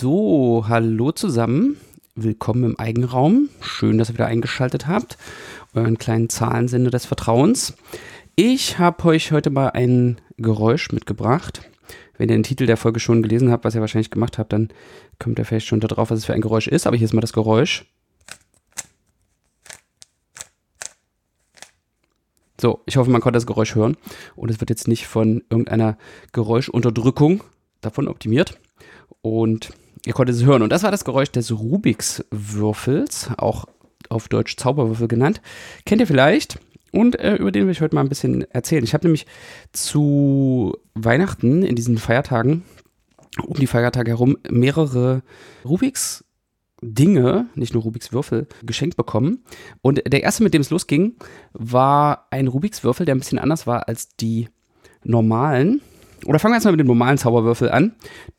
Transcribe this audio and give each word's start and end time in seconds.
So, 0.00 0.64
hallo 0.66 1.12
zusammen. 1.12 1.76
Willkommen 2.14 2.64
im 2.64 2.78
Eigenraum. 2.78 3.50
Schön, 3.60 3.98
dass 3.98 4.08
ihr 4.08 4.14
wieder 4.14 4.28
eingeschaltet 4.28 4.86
habt. 4.86 5.18
Euren 5.74 5.98
kleinen 5.98 6.30
Zahlensender 6.30 6.90
des 6.90 7.04
Vertrauens. 7.04 7.74
Ich 8.34 8.78
habe 8.78 9.04
euch 9.04 9.30
heute 9.30 9.50
mal 9.50 9.72
ein 9.72 10.18
Geräusch 10.38 10.90
mitgebracht. 10.90 11.68
Wenn 12.16 12.30
ihr 12.30 12.36
den 12.36 12.44
Titel 12.44 12.64
der 12.64 12.78
Folge 12.78 12.98
schon 12.98 13.22
gelesen 13.22 13.50
habt, 13.50 13.66
was 13.66 13.74
ihr 13.74 13.82
wahrscheinlich 13.82 14.10
gemacht 14.10 14.38
habt, 14.38 14.54
dann 14.54 14.70
kommt 15.18 15.38
ihr 15.38 15.44
vielleicht 15.44 15.66
schon 15.66 15.80
darauf, 15.80 16.10
was 16.10 16.20
es 16.20 16.24
für 16.24 16.32
ein 16.32 16.40
Geräusch 16.40 16.66
ist. 16.68 16.86
Aber 16.86 16.96
hier 16.96 17.04
ist 17.04 17.12
mal 17.12 17.20
das 17.20 17.34
Geräusch. 17.34 17.84
So, 22.58 22.80
ich 22.86 22.96
hoffe, 22.96 23.10
man 23.10 23.20
konnte 23.20 23.36
das 23.36 23.46
Geräusch 23.46 23.74
hören. 23.74 23.98
Und 24.34 24.50
es 24.50 24.60
wird 24.60 24.70
jetzt 24.70 24.88
nicht 24.88 25.06
von 25.06 25.44
irgendeiner 25.50 25.98
Geräuschunterdrückung 26.32 27.44
davon 27.82 28.08
optimiert. 28.08 28.58
Und 29.20 29.74
ihr 30.06 30.12
konntet 30.12 30.36
es 30.36 30.44
hören. 30.44 30.62
Und 30.62 30.70
das 30.70 30.82
war 30.82 30.90
das 30.90 31.04
Geräusch 31.04 31.30
des 31.30 31.52
Rubiks 31.52 32.24
Würfels, 32.30 33.30
auch 33.36 33.66
auf 34.08 34.28
Deutsch 34.28 34.56
Zauberwürfel 34.56 35.08
genannt. 35.08 35.40
Kennt 35.84 36.00
ihr 36.00 36.06
vielleicht? 36.06 36.58
Und 36.92 37.18
äh, 37.20 37.36
über 37.36 37.52
den 37.52 37.66
will 37.66 37.72
ich 37.72 37.80
heute 37.80 37.94
mal 37.94 38.00
ein 38.00 38.08
bisschen 38.08 38.42
erzählen. 38.50 38.82
Ich 38.82 38.94
habe 38.94 39.06
nämlich 39.06 39.26
zu 39.72 40.76
Weihnachten 40.94 41.62
in 41.62 41.76
diesen 41.76 41.98
Feiertagen, 41.98 42.64
um 43.46 43.54
die 43.54 43.68
Feiertage 43.68 44.10
herum, 44.10 44.36
mehrere 44.48 45.22
Rubiks 45.64 46.24
Dinge, 46.82 47.46
nicht 47.54 47.74
nur 47.74 47.82
Rubiks 47.82 48.12
Würfel, 48.12 48.46
geschenkt 48.62 48.96
bekommen. 48.96 49.44
Und 49.82 50.02
der 50.10 50.22
erste, 50.22 50.42
mit 50.42 50.54
dem 50.54 50.62
es 50.62 50.70
losging, 50.70 51.14
war 51.52 52.26
ein 52.30 52.48
Rubiks 52.48 52.82
Würfel, 52.82 53.06
der 53.06 53.14
ein 53.14 53.18
bisschen 53.18 53.38
anders 53.38 53.66
war 53.66 53.86
als 53.86 54.16
die 54.16 54.48
normalen. 55.04 55.82
Oder 56.26 56.38
fangen 56.38 56.52
wir 56.52 56.56
jetzt 56.56 56.64
mal 56.64 56.72
mit 56.72 56.80
dem 56.80 56.86
normalen 56.86 57.18
Zauberwürfel 57.18 57.70
an. 57.70 57.92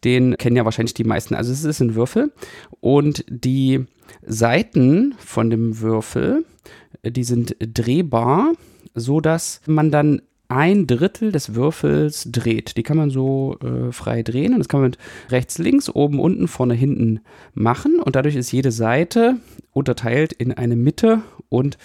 Den 0.04 0.38
kennen 0.38 0.56
ja 0.56 0.66
wahrscheinlich 0.66 0.94
die 0.94 1.04
meisten. 1.04 1.36
Also 1.36 1.52
es 1.52 1.64
ist 1.64 1.80
ein 1.80 1.96
Würfel 1.96 2.32
und 2.80 3.26
die 3.30 3.86
Seiten 4.26 5.16
von 5.18 5.50
dem 5.50 5.80
Würfel, 5.80 6.46
die 7.04 7.24
sind 7.24 7.56
drehbar, 7.59 8.54
so 8.94 9.22
dass 9.22 9.62
man 9.66 9.92
dann 9.92 10.22
ein 10.48 10.86
Drittel 10.86 11.32
des 11.32 11.56
Würfels 11.56 12.28
dreht. 12.30 12.76
Die 12.76 12.84
kann 12.84 12.98
man 12.98 13.09
so 13.09 13.58
äh, 13.64 13.94
frei 13.94 14.22
drehen 14.22 14.54
und 14.54 14.59
das 14.59 14.68
kann 14.68 14.82
man 14.82 14.90
mit 14.90 15.00
rechts, 15.30 15.58
links, 15.58 15.90
oben, 15.90 16.20
unten, 16.20 16.50
vorne, 16.50 16.74
hinten 16.74 17.22
machen 17.54 18.00
und 18.02 18.18
dadurch 18.18 18.36
ist 18.36 18.52
jede 18.52 18.72
Seite 18.72 19.38
unterteilt 19.72 20.34
in 20.34 20.52
eine 20.52 20.76
Mitte 20.76 21.22
und 21.48 21.78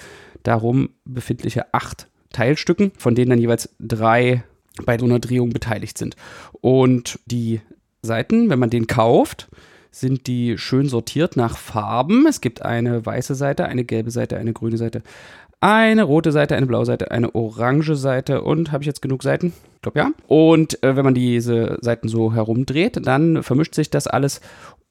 darum 0.43 0.91
befindliche 1.05 1.73
acht 1.73 2.09
Teilstücken, 2.31 2.91
von 2.99 3.15
denen 3.15 3.31
dann 3.31 3.39
jeweils 3.39 3.71
drei 3.79 4.43
bei 4.85 4.99
so 4.99 5.05
einer 5.05 5.19
Drehung 5.19 5.51
beteiligt 5.51 5.99
sind. 5.99 6.17
Und 6.61 7.19
die 7.27 7.61
Seiten, 8.03 8.51
wenn 8.51 8.59
man 8.59 8.71
den 8.71 8.87
kauft, 8.87 9.49
sind 9.91 10.27
die 10.27 10.59
schön 10.59 10.89
sortiert 10.89 11.37
nach 11.37 11.57
Farben. 11.57 12.27
Es 12.27 12.41
gibt 12.41 12.63
eine 12.63 13.05
weiße 13.07 13.35
Seite, 13.35 13.65
eine 13.65 13.85
gelbe 13.85 14.11
Seite, 14.11 14.37
eine 14.37 14.53
grüne 14.53 14.77
Seite, 14.77 15.03
eine 15.61 16.03
rote 16.03 16.33
Seite, 16.33 16.55
eine 16.55 16.67
blaue 16.67 16.85
Seite, 16.85 17.11
eine 17.11 17.35
orange 17.35 17.97
Seite 17.97 18.43
und 18.43 18.73
habe 18.73 18.83
ich 18.83 18.87
jetzt 18.87 19.01
genug 19.01 19.23
Seiten? 19.23 19.55
Ich 19.77 19.83
glaube 19.83 19.99
ja. 19.99 20.11
Und 20.27 20.83
äh, 20.83 20.97
wenn 20.97 21.05
man 21.05 21.15
diese 21.15 21.79
Seiten 21.81 22.09
so 22.09 22.35
herumdreht, 22.35 23.07
dann 23.07 23.43
vermischt 23.43 23.75
sich 23.75 23.89
das 23.89 24.07
alles 24.07 24.43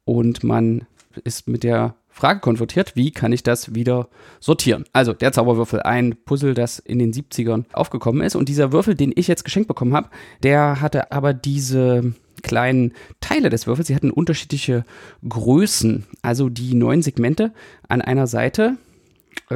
und 0.05 0.43
man 0.43 0.87
ist 1.23 1.47
mit 1.47 1.63
der 1.63 1.95
Frage 2.15 2.39
konfrontiert, 2.39 2.95
wie 2.95 3.11
kann 3.11 3.33
ich 3.33 3.43
das 3.43 3.75
wieder 3.75 4.07
sortieren? 4.39 4.85
Also 4.93 5.11
der 5.11 5.33
Zauberwürfel, 5.33 5.81
ein 5.81 6.15
Puzzle, 6.23 6.53
das 6.53 6.79
in 6.79 6.97
den 6.97 7.11
70ern 7.11 7.65
aufgekommen 7.73 8.21
ist. 8.21 8.37
Und 8.37 8.47
dieser 8.47 8.71
Würfel, 8.71 8.95
den 8.95 9.11
ich 9.13 9.27
jetzt 9.27 9.43
geschenkt 9.43 9.67
bekommen 9.67 9.93
habe, 9.93 10.07
der 10.41 10.79
hatte 10.79 11.11
aber 11.11 11.33
diese 11.33 12.13
kleinen 12.41 12.93
Teile 13.19 13.49
des 13.49 13.67
Würfels, 13.67 13.89
sie 13.89 13.95
hatten 13.95 14.11
unterschiedliche 14.11 14.85
Größen. 15.27 16.05
Also 16.21 16.47
die 16.47 16.73
neun 16.73 17.01
Segmente 17.01 17.51
an 17.89 18.01
einer 18.01 18.27
Seite 18.27 18.77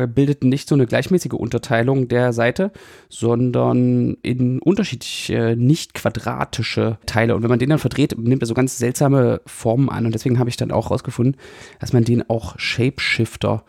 bildeten 0.07 0.49
nicht 0.49 0.69
so 0.69 0.75
eine 0.75 0.85
gleichmäßige 0.85 1.33
Unterteilung 1.33 2.07
der 2.07 2.33
Seite, 2.33 2.71
sondern 3.09 4.17
in 4.21 4.59
unterschiedliche, 4.59 5.55
nicht 5.57 5.93
quadratische 5.93 6.97
Teile. 7.05 7.35
Und 7.35 7.41
wenn 7.43 7.49
man 7.49 7.59
den 7.59 7.69
dann 7.69 7.79
verdreht, 7.79 8.15
nimmt 8.17 8.43
er 8.43 8.47
so 8.47 8.53
ganz 8.53 8.77
seltsame 8.77 9.41
Formen 9.45 9.89
an. 9.89 10.05
Und 10.05 10.13
deswegen 10.13 10.39
habe 10.39 10.49
ich 10.49 10.57
dann 10.57 10.71
auch 10.71 10.85
herausgefunden, 10.85 11.37
dass 11.79 11.93
man 11.93 12.03
den 12.03 12.29
auch 12.29 12.57
Shapeshifter 12.59 13.63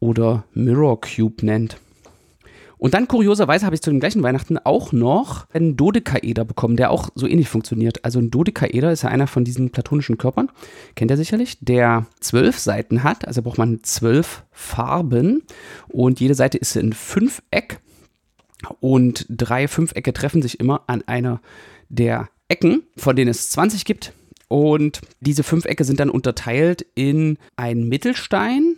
oder 0.00 0.44
Mirror 0.54 1.00
Cube 1.00 1.44
nennt. 1.44 1.76
Und 2.80 2.94
dann 2.94 3.08
kurioserweise 3.08 3.66
habe 3.66 3.74
ich 3.74 3.82
zu 3.82 3.90
dem 3.90 4.00
gleichen 4.00 4.22
Weihnachten 4.22 4.56
auch 4.56 4.90
noch 4.90 5.46
einen 5.52 5.76
Dodekaeder 5.76 6.46
bekommen, 6.46 6.76
der 6.76 6.90
auch 6.90 7.10
so 7.14 7.26
ähnlich 7.26 7.50
funktioniert. 7.50 8.06
Also 8.06 8.18
ein 8.20 8.30
Dodekaeder 8.30 8.90
ist 8.90 9.02
ja 9.02 9.10
einer 9.10 9.26
von 9.26 9.44
diesen 9.44 9.68
platonischen 9.68 10.16
Körpern, 10.16 10.50
kennt 10.94 11.10
ihr 11.10 11.18
sicherlich, 11.18 11.58
der 11.60 12.06
zwölf 12.20 12.58
Seiten 12.58 13.02
hat. 13.02 13.28
Also 13.28 13.42
braucht 13.42 13.58
man 13.58 13.80
zwölf 13.82 14.44
Farben 14.50 15.42
und 15.88 16.20
jede 16.20 16.34
Seite 16.34 16.56
ist 16.56 16.74
in 16.74 16.94
Fünfeck 16.94 17.80
und 18.80 19.26
drei 19.28 19.68
Fünfecke 19.68 20.14
treffen 20.14 20.40
sich 20.40 20.58
immer 20.58 20.84
an 20.86 21.02
einer 21.06 21.42
der 21.90 22.30
Ecken, 22.48 22.84
von 22.96 23.14
denen 23.14 23.30
es 23.30 23.50
20 23.50 23.84
gibt. 23.84 24.14
Und 24.48 25.02
diese 25.20 25.42
Fünfecke 25.42 25.84
sind 25.84 26.00
dann 26.00 26.08
unterteilt 26.08 26.86
in 26.94 27.36
einen 27.56 27.90
Mittelstein, 27.90 28.76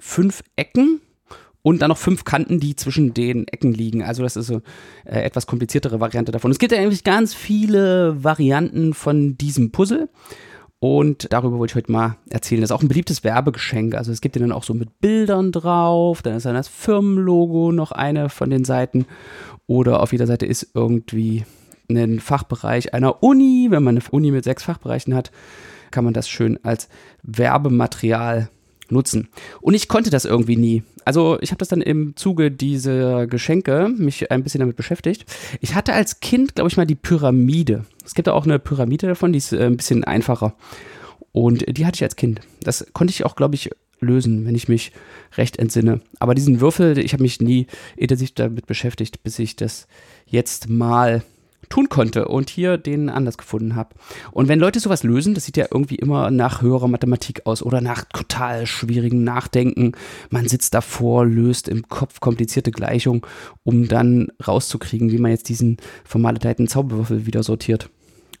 fünf 0.00 0.42
Ecken 0.56 1.00
und 1.68 1.82
dann 1.82 1.90
noch 1.90 1.98
fünf 1.98 2.24
Kanten, 2.24 2.60
die 2.60 2.76
zwischen 2.76 3.12
den 3.12 3.46
Ecken 3.46 3.74
liegen. 3.74 4.02
Also 4.02 4.22
das 4.22 4.36
ist 4.36 4.46
so 4.46 4.62
äh, 5.04 5.20
etwas 5.20 5.46
kompliziertere 5.46 6.00
Variante 6.00 6.32
davon. 6.32 6.50
Es 6.50 6.58
gibt 6.58 6.72
ja 6.72 6.78
eigentlich 6.78 7.04
ganz 7.04 7.34
viele 7.34 8.24
Varianten 8.24 8.94
von 8.94 9.36
diesem 9.36 9.70
Puzzle. 9.70 10.08
Und 10.80 11.30
darüber 11.30 11.58
wollte 11.58 11.72
ich 11.72 11.76
heute 11.76 11.92
mal 11.92 12.16
erzählen. 12.30 12.62
Das 12.62 12.70
ist 12.70 12.74
auch 12.74 12.80
ein 12.80 12.88
beliebtes 12.88 13.22
Werbegeschenk. 13.22 13.94
Also 13.96 14.12
es 14.12 14.22
gibt 14.22 14.34
ja 14.36 14.40
dann 14.40 14.52
auch 14.52 14.64
so 14.64 14.72
mit 14.72 14.98
Bildern 15.00 15.52
drauf. 15.52 16.22
Dann 16.22 16.36
ist 16.36 16.46
dann 16.46 16.54
das 16.54 16.68
Firmenlogo 16.68 17.70
noch 17.70 17.92
eine 17.92 18.30
von 18.30 18.48
den 18.48 18.64
Seiten. 18.64 19.04
Oder 19.66 20.02
auf 20.02 20.12
jeder 20.12 20.26
Seite 20.26 20.46
ist 20.46 20.70
irgendwie 20.72 21.44
ein 21.90 22.18
Fachbereich 22.18 22.94
einer 22.94 23.22
Uni. 23.22 23.66
Wenn 23.68 23.82
man 23.82 23.98
eine 23.98 24.04
Uni 24.10 24.30
mit 24.30 24.44
sechs 24.44 24.62
Fachbereichen 24.62 25.14
hat, 25.14 25.32
kann 25.90 26.04
man 26.04 26.14
das 26.14 26.30
schön 26.30 26.58
als 26.64 26.88
Werbematerial 27.22 28.48
nutzen. 28.90 29.28
Und 29.60 29.74
ich 29.74 29.88
konnte 29.88 30.10
das 30.10 30.24
irgendwie 30.24 30.56
nie. 30.56 30.82
Also 31.04 31.38
ich 31.40 31.50
habe 31.50 31.58
das 31.58 31.68
dann 31.68 31.80
im 31.80 32.16
Zuge 32.16 32.50
dieser 32.50 33.26
Geschenke 33.26 33.88
mich 33.96 34.30
ein 34.30 34.42
bisschen 34.42 34.60
damit 34.60 34.76
beschäftigt. 34.76 35.24
Ich 35.60 35.74
hatte 35.74 35.94
als 35.94 36.20
Kind, 36.20 36.54
glaube 36.54 36.68
ich 36.68 36.76
mal, 36.76 36.86
die 36.86 36.94
Pyramide. 36.94 37.84
Es 38.04 38.14
gibt 38.14 38.28
auch 38.28 38.44
eine 38.44 38.58
Pyramide 38.58 39.06
davon, 39.06 39.32
die 39.32 39.38
ist 39.38 39.52
äh, 39.52 39.64
ein 39.64 39.76
bisschen 39.76 40.04
einfacher. 40.04 40.54
Und 41.32 41.64
die 41.76 41.86
hatte 41.86 41.96
ich 41.96 42.02
als 42.02 42.16
Kind. 42.16 42.40
Das 42.62 42.86
konnte 42.92 43.12
ich 43.12 43.24
auch, 43.24 43.36
glaube 43.36 43.54
ich, 43.54 43.70
lösen, 44.00 44.46
wenn 44.46 44.54
ich 44.54 44.68
mich 44.68 44.92
recht 45.36 45.58
entsinne. 45.58 46.00
Aber 46.18 46.34
diesen 46.34 46.60
Würfel, 46.60 46.98
ich 46.98 47.12
habe 47.12 47.22
mich 47.22 47.40
nie 47.40 47.66
intensiv 47.96 48.32
damit 48.32 48.66
beschäftigt, 48.66 49.22
bis 49.22 49.38
ich 49.38 49.56
das 49.56 49.86
jetzt 50.26 50.68
mal 50.68 51.22
tun 51.68 51.88
konnte 51.88 52.28
und 52.28 52.50
hier 52.50 52.78
den 52.78 53.08
anders 53.08 53.36
gefunden 53.36 53.76
habe. 53.76 53.90
Und 54.32 54.48
wenn 54.48 54.58
Leute 54.58 54.80
sowas 54.80 55.02
lösen, 55.02 55.34
das 55.34 55.44
sieht 55.44 55.56
ja 55.56 55.66
irgendwie 55.70 55.96
immer 55.96 56.30
nach 56.30 56.62
höherer 56.62 56.88
Mathematik 56.88 57.46
aus 57.46 57.62
oder 57.62 57.80
nach 57.80 58.04
total 58.12 58.66
schwierigem 58.66 59.22
Nachdenken. 59.24 59.92
Man 60.30 60.48
sitzt 60.48 60.74
davor, 60.74 61.26
löst 61.26 61.68
im 61.68 61.88
Kopf 61.88 62.20
komplizierte 62.20 62.70
Gleichungen, 62.70 63.22
um 63.64 63.88
dann 63.88 64.28
rauszukriegen, 64.46 65.10
wie 65.10 65.18
man 65.18 65.30
jetzt 65.30 65.48
diesen 65.48 65.78
vermaledeiten 66.04 66.68
Zauberwürfel 66.68 67.26
wieder 67.26 67.42
sortiert. 67.42 67.90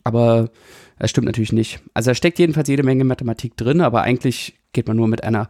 Aber 0.04 0.50
das 0.98 1.10
stimmt 1.10 1.26
natürlich 1.26 1.52
nicht. 1.52 1.80
Also 1.94 2.10
da 2.10 2.14
steckt 2.14 2.38
jedenfalls 2.38 2.68
jede 2.68 2.82
Menge 2.82 3.04
Mathematik 3.04 3.56
drin, 3.56 3.80
aber 3.80 4.02
eigentlich 4.02 4.58
geht 4.72 4.88
man 4.88 4.96
nur 4.96 5.08
mit 5.08 5.22
einer 5.22 5.48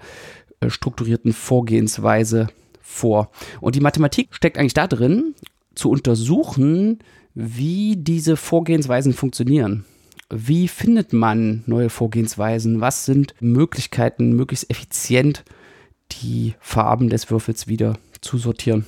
äh, 0.61 0.71
strukturierten 0.71 1.33
Vorgehensweise 1.33 2.49
vor. 2.81 3.31
Und 3.61 3.77
die 3.77 3.81
Mathematik 3.81 4.35
steckt 4.35 4.59
eigentlich 4.59 4.75
da 4.75 4.87
drin, 4.87 5.35
zu 5.75 5.91
untersuchen, 5.91 6.99
wie 7.41 7.95
diese 7.97 8.37
Vorgehensweisen 8.37 9.13
funktionieren. 9.13 9.85
Wie 10.29 10.67
findet 10.67 11.13
man 11.13 11.63
neue 11.67 11.89
Vorgehensweisen? 11.89 12.81
Was 12.81 13.05
sind 13.05 13.33
Möglichkeiten, 13.39 14.33
möglichst 14.33 14.69
effizient 14.69 15.45
die 16.11 16.55
Farben 16.59 17.11
des 17.11 17.31
Würfels 17.31 17.69
wieder 17.69 17.97
zu 18.21 18.39
sortieren? 18.39 18.87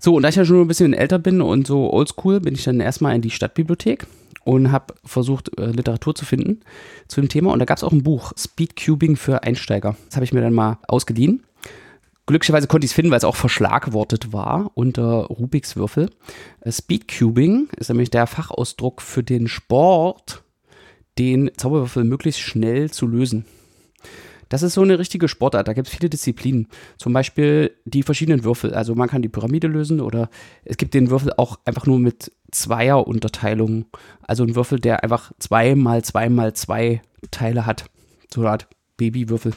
So, 0.00 0.16
und 0.16 0.24
da 0.24 0.30
ich 0.30 0.34
ja 0.34 0.44
schon 0.44 0.62
ein 0.62 0.66
bisschen 0.66 0.94
älter 0.94 1.20
bin 1.20 1.40
und 1.40 1.64
so 1.64 1.92
oldschool, 1.92 2.40
bin 2.40 2.56
ich 2.56 2.64
dann 2.64 2.80
erstmal 2.80 3.14
in 3.14 3.22
die 3.22 3.30
Stadtbibliothek 3.30 4.08
und 4.42 4.72
habe 4.72 4.94
versucht, 5.04 5.56
äh, 5.60 5.66
Literatur 5.66 6.16
zu 6.16 6.24
finden 6.24 6.58
zu 7.06 7.20
dem 7.20 7.28
Thema. 7.28 7.52
Und 7.52 7.60
da 7.60 7.66
gab 7.66 7.76
es 7.76 7.84
auch 7.84 7.92
ein 7.92 8.02
Buch, 8.02 8.32
Speedcubing 8.36 9.14
für 9.14 9.44
Einsteiger. 9.44 9.94
Das 10.06 10.16
habe 10.16 10.24
ich 10.24 10.32
mir 10.32 10.40
dann 10.40 10.54
mal 10.54 10.78
ausgeliehen. 10.88 11.44
Glücklicherweise 12.32 12.66
konnte 12.66 12.86
ich 12.86 12.92
es 12.92 12.94
finden, 12.94 13.10
weil 13.10 13.18
es 13.18 13.24
auch 13.24 13.36
verschlagwortet 13.36 14.32
war 14.32 14.70
unter 14.72 15.26
Rubiks 15.26 15.76
Würfel. 15.76 16.08
Äh, 16.62 16.72
Speedcubing 16.72 17.68
ist 17.76 17.90
nämlich 17.90 18.08
der 18.08 18.26
Fachausdruck 18.26 19.02
für 19.02 19.22
den 19.22 19.48
Sport, 19.48 20.42
den 21.18 21.50
Zauberwürfel 21.54 22.04
möglichst 22.04 22.40
schnell 22.40 22.90
zu 22.90 23.06
lösen. 23.06 23.44
Das 24.48 24.62
ist 24.62 24.72
so 24.72 24.80
eine 24.80 24.98
richtige 24.98 25.28
Sportart. 25.28 25.68
Da 25.68 25.74
gibt 25.74 25.88
es 25.88 25.94
viele 25.94 26.08
Disziplinen. 26.08 26.68
Zum 26.96 27.12
Beispiel 27.12 27.76
die 27.84 28.02
verschiedenen 28.02 28.44
Würfel. 28.44 28.72
Also 28.72 28.94
man 28.94 29.10
kann 29.10 29.20
die 29.20 29.28
Pyramide 29.28 29.66
lösen 29.66 30.00
oder 30.00 30.30
es 30.64 30.78
gibt 30.78 30.94
den 30.94 31.10
Würfel 31.10 31.34
auch 31.36 31.58
einfach 31.66 31.84
nur 31.84 31.98
mit 31.98 32.32
Zweier-Unterteilungen. 32.50 33.84
Also 34.22 34.42
ein 34.42 34.56
Würfel, 34.56 34.80
der 34.80 35.02
einfach 35.02 35.32
zwei 35.38 35.74
mal 35.74 36.02
zwei 36.02 36.30
mal 36.30 36.54
zwei 36.54 37.02
Teile 37.30 37.66
hat. 37.66 37.90
So 38.32 38.40
eine 38.40 38.52
Art 38.52 38.68
Babywürfel. 38.96 39.52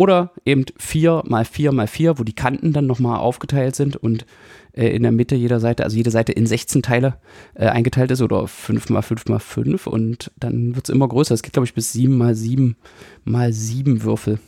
Oder 0.00 0.30
eben 0.46 0.64
4 0.78 1.24
mal 1.26 1.44
4 1.44 1.72
mal 1.72 1.86
4, 1.86 2.18
wo 2.18 2.24
die 2.24 2.32
Kanten 2.32 2.72
dann 2.72 2.86
nochmal 2.86 3.18
aufgeteilt 3.18 3.76
sind 3.76 3.96
und 3.96 4.24
äh, 4.72 4.88
in 4.88 5.02
der 5.02 5.12
Mitte 5.12 5.34
jeder 5.34 5.60
Seite, 5.60 5.84
also 5.84 5.94
jede 5.94 6.10
Seite 6.10 6.32
in 6.32 6.46
16 6.46 6.80
Teile 6.80 7.18
äh, 7.52 7.66
eingeteilt 7.66 8.10
ist 8.10 8.22
oder 8.22 8.48
5 8.48 8.88
mal 8.88 9.02
5 9.02 9.26
mal 9.26 9.40
5 9.40 9.86
und 9.86 10.30
dann 10.40 10.74
wird 10.74 10.88
es 10.88 10.94
immer 10.94 11.06
größer. 11.06 11.34
Es 11.34 11.42
geht, 11.42 11.52
glaube 11.52 11.66
ich, 11.66 11.74
bis 11.74 11.92
7 11.92 12.16
mal 12.16 12.34
7 12.34 12.76
mal 13.24 13.52
7 13.52 14.02
Würfel. 14.02 14.40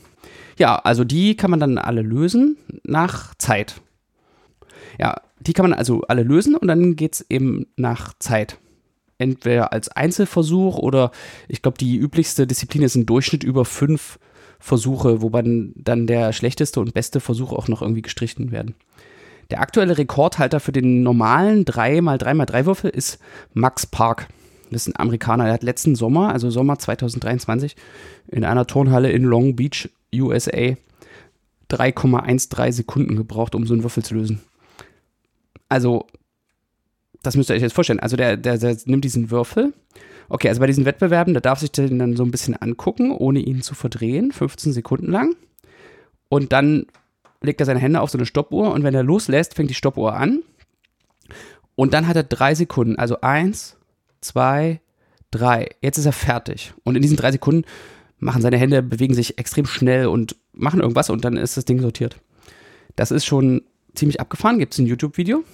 Ja, 0.58 0.76
also 0.76 1.04
die 1.04 1.37
kann 1.37 1.50
man 1.50 1.60
dann 1.60 1.76
alle 1.76 2.00
lösen 2.00 2.56
nach 2.84 3.34
Zeit. 3.34 3.82
Ja, 4.99 5.20
die 5.38 5.52
kann 5.52 5.69
man 5.69 5.78
also 5.78 6.00
alle 6.08 6.22
lösen 6.22 6.54
und 6.54 6.66
dann 6.69 6.96
geht 6.96 7.16
es 7.16 7.26
eben 7.28 7.66
nach 7.76 8.14
Zeit 8.19 8.56
entweder 9.19 9.75
als 9.75 9.90
Einzelversuch 9.90 10.78
oder 10.78 11.10
ich 11.46 11.60
glaube, 11.60 11.76
die 11.76 11.99
üblichste 11.99 12.46
Disziplin 12.46 12.84
ist 12.84 12.94
ein 12.94 13.04
Durchschnitt 13.04 13.44
über 13.44 13.66
fünf 13.66 14.19
Versuche, 14.62 15.23
wobei 15.23 15.43
dann 15.43 16.06
der 16.06 16.32
schlechteste 16.32 16.79
und 16.79 16.94
beste 16.94 17.19
Versuch 17.19 17.53
auch 17.53 17.67
noch 17.67 17.82
irgendwie 17.82 18.03
gestrichen 18.03 18.53
werden. 18.53 18.76
Der 19.50 19.61
aktuelle 19.61 19.99
Rekordhalter 19.99 20.61
für 20.61 20.70
den 20.70 21.03
normalen 21.03 21.64
3x3x3 21.64 22.67
Würfel 22.67 22.91
ist 22.91 23.19
Max 23.55 23.87
Park. 23.87 24.29
Das 24.70 24.87
ist 24.87 24.94
ein 24.94 25.00
Amerikaner. 25.00 25.44
Der 25.44 25.55
hat 25.55 25.64
letzten 25.64 25.97
Sommer, 25.97 26.32
also 26.32 26.49
Sommer 26.49 26.79
2023, 26.79 27.75
in 28.29 28.44
einer 28.44 28.64
Turnhalle 28.64 29.11
in 29.11 29.25
Long 29.25 29.56
Beach, 29.56 29.91
USA, 30.14 30.76
3,13 31.69 32.73
Sekunden 32.73 33.17
gebraucht, 33.17 33.56
um 33.56 33.67
so 33.67 33.75
einen 33.75 33.82
Würfel 33.82 34.05
zu 34.05 34.14
lösen. 34.14 34.41
Also, 35.69 36.06
das 37.25 37.37
müsst 37.37 37.50
ihr 37.50 37.56
euch 37.56 37.62
jetzt 37.62 37.75
vorstellen. 37.75 38.00
Also, 38.00 38.17
der, 38.17 38.37
der, 38.37 38.59
der 38.59 38.76
nimmt 38.85 39.05
diesen 39.05 39.32
Würfel 39.32 39.73
Okay, 40.32 40.49
also 40.49 40.61
bei 40.61 40.67
diesen 40.67 40.87
Wettbewerben, 40.87 41.34
da 41.34 41.40
darf 41.40 41.58
sich 41.58 41.73
den 41.73 41.99
dann 41.99 42.17
so 42.17 42.25
ein 42.25 42.31
bisschen 42.31 42.56
angucken, 42.56 43.11
ohne 43.11 43.40
ihn 43.40 43.61
zu 43.61 43.75
verdrehen, 43.75 44.32
15 44.32 44.73
Sekunden 44.73 45.12
lang. 45.12 45.37
Und 46.31 46.55
dann 46.55 46.87
legt 47.43 47.61
er 47.61 47.67
seine 47.67 47.81
Hände 47.81 48.00
auf 48.00 48.08
so 48.08 48.17
eine 48.17 48.25
Stoppuhr 48.25 48.73
und 48.73 48.82
wenn 48.82 48.94
er 48.94 49.02
loslässt, 49.02 49.52
fängt 49.52 49.69
die 49.69 49.75
Stoppuhr 49.75 50.17
an. 50.17 50.43
Und 51.75 51.93
dann 51.93 52.08
hat 52.08 52.17
er 52.17 52.23
drei 52.23 52.55
Sekunden, 52.55 52.96
also 52.96 53.20
eins, 53.20 53.76
zwei, 54.23 54.81
drei. 55.31 55.69
Jetzt 55.82 55.99
ist 55.99 56.06
er 56.06 56.12
fertig. 56.12 56.73
Und 56.82 56.96
in 56.96 57.02
diesen 57.02 57.19
drei 57.19 57.31
Sekunden 57.31 57.67
machen 58.17 58.40
seine 58.40 58.56
Hände, 58.56 58.82
bewegen 58.82 59.12
sich 59.12 59.37
extrem 59.37 59.67
schnell 59.67 60.06
und 60.06 60.37
machen 60.55 60.81
irgendwas 60.81 61.11
und 61.11 61.26
dann 61.26 61.37
ist 61.37 61.58
das 61.58 61.67
Ding 61.67 61.82
sortiert. 61.82 62.17
Das 62.96 63.11
ist 63.11 63.26
schon 63.26 63.64
ziemlich 63.94 64.21
abgefahren, 64.21 64.59
gibt 64.59 64.73
es 64.73 64.79
ein 64.79 64.87
YouTube-Video. 64.87 65.44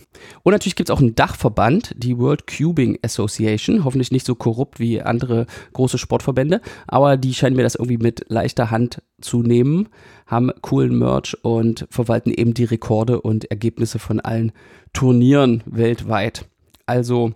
Und 0.43 0.53
natürlich 0.53 0.77
gibt 0.77 0.89
es 0.89 0.95
auch 0.95 1.01
einen 1.01 1.15
Dachverband, 1.15 1.95
die 1.97 2.19
World 2.19 2.47
Cubing 2.47 2.99
Association, 3.03 3.85
hoffentlich 3.85 4.13
nicht 4.13 4.27
so 4.27 4.35
korrupt 4.35 4.79
wie 4.79 5.03
andere 5.03 5.47
große 5.73 5.99
Sportverbände, 5.99 6.61
aber 6.87 7.17
die 7.17 7.35
scheinen 7.35 7.57
mir 7.57 7.63
das 7.63 7.75
irgendwie 7.75 7.99
mit 7.99 8.25
leichter 8.29 8.71
Hand 8.71 9.03
zu 9.21 9.43
nehmen, 9.43 9.89
haben 10.27 10.51
coolen 10.61 10.97
Merch 10.99 11.37
und 11.43 11.87
verwalten 11.91 12.31
eben 12.31 12.55
die 12.55 12.65
Rekorde 12.65 13.21
und 13.21 13.51
Ergebnisse 13.51 13.99
von 13.99 14.21
allen 14.21 14.53
Turnieren 14.93 15.63
weltweit. 15.67 16.47
Also 16.87 17.33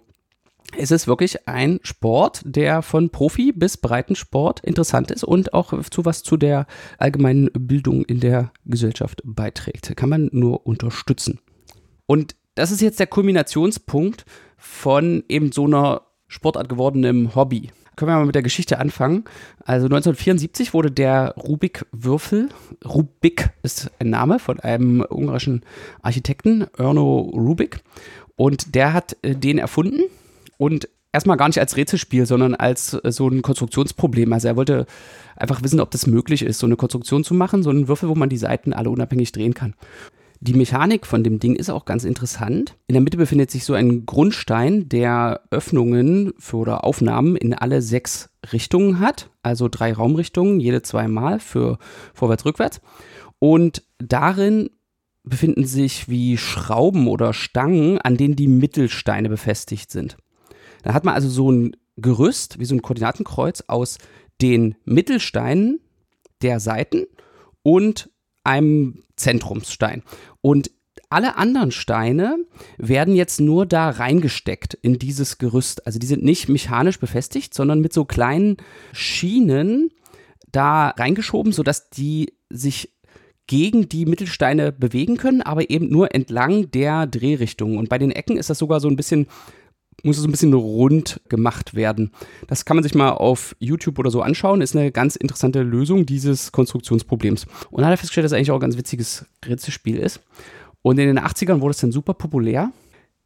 es 0.77 0.91
ist 0.91 1.07
wirklich 1.07 1.49
ein 1.49 1.81
Sport, 1.83 2.43
der 2.45 2.83
von 2.83 3.11
Profi 3.11 3.53
bis 3.53 3.77
Breitensport 3.77 4.61
interessant 4.61 5.11
ist 5.11 5.25
und 5.25 5.53
auch 5.55 5.73
zu 5.91 6.05
was 6.05 6.23
zu 6.23 6.37
der 6.37 6.67
allgemeinen 6.99 7.51
Bildung 7.53 8.05
in 8.05 8.21
der 8.21 8.53
Gesellschaft 8.65 9.23
beiträgt. 9.25 9.95
Kann 9.97 10.09
man 10.09 10.29
nur 10.33 10.67
unterstützen. 10.67 11.41
Und 12.07 12.35
das 12.55 12.71
ist 12.71 12.81
jetzt 12.81 13.01
der 13.01 13.07
Kulminationspunkt 13.07 14.25
von 14.57 15.25
eben 15.29 15.53
so 15.53 15.65
einer 15.65 16.03
Sportart 16.29 16.69
gewordenem 16.69 17.35
Hobby. 17.35 17.71
Können 17.97 18.11
wir 18.11 18.17
mal 18.17 18.27
mit 18.27 18.35
der 18.35 18.43
Geschichte 18.43 18.79
anfangen. 18.79 19.25
Also 19.65 19.85
1974 19.85 20.73
wurde 20.73 20.91
der 20.91 21.35
Rubik-Würfel, 21.37 22.49
Rubik 22.85 23.51
ist 23.63 23.91
ein 23.99 24.11
Name 24.11 24.39
von 24.39 24.59
einem 24.61 25.05
ungarischen 25.09 25.63
Architekten, 26.01 26.67
Erno 26.79 27.19
Rubik, 27.21 27.81
und 28.37 28.75
der 28.75 28.95
hat 28.95 29.17
äh, 29.23 29.35
den 29.37 29.59
erfunden 29.59 30.05
und 30.63 30.89
erstmal 31.13 31.37
gar 31.37 31.49
nicht 31.49 31.59
als 31.59 31.77
Rätselspiel, 31.77 32.25
sondern 32.25 32.55
als 32.55 32.95
äh, 32.95 33.11
so 33.11 33.29
ein 33.29 33.43
Konstruktionsproblem. 33.43 34.33
Also 34.33 34.47
er 34.47 34.57
wollte 34.57 34.87
einfach 35.35 35.61
wissen, 35.65 35.81
ob 35.81 35.91
das 35.91 36.07
möglich 36.07 36.43
ist, 36.43 36.61
so 36.61 36.67
eine 36.67 36.77
Konstruktion 36.77 37.25
zu 37.25 37.35
machen, 37.35 37.65
so 37.65 37.71
einen 37.71 37.89
Würfel, 37.89 38.09
wo 38.09 38.15
man 38.15 38.29
die 38.29 38.39
Seiten 38.39 38.73
alle 38.73 38.89
unabhängig 38.89 39.33
drehen 39.33 39.55
kann. 39.55 39.75
Die 40.39 40.55
Mechanik 40.55 41.05
von 41.05 41.25
dem 41.25 41.41
Ding 41.41 41.57
ist 41.57 41.69
auch 41.69 41.85
ganz 41.85 42.05
interessant. 42.05 42.77
In 42.87 42.93
der 42.93 43.03
Mitte 43.03 43.17
befindet 43.17 43.51
sich 43.51 43.65
so 43.65 43.75
ein 43.75 44.07
Grundstein, 44.07 44.89
der 44.89 45.41
Öffnungen 45.51 46.33
für 46.39 46.59
oder 46.59 46.85
Aufnahmen 46.85 47.35
in 47.35 47.55
alle 47.55 47.83
sechs 47.83 48.31
Richtungen 48.53 49.01
hat, 49.01 49.31
also 49.43 49.69
drei 49.69 49.93
Raumrichtungen, 49.93 50.61
jede 50.61 50.83
zweimal 50.83 51.41
für 51.41 51.79
vorwärts, 52.15 52.45
rückwärts. 52.45 52.81
Und 53.41 53.83
darin 53.99 54.71
befinden 55.25 55.65
sich 55.65 56.09
wie 56.09 56.37
Schrauben 56.37 57.09
oder 57.09 57.33
Stangen, 57.33 57.99
an 57.99 58.17
denen 58.17 58.37
die 58.37 58.49
Mittelsteine 58.49 59.29
befestigt 59.29 59.91
sind. 59.91 60.17
Da 60.83 60.95
hat 60.95 61.05
man 61.05 61.15
also 61.15 61.29
so 61.29 61.51
ein 61.51 61.77
Gerüst, 61.97 62.59
wie 62.59 62.65
so 62.65 62.75
ein 62.75 62.83
Koordinatenkreuz 62.83 63.65
aus 63.67 63.99
den 64.41 64.75
Mittelsteinen 64.85 65.81
der 66.43 66.59
Seiten 66.61 67.07
und 67.63 68.11
einem 68.45 69.03
Zentrumsstein. 69.17 70.03
Und 70.41 70.71
alle 71.11 71.37
anderen 71.37 71.71
Steine 71.71 72.39
werden 72.79 73.15
jetzt 73.15 73.41
nur 73.41 73.67
da 73.67 73.91
reingesteckt 73.91 74.75
in 74.75 74.99
dieses 74.99 75.39
Gerüst. 75.39 75.87
Also 75.87 75.99
die 75.99 76.07
sind 76.07 76.25
nicht 76.25 76.49
mechanisch 76.49 76.99
befestigt, 76.99 77.53
sondern 77.53 77.81
mit 77.81 77.93
so 77.93 78.05
kleinen 78.05 78.57
Schienen 78.93 79.91
da 80.51 80.89
reingeschoben, 80.89 81.53
sodass 81.53 81.91
die 81.91 82.33
sich 82.49 82.95
gegen 83.47 83.89
die 83.89 84.07
Mittelsteine 84.07 84.73
bewegen 84.73 85.19
können, 85.19 85.43
aber 85.43 85.69
eben 85.69 85.91
nur 85.91 86.15
entlang 86.15 86.71
der 86.71 87.07
Drehrichtung. 87.07 87.77
Und 87.77 87.89
bei 87.91 87.99
den 87.99 88.11
Ecken 88.11 88.39
ist 88.39 88.49
das 88.49 88.59
sogar 88.59 88.81
so 88.81 88.89
ein 88.89 88.97
bisschen 88.97 89.27
muss 90.03 90.19
es 90.19 90.25
ein 90.25 90.31
bisschen 90.31 90.53
rund 90.53 91.21
gemacht 91.29 91.75
werden. 91.75 92.11
Das 92.49 92.65
kann 92.65 92.77
man 92.77 92.83
sich 92.83 92.95
mal 92.95 93.11
auf 93.11 93.55
YouTube 93.59 93.99
oder 93.99 94.11
so 94.11 94.23
anschauen. 94.23 94.61
Ist 94.61 94.77
eine 94.77 94.91
ganz 94.91 95.17
interessante 95.17 95.63
Lösung 95.63 96.07
dieses 96.07 96.53
Konstruktionsproblems. 96.53 97.47
Und 97.71 97.79
dann 97.79 97.87
hat 97.87 97.95
er 97.95 97.99
festgestellt, 97.99 98.25
dass 98.25 98.33
es 98.33 98.37
eigentlich 98.37 98.51
auch 98.51 98.57
ein 98.57 98.61
ganz 98.61 98.77
witziges 98.77 99.27
Rätselspiel 99.45 99.99
ist. 99.99 100.21
Und 100.83 100.99
in 100.99 101.07
den 101.07 101.21
80ern 101.21 101.61
wurde 101.61 101.73
es 101.73 101.81
dann 101.81 101.93
super 101.93 102.15
populär. 102.15 102.73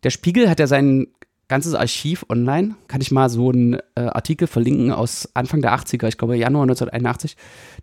Der 0.02 0.11
Spiegel 0.11 0.50
hat 0.50 0.61
ja 0.61 0.67
sein 0.67 1.07
ganzes 1.49 1.75
Archiv 1.75 2.26
online. 2.29 2.75
Kann 2.88 3.00
ich 3.00 3.11
mal 3.11 3.31
so 3.31 3.50
einen 3.50 3.75
äh, 3.95 4.00
Artikel 4.00 4.47
verlinken 4.47 4.93
aus 4.93 5.29
Anfang 5.35 5.62
der 5.62 5.75
80er, 5.75 6.09
ich 6.09 6.19
glaube 6.19 6.37
Januar 6.37 6.62
1981, 6.62 7.37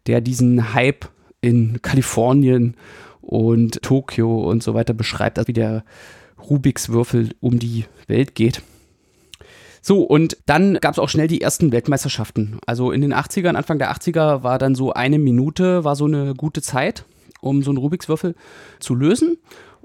der 0.06 0.22
diesen 0.22 0.74
Hype 0.74 1.08
in 1.42 1.82
Kalifornien 1.82 2.76
und 3.22 3.82
Tokio 3.82 4.50
und 4.50 4.62
so 4.64 4.74
weiter 4.74 4.94
beschreibt, 4.94 5.38
also 5.38 5.48
wie 5.48 5.54
der 5.54 5.84
Rubiks 6.50 6.90
Würfel 6.90 7.30
um 7.40 7.58
die 7.58 7.86
Welt 8.08 8.36
geht. 8.36 8.62
So, 9.86 10.02
und 10.02 10.38
dann 10.46 10.76
gab 10.76 10.94
es 10.94 11.00
auch 11.00 11.10
schnell 11.10 11.28
die 11.28 11.42
ersten 11.42 11.74
Weltmeisterschaften. 11.74 12.58
Also 12.66 12.94
in 12.94 13.02
den 13.02 13.14
80ern, 13.14 13.56
Anfang 13.56 13.80
der 13.80 13.92
80er 13.94 14.42
war 14.42 14.58
dann 14.58 14.76
so 14.76 14.94
eine 14.94 15.20
Minute, 15.20 15.84
war 15.84 15.98
so 15.98 16.06
eine 16.06 16.36
gute 16.36 16.62
Zeit, 16.62 17.04
um 17.42 17.64
so 17.64 17.72
einen 17.72 17.80
Rubiks 17.80 18.08
Würfel 18.08 18.34
zu 18.80 18.96
lösen. 18.96 19.38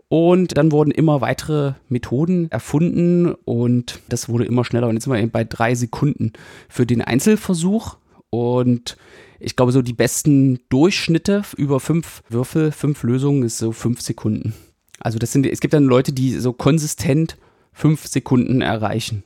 Und 0.06 0.56
dann 0.56 0.70
wurden 0.70 0.92
immer 0.92 1.20
weitere 1.20 1.72
Methoden 1.88 2.48
erfunden 2.52 3.34
und 3.44 3.98
das 4.08 4.28
wurde 4.28 4.44
immer 4.44 4.64
schneller. 4.64 4.86
Und 4.86 4.94
jetzt 4.94 5.04
sind 5.04 5.12
wir 5.12 5.20
eben 5.20 5.32
bei 5.32 5.42
drei 5.42 5.74
Sekunden 5.74 6.32
für 6.68 6.86
den 6.86 7.02
Einzelversuch. 7.02 7.96
Und 8.30 8.96
ich 9.40 9.56
glaube, 9.56 9.72
so 9.72 9.82
die 9.82 9.94
besten 9.94 10.60
Durchschnitte 10.68 11.42
über 11.56 11.80
fünf 11.80 12.22
Würfel, 12.28 12.70
fünf 12.70 13.02
Lösungen 13.02 13.42
ist 13.42 13.58
so 13.58 13.72
fünf 13.72 14.00
Sekunden. 14.00 14.54
Also 15.00 15.18
das 15.18 15.32
sind, 15.32 15.44
es 15.44 15.58
gibt 15.58 15.74
dann 15.74 15.84
Leute, 15.84 16.12
die 16.12 16.38
so 16.38 16.52
konsistent 16.52 17.36
fünf 17.72 18.06
Sekunden 18.06 18.60
erreichen 18.60 19.24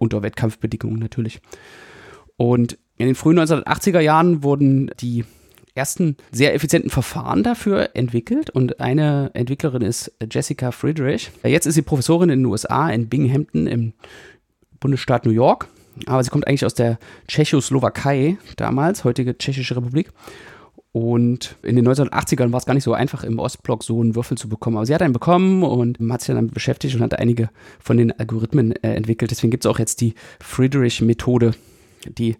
unter 0.00 0.22
Wettkampfbedingungen 0.22 0.98
natürlich. 0.98 1.40
Und 2.36 2.78
in 2.96 3.06
den 3.06 3.14
frühen 3.14 3.38
1980er 3.38 4.00
Jahren 4.00 4.42
wurden 4.42 4.90
die 5.00 5.24
ersten 5.74 6.16
sehr 6.32 6.54
effizienten 6.54 6.90
Verfahren 6.90 7.42
dafür 7.42 7.90
entwickelt 7.94 8.50
und 8.50 8.80
eine 8.80 9.30
Entwicklerin 9.34 9.82
ist 9.82 10.12
Jessica 10.30 10.72
Friedrich. 10.72 11.30
Jetzt 11.44 11.66
ist 11.66 11.74
sie 11.74 11.82
Professorin 11.82 12.30
in 12.30 12.40
den 12.40 12.46
USA 12.46 12.88
in 12.90 13.08
Binghamton 13.08 13.66
im 13.66 13.92
Bundesstaat 14.80 15.26
New 15.26 15.32
York, 15.32 15.68
aber 16.06 16.24
sie 16.24 16.30
kommt 16.30 16.48
eigentlich 16.48 16.64
aus 16.64 16.74
der 16.74 16.98
Tschechoslowakei 17.28 18.38
damals, 18.56 19.04
heutige 19.04 19.36
Tschechische 19.36 19.76
Republik 19.76 20.10
und 20.92 21.56
in 21.62 21.76
den 21.76 21.86
1980ern 21.86 22.50
war 22.50 22.58
es 22.58 22.66
gar 22.66 22.74
nicht 22.74 22.82
so 22.82 22.94
einfach, 22.94 23.22
im 23.22 23.38
Ostblock 23.38 23.84
so 23.84 24.00
einen 24.00 24.16
Würfel 24.16 24.36
zu 24.36 24.48
bekommen. 24.48 24.76
Aber 24.76 24.86
sie 24.86 24.94
hat 24.94 25.02
einen 25.02 25.12
bekommen 25.12 25.62
und 25.62 25.98
hat 26.10 26.20
sich 26.20 26.28
dann 26.28 26.36
damit 26.36 26.54
beschäftigt 26.54 26.96
und 26.96 27.02
hat 27.02 27.18
einige 27.18 27.50
von 27.78 27.96
den 27.96 28.10
Algorithmen 28.18 28.72
äh, 28.82 28.94
entwickelt. 28.94 29.30
Deswegen 29.30 29.52
gibt 29.52 29.64
es 29.64 29.70
auch 29.70 29.78
jetzt 29.78 30.00
die 30.00 30.14
Friedrich-Methode, 30.40 31.54
die 32.06 32.36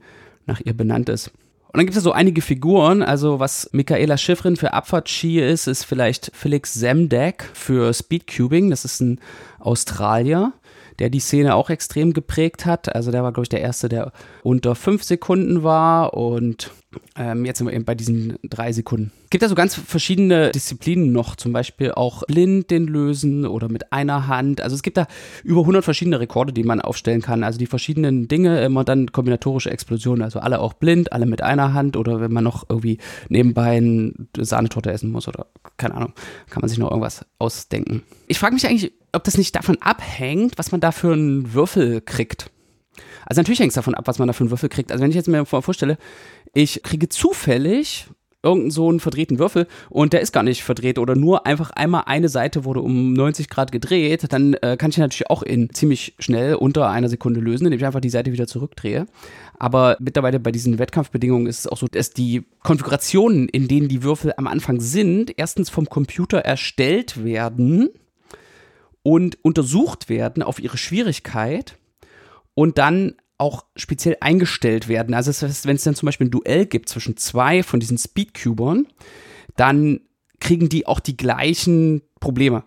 nach 0.47 0.61
ihr 0.64 0.75
benannt 0.75 1.09
ist. 1.09 1.28
Und 1.73 1.76
dann 1.76 1.87
gibt 1.87 1.97
es 1.97 2.02
so 2.02 2.11
einige 2.11 2.42
Figuren, 2.42 3.04
also 3.04 3.38
was 3.38 3.71
Michaela 3.73 4.19
Schifrin 4.19 4.57
für 4.57 4.73
Abfahrtski 4.73 5.38
ist, 5.38 5.69
ist 5.69 5.85
vielleicht 5.85 6.33
Felix 6.35 6.75
Zemdek 6.75 7.49
für 7.54 7.95
Speedcubing, 7.95 8.71
das 8.71 8.85
ist 8.85 9.00
ein 9.00 9.21
Australier, 9.61 10.52
der 11.00 11.11
die 11.11 11.21
Szene 11.21 11.54
auch 11.54 11.71
extrem 11.71 12.12
geprägt 12.12 12.66
hat. 12.66 12.95
Also 12.95 13.11
der 13.11 13.23
war, 13.23 13.33
glaube 13.33 13.45
ich, 13.45 13.49
der 13.49 13.62
Erste, 13.62 13.88
der 13.88 14.12
unter 14.42 14.75
fünf 14.75 15.02
Sekunden 15.02 15.62
war 15.62 16.14
und 16.14 16.71
ähm, 17.16 17.45
jetzt 17.45 17.59
sind 17.59 17.69
wir 17.69 17.75
eben 17.75 17.85
bei 17.85 17.95
diesen 17.95 18.37
drei 18.42 18.73
Sekunden. 18.73 19.12
Es 19.25 19.30
gibt 19.30 19.45
also 19.45 19.54
ganz 19.54 19.76
verschiedene 19.76 20.50
Disziplinen 20.50 21.12
noch, 21.12 21.37
zum 21.37 21.52
Beispiel 21.52 21.92
auch 21.92 22.25
blind 22.25 22.71
den 22.71 22.87
lösen 22.87 23.47
oder 23.47 23.69
mit 23.69 23.92
einer 23.92 24.26
Hand. 24.26 24.61
Also 24.61 24.75
es 24.75 24.83
gibt 24.83 24.97
da 24.97 25.07
über 25.45 25.61
100 25.61 25.85
verschiedene 25.85 26.19
Rekorde, 26.19 26.52
die 26.52 26.64
man 26.64 26.80
aufstellen 26.80 27.23
kann. 27.23 27.45
Also 27.45 27.59
die 27.59 27.66
verschiedenen 27.66 28.26
Dinge, 28.26 28.62
immer 28.64 28.83
dann 28.83 29.12
kombinatorische 29.12 29.71
Explosionen. 29.71 30.23
Also 30.23 30.40
alle 30.40 30.61
auch 30.61 30.73
blind, 30.73 31.12
alle 31.12 31.26
mit 31.26 31.42
einer 31.42 31.75
Hand 31.75 31.97
oder 31.97 32.21
wenn 32.21 32.33
man 32.33 32.42
noch 32.42 32.69
irgendwie 32.69 32.99
nebenbei 33.28 33.76
eine 33.76 34.12
Sahnetorte 34.37 34.90
essen 34.90 35.12
muss 35.12 35.28
oder 35.28 35.47
keine 35.76 35.95
Ahnung, 35.95 36.12
kann 36.49 36.61
man 36.61 36.69
sich 36.69 36.78
noch 36.78 36.90
irgendwas 36.90 37.25
ausdenken. 37.38 38.02
Ich 38.26 38.38
frage 38.40 38.54
mich 38.54 38.66
eigentlich, 38.66 38.92
ob 39.12 39.24
das 39.24 39.38
nicht 39.38 39.54
davon 39.56 39.78
abhängt, 39.80 40.58
was 40.58 40.72
man 40.72 40.80
da 40.80 40.92
für 40.92 41.12
einen 41.12 41.54
Würfel 41.54 42.00
kriegt. 42.00 42.50
Also 43.26 43.40
natürlich 43.40 43.60
hängt 43.60 43.70
es 43.70 43.76
davon 43.76 43.94
ab, 43.94 44.06
was 44.06 44.18
man 44.18 44.28
da 44.28 44.32
für 44.32 44.44
einen 44.44 44.50
Würfel 44.50 44.68
kriegt. 44.68 44.92
Also 44.92 45.02
wenn 45.02 45.10
ich 45.10 45.16
jetzt 45.16 45.28
mir 45.28 45.44
vorstelle, 45.44 45.98
ich 46.52 46.82
kriege 46.82 47.08
zufällig 47.08 48.08
irgendeinen 48.42 48.70
so 48.70 48.88
einen 48.88 49.00
verdrehten 49.00 49.38
Würfel 49.38 49.66
und 49.88 50.12
der 50.12 50.20
ist 50.20 50.32
gar 50.32 50.42
nicht 50.42 50.62
verdreht 50.64 50.98
oder 50.98 51.14
nur 51.14 51.46
einfach 51.46 51.70
einmal 51.70 52.04
eine 52.06 52.28
Seite 52.28 52.64
wurde 52.64 52.80
um 52.80 53.12
90 53.12 53.50
Grad 53.50 53.70
gedreht, 53.70 54.26
dann 54.30 54.54
äh, 54.54 54.76
kann 54.78 54.90
ich 54.90 54.96
natürlich 54.96 55.28
auch 55.28 55.42
in 55.42 55.70
ziemlich 55.74 56.14
schnell 56.18 56.54
unter 56.54 56.88
einer 56.88 57.08
Sekunde 57.08 57.40
lösen, 57.40 57.66
indem 57.66 57.78
ich 57.78 57.86
einfach 57.86 58.00
die 58.00 58.08
Seite 58.10 58.32
wieder 58.32 58.46
zurückdrehe. 58.46 59.06
Aber 59.58 59.96
mittlerweile 60.00 60.40
bei 60.40 60.52
diesen 60.52 60.78
Wettkampfbedingungen 60.78 61.46
ist 61.46 61.60
es 61.60 61.66
auch 61.66 61.76
so, 61.76 61.86
dass 61.86 62.10
die 62.10 62.44
Konfigurationen, 62.62 63.48
in 63.48 63.68
denen 63.68 63.88
die 63.88 64.02
Würfel 64.02 64.32
am 64.36 64.46
Anfang 64.46 64.80
sind, 64.80 65.34
erstens 65.36 65.68
vom 65.68 65.86
Computer 65.86 66.38
erstellt 66.38 67.22
werden 67.22 67.90
und 69.02 69.42
untersucht 69.42 70.09
werden 70.09 70.42
auf 70.42 70.61
ihre 70.61 70.76
Schwierigkeit 70.76 71.76
und 72.54 72.78
dann 72.78 73.14
auch 73.38 73.64
speziell 73.75 74.16
eingestellt 74.21 74.88
werden. 74.88 75.14
Also 75.14 75.30
das 75.30 75.42
heißt, 75.42 75.66
wenn 75.66 75.76
es 75.76 75.85
dann 75.85 75.95
zum 75.95 76.07
Beispiel 76.07 76.26
ein 76.26 76.30
Duell 76.30 76.66
gibt 76.66 76.88
zwischen 76.88 77.16
zwei 77.16 77.62
von 77.62 77.80
diesen 77.80 77.97
Speedcubern, 77.97 78.87
dann 79.57 80.00
kriegen 80.40 80.69
die 80.69 80.87
auch 80.87 81.00
die 81.00 81.16
gleichen 81.16 82.02
Probleme. 82.21 82.64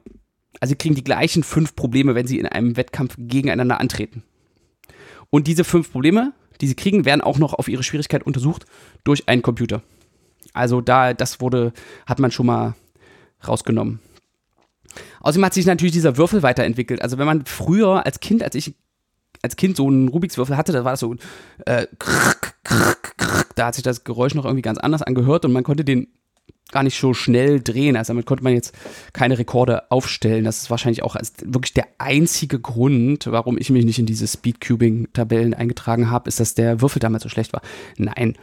Also 0.59 0.71
sie 0.71 0.77
kriegen 0.77 0.95
die 0.95 1.03
gleichen 1.03 1.43
fünf 1.43 1.75
Probleme, 1.75 2.15
wenn 2.15 2.27
sie 2.27 2.39
in 2.39 2.47
einem 2.47 2.75
Wettkampf 2.75 3.15
gegeneinander 3.17 3.79
antreten. 3.79 4.23
Und 5.29 5.47
diese 5.47 5.63
fünf 5.63 5.91
Probleme, 5.91 6.33
die 6.61 6.67
sie 6.67 6.75
kriegen, 6.75 7.05
werden 7.05 7.21
auch 7.21 7.37
noch 7.37 7.53
auf 7.53 7.67
ihre 7.67 7.83
Schwierigkeit 7.83 8.23
untersucht 8.23 8.65
durch 9.03 9.27
einen 9.27 9.41
Computer. 9.41 9.83
Also 10.53 10.81
da, 10.81 11.13
das 11.13 11.41
wurde, 11.41 11.73
hat 12.05 12.19
man 12.19 12.31
schon 12.31 12.45
mal 12.45 12.75
rausgenommen. 13.47 13.99
Außerdem 15.21 15.45
hat 15.45 15.53
sich 15.53 15.65
natürlich 15.65 15.93
dieser 15.93 16.17
Würfel 16.17 16.43
weiterentwickelt. 16.43 17.01
Also 17.01 17.17
wenn 17.17 17.25
man 17.25 17.45
früher 17.45 18.05
als 18.05 18.19
Kind, 18.19 18.43
als 18.43 18.55
ich 18.55 18.75
als 19.41 19.55
Kind 19.55 19.77
so 19.77 19.87
einen 19.87 20.07
Rubiks 20.07 20.37
Würfel 20.37 20.57
hatte, 20.57 20.71
da 20.71 20.85
war 20.85 20.93
das 20.93 21.01
so, 21.01 21.15
äh, 21.65 21.87
krrk, 21.99 22.55
krrk, 22.63 23.17
krrk, 23.17 23.55
da 23.55 23.67
hat 23.67 23.75
sich 23.75 23.83
das 23.83 24.03
Geräusch 24.03 24.35
noch 24.35 24.45
irgendwie 24.45 24.61
ganz 24.61 24.77
anders 24.77 25.01
angehört 25.01 25.45
und 25.45 25.51
man 25.51 25.63
konnte 25.63 25.83
den 25.83 26.07
gar 26.71 26.83
nicht 26.83 26.99
so 26.99 27.13
schnell 27.13 27.61
drehen. 27.61 27.95
Also 27.95 28.13
damit 28.13 28.25
konnte 28.25 28.43
man 28.43 28.53
jetzt 28.53 28.73
keine 29.13 29.37
Rekorde 29.37 29.91
aufstellen. 29.91 30.43
Das 30.43 30.63
ist 30.63 30.69
wahrscheinlich 30.69 31.03
auch 31.03 31.15
wirklich 31.43 31.73
der 31.73 31.87
einzige 31.99 32.59
Grund, 32.59 33.27
warum 33.27 33.57
ich 33.57 33.69
mich 33.69 33.85
nicht 33.85 33.99
in 33.99 34.05
diese 34.05 34.27
Speedcubing-Tabellen 34.27 35.53
eingetragen 35.53 36.09
habe, 36.09 36.27
ist, 36.27 36.39
dass 36.39 36.55
der 36.55 36.81
Würfel 36.81 36.99
damals 36.99 37.23
so 37.23 37.29
schlecht 37.29 37.53
war. 37.53 37.61
Nein, 37.97 38.35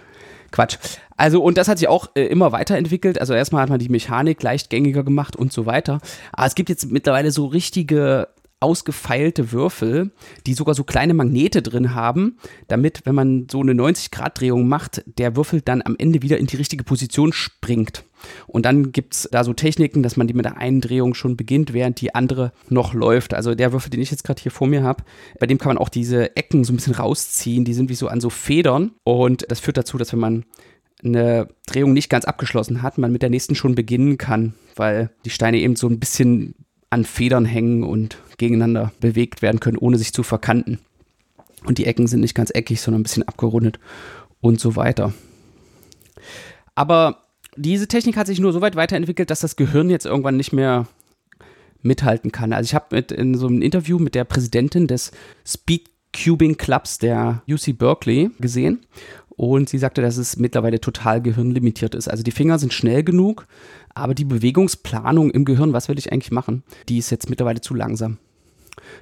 Quatsch. 0.51 0.79
Also, 1.17 1.43
und 1.43 1.59
das 1.59 1.69
hat 1.69 1.79
sich 1.79 1.89
auch 1.89 2.11
äh, 2.15 2.27
immer 2.27 2.53
weiterentwickelt. 2.53 3.21
Also, 3.21 3.35
erstmal 3.35 3.63
hat 3.63 3.71
man 3.71 3.79
die 3.79 3.89
Mechanik 3.89 4.43
leicht 4.43 4.71
gängiger 4.71 5.05
gemacht 5.05 5.37
und 5.37 5.53
so 5.53 5.67
weiter. 5.67 6.01
Aber 6.33 6.47
es 6.47 6.55
gibt 6.55 6.69
jetzt 6.69 6.91
mittlerweile 6.91 7.31
so 7.31 7.47
richtige 7.47 8.29
ausgefeilte 8.61 9.53
Würfel, 9.53 10.11
die 10.47 10.55
sogar 10.55 10.75
so 10.75 10.85
kleine 10.85 11.15
Magnete 11.15 11.63
drin 11.63 11.95
haben, 11.95 12.37
damit, 12.69 13.03
wenn 13.05 13.15
man 13.15 13.47
so 13.51 13.61
eine 13.61 13.73
90-Grad-Drehung 13.73 14.69
macht, 14.69 15.03
der 15.19 15.35
Würfel 15.35 15.63
dann 15.63 15.83
am 15.83 15.97
Ende 15.99 16.23
wieder 16.23 16.37
in 16.39 16.47
die 16.47 16.57
richtige 16.57 16.85
Position 16.85 17.33
springt. 17.33 18.05
Und 18.47 18.67
dann 18.67 18.93
gibt 18.93 19.15
es 19.15 19.29
da 19.31 19.45
so 19.45 19.53
Techniken, 19.53 20.03
dass 20.03 20.17
man 20.17 20.27
die 20.27 20.35
mit 20.35 20.45
der 20.45 20.59
einen 20.59 20.81
Drehung 20.81 21.15
schon 21.15 21.37
beginnt, 21.37 21.73
während 21.73 22.01
die 22.01 22.15
andere 22.15 22.53
noch 22.69 22.95
läuft. 22.95 23.35
Also 23.35 23.55
der 23.55 23.73
Würfel, 23.73 23.91
den 23.91 24.01
ich 24.01 24.11
jetzt 24.11 24.25
gerade 24.25 24.43
hier 24.43 24.53
vor 24.53 24.67
mir 24.67 24.83
habe, 24.83 25.05
bei 25.39 25.47
dem 25.47 25.59
kann 25.59 25.71
man 25.71 25.79
auch 25.79 25.89
diese 25.89 26.37
Ecken 26.37 26.65
so 26.65 26.73
ein 26.73 26.77
bisschen 26.77 26.95
rausziehen. 26.95 27.65
Die 27.65 27.75
sind 27.75 27.89
wie 27.89 27.95
so 27.95 28.09
an 28.09 28.21
so 28.21 28.31
Federn. 28.31 28.93
Und 29.05 29.47
das 29.49 29.61
führt 29.61 29.77
dazu, 29.77 29.99
dass 29.99 30.13
wenn 30.13 30.21
man 30.21 30.45
eine 31.03 31.49
Drehung 31.67 31.93
nicht 31.93 32.11
ganz 32.11 32.25
abgeschlossen 32.25 32.83
hat, 32.83 32.99
man 32.99 33.13
mit 33.13 33.23
der 33.23 33.31
nächsten 33.31 33.55
schon 33.55 33.75
beginnen 33.75 34.19
kann, 34.19 34.55
weil 34.77 35.11
die 35.25 35.31
Steine 35.31 35.59
eben 35.59 35.77
so 35.77 35.89
ein 35.89 35.99
bisschen 35.99 36.55
an 36.91 37.05
Federn 37.05 37.45
hängen 37.45 37.85
und 37.85 38.19
gegeneinander 38.37 38.93
bewegt 39.01 39.43
werden 39.43 39.61
können, 39.61 39.79
ohne 39.79 39.97
sich 39.97 40.13
zu 40.13 40.23
verkanten. 40.23 40.81
Und 41.65 41.79
die 41.79 41.87
Ecken 41.87 42.07
sind 42.07 42.21
nicht 42.21 42.35
ganz 42.35 42.51
eckig, 42.53 42.81
sondern 42.81 43.01
ein 43.01 43.05
bisschen 43.05 43.27
abgerundet 43.29 43.79
und 44.41 44.61
so 44.61 44.77
weiter. 44.77 45.13
Aber 46.75 47.27
diese 47.61 47.89
Technik 47.89 48.17
hat 48.17 48.27
sich 48.27 48.41
nur 48.41 48.53
so 48.53 48.61
weit 48.61 48.77
weiterentwickelt, 48.77 49.31
dass 49.31 49.41
das 49.41 49.57
Gehirn 49.57 49.91
jetzt 49.91 50.07
irgendwann 50.07 50.37
nicht 50.37 50.53
mehr 50.53 50.87
mithalten 51.83 52.33
kann. 52.33 52.53
Also 52.53 52.69
ich 52.69 52.75
habe 52.75 52.99
in 52.99 53.35
so 53.35 53.47
einem 53.47 53.63
Interview 53.63 53.99
mit 53.99 54.15
der 54.15 54.25
Präsidentin 54.25 54.87
des 54.87 55.13
Speedcubing 55.47 56.57
Clubs 56.57 56.99
der 56.99 57.43
UC 57.49 57.79
Berkeley 57.79 58.31
gesehen 58.39 58.81
und 59.31 59.69
sie 59.69 59.79
sagte, 59.79 60.03
dass 60.03 60.19
es 60.19 60.37
mittlerweile 60.37 60.81
total 60.81 61.23
gehirnlimitiert 61.23 61.95
ist. 61.95 62.09
Also 62.09 62.23
die 62.23 62.31
Finger 62.31 62.59
sind 62.59 62.75
schnell 62.75 63.03
genug, 63.03 63.47
aber 63.95 64.15
die 64.15 64.25
Bewegungsplanung 64.25 65.31
im 65.31 65.45
Gehirn, 65.45 65.73
was 65.73 65.89
will 65.89 65.99
ich 65.99 66.13
eigentlich 66.13 66.33
machen, 66.33 66.63
die 66.89 66.99
ist 66.99 67.11
jetzt 67.11 67.31
mittlerweile 67.31 67.61
zu 67.61 67.75
langsam. 67.75 68.19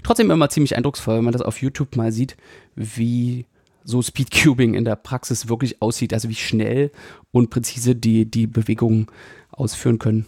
Trotzdem 0.02 0.30
immer 0.30 0.48
ziemlich 0.48 0.76
eindrucksvoll, 0.76 1.16
wenn 1.16 1.24
man 1.24 1.32
das 1.32 1.42
auf 1.42 1.60
YouTube 1.60 1.96
mal 1.96 2.12
sieht, 2.12 2.36
wie 2.76 3.46
so 3.88 4.02
Speedcubing 4.02 4.74
in 4.74 4.84
der 4.84 4.96
Praxis 4.96 5.48
wirklich 5.48 5.80
aussieht, 5.80 6.12
also 6.12 6.28
wie 6.28 6.34
schnell 6.34 6.92
und 7.30 7.48
präzise 7.48 7.96
die 7.96 8.30
die 8.30 8.46
Bewegungen 8.46 9.06
ausführen 9.50 9.98
können. 9.98 10.26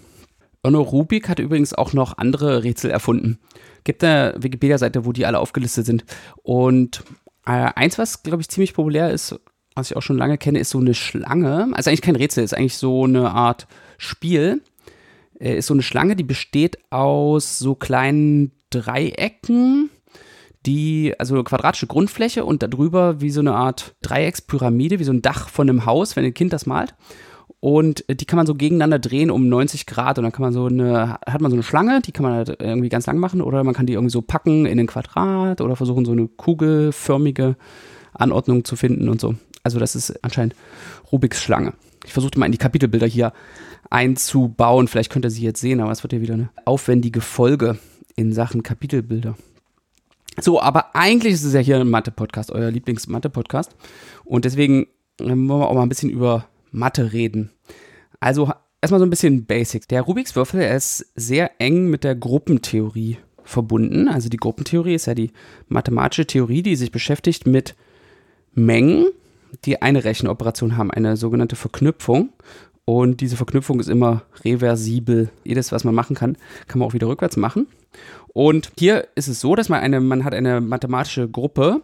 Erno 0.62 0.80
Rubik 0.80 1.28
hat 1.28 1.38
übrigens 1.38 1.74
auch 1.74 1.92
noch 1.92 2.16
andere 2.16 2.64
Rätsel 2.64 2.90
erfunden. 2.90 3.38
Gibt 3.84 4.02
eine 4.02 4.34
Wikipedia-Seite, 4.38 5.04
wo 5.04 5.12
die 5.12 5.26
alle 5.26 5.38
aufgelistet 5.38 5.84
sind. 5.84 6.04
Und 6.42 7.02
äh, 7.46 7.50
eins, 7.74 7.98
was, 7.98 8.22
glaube 8.22 8.40
ich, 8.40 8.48
ziemlich 8.48 8.72
populär 8.72 9.10
ist, 9.10 9.38
was 9.74 9.90
ich 9.90 9.96
auch 9.96 10.02
schon 10.02 10.18
lange 10.18 10.38
kenne, 10.38 10.58
ist 10.58 10.70
so 10.70 10.78
eine 10.78 10.94
Schlange. 10.94 11.70
Also 11.72 11.90
eigentlich 11.90 12.02
kein 12.02 12.16
Rätsel, 12.16 12.44
ist 12.44 12.54
eigentlich 12.54 12.76
so 12.76 13.04
eine 13.04 13.30
Art 13.30 13.66
Spiel. 13.98 14.62
Äh, 15.38 15.58
ist 15.58 15.66
so 15.66 15.74
eine 15.74 15.82
Schlange, 15.82 16.16
die 16.16 16.24
besteht 16.24 16.78
aus 16.90 17.58
so 17.58 17.74
kleinen 17.74 18.52
Dreiecken, 18.70 19.90
die, 20.66 21.14
also 21.18 21.42
quadratische 21.42 21.86
Grundfläche 21.86 22.44
und 22.44 22.62
darüber 22.62 23.20
wie 23.20 23.30
so 23.30 23.40
eine 23.40 23.54
Art 23.54 23.94
Dreieckspyramide, 24.02 24.98
wie 24.98 25.04
so 25.04 25.12
ein 25.12 25.22
Dach 25.22 25.48
von 25.48 25.68
einem 25.68 25.86
Haus, 25.86 26.16
wenn 26.16 26.24
ein 26.24 26.34
Kind 26.34 26.52
das 26.52 26.66
malt. 26.66 26.94
Und 27.60 28.04
die 28.08 28.24
kann 28.24 28.38
man 28.38 28.46
so 28.46 28.54
gegeneinander 28.54 28.98
drehen 28.98 29.30
um 29.30 29.48
90 29.48 29.84
Grad 29.84 30.18
und 30.18 30.24
dann 30.24 30.32
kann 30.32 30.42
man 30.42 30.52
so 30.52 30.66
eine, 30.66 31.18
hat 31.26 31.42
man 31.42 31.50
so 31.50 31.56
eine 31.56 31.62
Schlange, 31.62 32.00
die 32.00 32.12
kann 32.12 32.22
man 32.22 32.32
halt 32.32 32.56
irgendwie 32.60 32.88
ganz 32.88 33.06
lang 33.06 33.18
machen 33.18 33.42
oder 33.42 33.64
man 33.64 33.74
kann 33.74 33.84
die 33.84 33.92
irgendwie 33.94 34.12
so 34.12 34.22
packen 34.22 34.64
in 34.64 34.80
ein 34.80 34.86
Quadrat 34.86 35.60
oder 35.60 35.76
versuchen 35.76 36.06
so 36.06 36.12
eine 36.12 36.26
kugelförmige 36.26 37.56
Anordnung 38.14 38.64
zu 38.64 38.76
finden 38.76 39.10
und 39.10 39.20
so. 39.20 39.34
Also 39.62 39.78
das 39.78 39.94
ist 39.94 40.24
anscheinend 40.24 40.54
Rubiks 41.12 41.42
Schlange. 41.42 41.74
Ich 42.06 42.14
versuchte 42.14 42.38
mal 42.38 42.46
in 42.46 42.52
die 42.52 42.58
Kapitelbilder 42.58 43.06
hier 43.06 43.34
einzubauen. 43.90 44.88
Vielleicht 44.88 45.12
könnt 45.12 45.26
ihr 45.26 45.30
sie 45.30 45.44
jetzt 45.44 45.60
sehen, 45.60 45.80
aber 45.80 45.92
es 45.92 46.02
wird 46.02 46.14
ja 46.14 46.22
wieder 46.22 46.34
eine 46.34 46.50
aufwendige 46.64 47.20
Folge 47.20 47.78
in 48.16 48.32
Sachen 48.32 48.62
Kapitelbilder. 48.62 49.36
So, 50.38 50.60
aber 50.60 50.94
eigentlich 50.94 51.34
ist 51.34 51.44
es 51.44 51.54
ja 51.54 51.60
hier 51.60 51.78
ein 51.78 51.88
Mathe-Podcast, 51.88 52.52
euer 52.52 52.70
Lieblings-Mathe-Podcast. 52.70 53.74
Und 54.24 54.44
deswegen 54.44 54.84
äh, 55.20 55.24
wollen 55.24 55.46
wir 55.46 55.68
auch 55.68 55.74
mal 55.74 55.82
ein 55.82 55.88
bisschen 55.88 56.10
über 56.10 56.46
Mathe 56.70 57.12
reden. 57.12 57.50
Also 58.20 58.52
erstmal 58.80 59.00
so 59.00 59.06
ein 59.06 59.10
bisschen 59.10 59.46
Basics. 59.46 59.86
Der 59.88 60.02
Rubiks 60.02 60.36
Würfel 60.36 60.62
ist 60.62 61.06
sehr 61.14 61.60
eng 61.60 61.90
mit 61.90 62.04
der 62.04 62.14
Gruppentheorie 62.14 63.18
verbunden. 63.42 64.08
Also 64.08 64.28
die 64.28 64.36
Gruppentheorie 64.36 64.94
ist 64.94 65.06
ja 65.06 65.14
die 65.14 65.32
mathematische 65.68 66.26
Theorie, 66.26 66.62
die 66.62 66.76
sich 66.76 66.92
beschäftigt 66.92 67.46
mit 67.46 67.74
Mengen 68.52 69.06
die 69.64 69.82
eine 69.82 70.04
Rechenoperation 70.04 70.76
haben, 70.76 70.90
eine 70.90 71.16
sogenannte 71.16 71.56
Verknüpfung. 71.56 72.30
Und 72.84 73.20
diese 73.20 73.36
Verknüpfung 73.36 73.78
ist 73.78 73.88
immer 73.88 74.22
reversibel. 74.44 75.30
Jedes, 75.44 75.70
was 75.70 75.84
man 75.84 75.94
machen 75.94 76.16
kann, 76.16 76.36
kann 76.66 76.78
man 76.78 76.88
auch 76.88 76.94
wieder 76.94 77.08
rückwärts 77.08 77.36
machen. 77.36 77.66
Und 78.28 78.72
hier 78.78 79.08
ist 79.14 79.28
es 79.28 79.40
so, 79.40 79.54
dass 79.54 79.68
man 79.68 79.80
eine, 79.80 80.00
man 80.00 80.24
hat 80.24 80.34
eine 80.34 80.60
mathematische 80.60 81.28
Gruppe, 81.28 81.82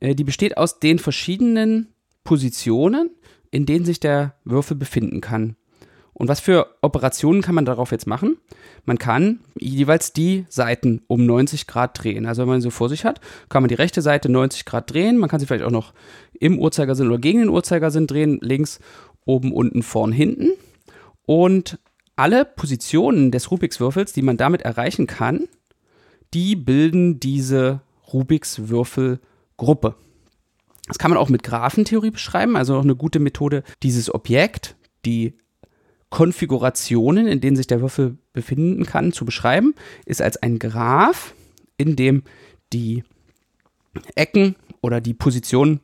äh, 0.00 0.14
die 0.14 0.24
besteht 0.24 0.56
aus 0.56 0.78
den 0.78 0.98
verschiedenen 0.98 1.88
Positionen, 2.24 3.10
in 3.50 3.66
denen 3.66 3.84
sich 3.84 4.00
der 4.00 4.34
Würfel 4.44 4.76
befinden 4.76 5.20
kann. 5.20 5.56
Und 6.12 6.28
was 6.28 6.40
für 6.40 6.66
Operationen 6.82 7.40
kann 7.40 7.54
man 7.54 7.64
darauf 7.64 7.92
jetzt 7.92 8.06
machen? 8.06 8.36
Man 8.84 8.98
kann 8.98 9.40
jeweils 9.58 10.12
die 10.12 10.44
Seiten 10.50 11.00
um 11.06 11.24
90 11.24 11.66
Grad 11.66 12.02
drehen. 12.02 12.26
Also 12.26 12.42
wenn 12.42 12.50
man 12.50 12.60
sie 12.60 12.70
vor 12.70 12.90
sich 12.90 13.06
hat, 13.06 13.22
kann 13.48 13.62
man 13.62 13.68
die 13.68 13.74
rechte 13.74 14.02
Seite 14.02 14.28
90 14.28 14.66
Grad 14.66 14.92
drehen. 14.92 15.16
Man 15.16 15.30
kann 15.30 15.40
sie 15.40 15.46
vielleicht 15.46 15.64
auch 15.64 15.70
noch 15.70 15.94
im 16.38 16.58
Uhrzeigersinn 16.58 17.06
oder 17.06 17.18
gegen 17.18 17.38
den 17.38 17.48
Uhrzeigersinn 17.48 18.06
drehen. 18.06 18.38
Links, 18.42 18.80
oben, 19.24 19.50
unten, 19.50 19.82
vorn, 19.82 20.12
hinten. 20.12 20.50
Und 21.24 21.78
alle 22.20 22.44
Positionen 22.44 23.30
des 23.30 23.50
Rubiks 23.50 23.80
Würfels, 23.80 24.12
die 24.12 24.20
man 24.20 24.36
damit 24.36 24.60
erreichen 24.60 25.06
kann, 25.06 25.48
die 26.34 26.54
bilden 26.54 27.18
diese 27.18 27.80
Rubiks 28.12 28.68
Würfelgruppe. 28.68 29.94
Das 30.86 30.98
kann 30.98 31.10
man 31.10 31.16
auch 31.16 31.30
mit 31.30 31.42
Graphentheorie 31.42 32.10
beschreiben, 32.10 32.56
also 32.56 32.76
auch 32.76 32.82
eine 32.82 32.94
gute 32.94 33.20
Methode, 33.20 33.62
dieses 33.82 34.14
Objekt, 34.14 34.76
die 35.06 35.32
Konfigurationen, 36.10 37.26
in 37.26 37.40
denen 37.40 37.56
sich 37.56 37.68
der 37.68 37.80
Würfel 37.80 38.18
befinden 38.34 38.84
kann, 38.84 39.12
zu 39.12 39.24
beschreiben, 39.24 39.74
ist 40.04 40.20
als 40.20 40.36
ein 40.42 40.58
Graph, 40.58 41.34
in 41.78 41.96
dem 41.96 42.24
die 42.74 43.02
Ecken 44.14 44.56
oder 44.82 45.00
die 45.00 45.14
Positionen 45.14 45.80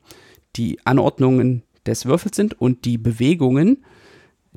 die 0.57 0.81
Anordnungen 0.85 1.63
des 1.87 2.05
Würfels 2.05 2.37
sind 2.37 2.61
und 2.61 2.85
die 2.85 2.99
Bewegungen, 2.99 3.85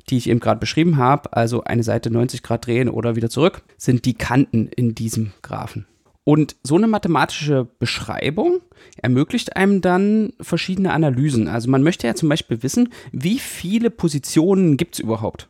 die 0.08 0.16
ich 0.16 0.28
eben 0.28 0.40
gerade 0.40 0.60
beschrieben 0.60 0.96
habe, 0.96 1.32
also 1.36 1.64
eine 1.64 1.82
Seite 1.82 2.10
90 2.10 2.42
Grad 2.42 2.66
drehen 2.66 2.88
oder 2.88 3.16
wieder 3.16 3.30
zurück, 3.30 3.62
sind 3.76 4.04
die 4.04 4.14
Kanten 4.14 4.68
in 4.68 4.94
diesem 4.94 5.32
Graphen. 5.42 5.86
Und 6.24 6.56
so 6.62 6.76
eine 6.76 6.86
mathematische 6.86 7.66
Beschreibung 7.78 8.60
ermöglicht 8.96 9.56
einem 9.56 9.80
dann 9.80 10.32
verschiedene 10.40 10.92
Analysen. 10.92 11.48
Also 11.48 11.70
man 11.70 11.82
möchte 11.82 12.06
ja 12.06 12.14
zum 12.14 12.28
Beispiel 12.28 12.62
wissen, 12.62 12.90
wie 13.10 13.38
viele 13.38 13.90
Positionen 13.90 14.76
gibt 14.76 14.94
es 14.94 15.00
überhaupt? 15.00 15.48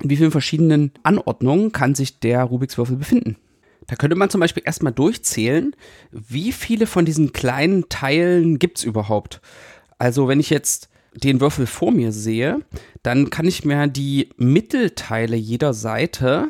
in 0.00 0.10
wie 0.10 0.16
vielen 0.16 0.30
verschiedenen 0.30 0.92
Anordnungen 1.02 1.72
kann 1.72 1.94
sich 1.94 2.20
der 2.20 2.44
Rubiks 2.44 2.78
Würfel 2.78 2.96
befinden. 2.96 3.36
Da 3.86 3.96
könnte 3.96 4.16
man 4.16 4.30
zum 4.30 4.40
Beispiel 4.40 4.62
erstmal 4.64 4.92
durchzählen, 4.92 5.74
wie 6.12 6.52
viele 6.52 6.86
von 6.86 7.04
diesen 7.04 7.32
kleinen 7.32 7.88
Teilen 7.88 8.58
gibt 8.58 8.78
es 8.78 8.84
überhaupt. 8.84 9.40
Also 9.98 10.28
wenn 10.28 10.38
ich 10.38 10.50
jetzt 10.50 10.89
den 11.14 11.40
Würfel 11.40 11.66
vor 11.66 11.90
mir 11.90 12.12
sehe, 12.12 12.60
dann 13.02 13.30
kann 13.30 13.46
ich 13.46 13.64
mir 13.64 13.86
die 13.86 14.30
Mittelteile 14.36 15.36
jeder 15.36 15.74
Seite, 15.74 16.48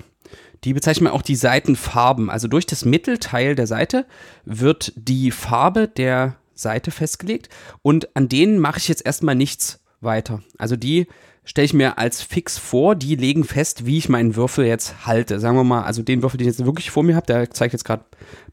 die 0.65 0.75
bezeichnen 0.75 1.07
wir 1.07 1.15
auch 1.15 1.23
die 1.23 1.37
Seitenfarben. 1.37 2.31
Also 2.31 2.49
durch 2.49 2.67
das 2.67 2.85
Mittelteil 2.85 3.55
der 3.55 3.67
Seite 3.67 4.07
wird 4.45 4.93
die 4.97 5.31
Farbe 5.31 5.89
der 5.89 6.37
Seite 6.55 6.91
festgelegt 6.91 7.49
und 7.83 8.15
an 8.15 8.29
denen 8.29 8.59
mache 8.59 8.79
ich 8.79 8.89
jetzt 8.89 9.07
erstmal 9.07 9.35
nichts 9.35 9.81
weiter. 10.01 10.43
Also 10.59 10.77
die 10.77 11.07
stelle 11.45 11.65
ich 11.65 11.73
mir 11.73 11.99
als 11.99 12.23
fix 12.23 12.59
vor, 12.59 12.95
die 12.95 13.17
legen 13.17 13.45
fest, 13.45 13.87
wie 13.87 13.99
ich 13.99 14.09
meinen 14.09 14.37
Würfel 14.37 14.67
jetzt 14.67 15.07
halte. 15.07 15.41
Sagen 15.41 15.57
wir 15.57 15.65
mal, 15.65 15.85
also 15.85 16.03
den 16.03 16.23
Würfel, 16.23 16.37
den 16.37 16.49
ich 16.49 16.59
jetzt 16.59 16.67
wirklich 16.67 16.91
vor 16.91 17.03
mir 17.03 17.17
habe, 17.17 17.27
der 17.27 17.51
zeigt 17.51 17.73
jetzt 17.73 17.85
gerade 17.85 18.05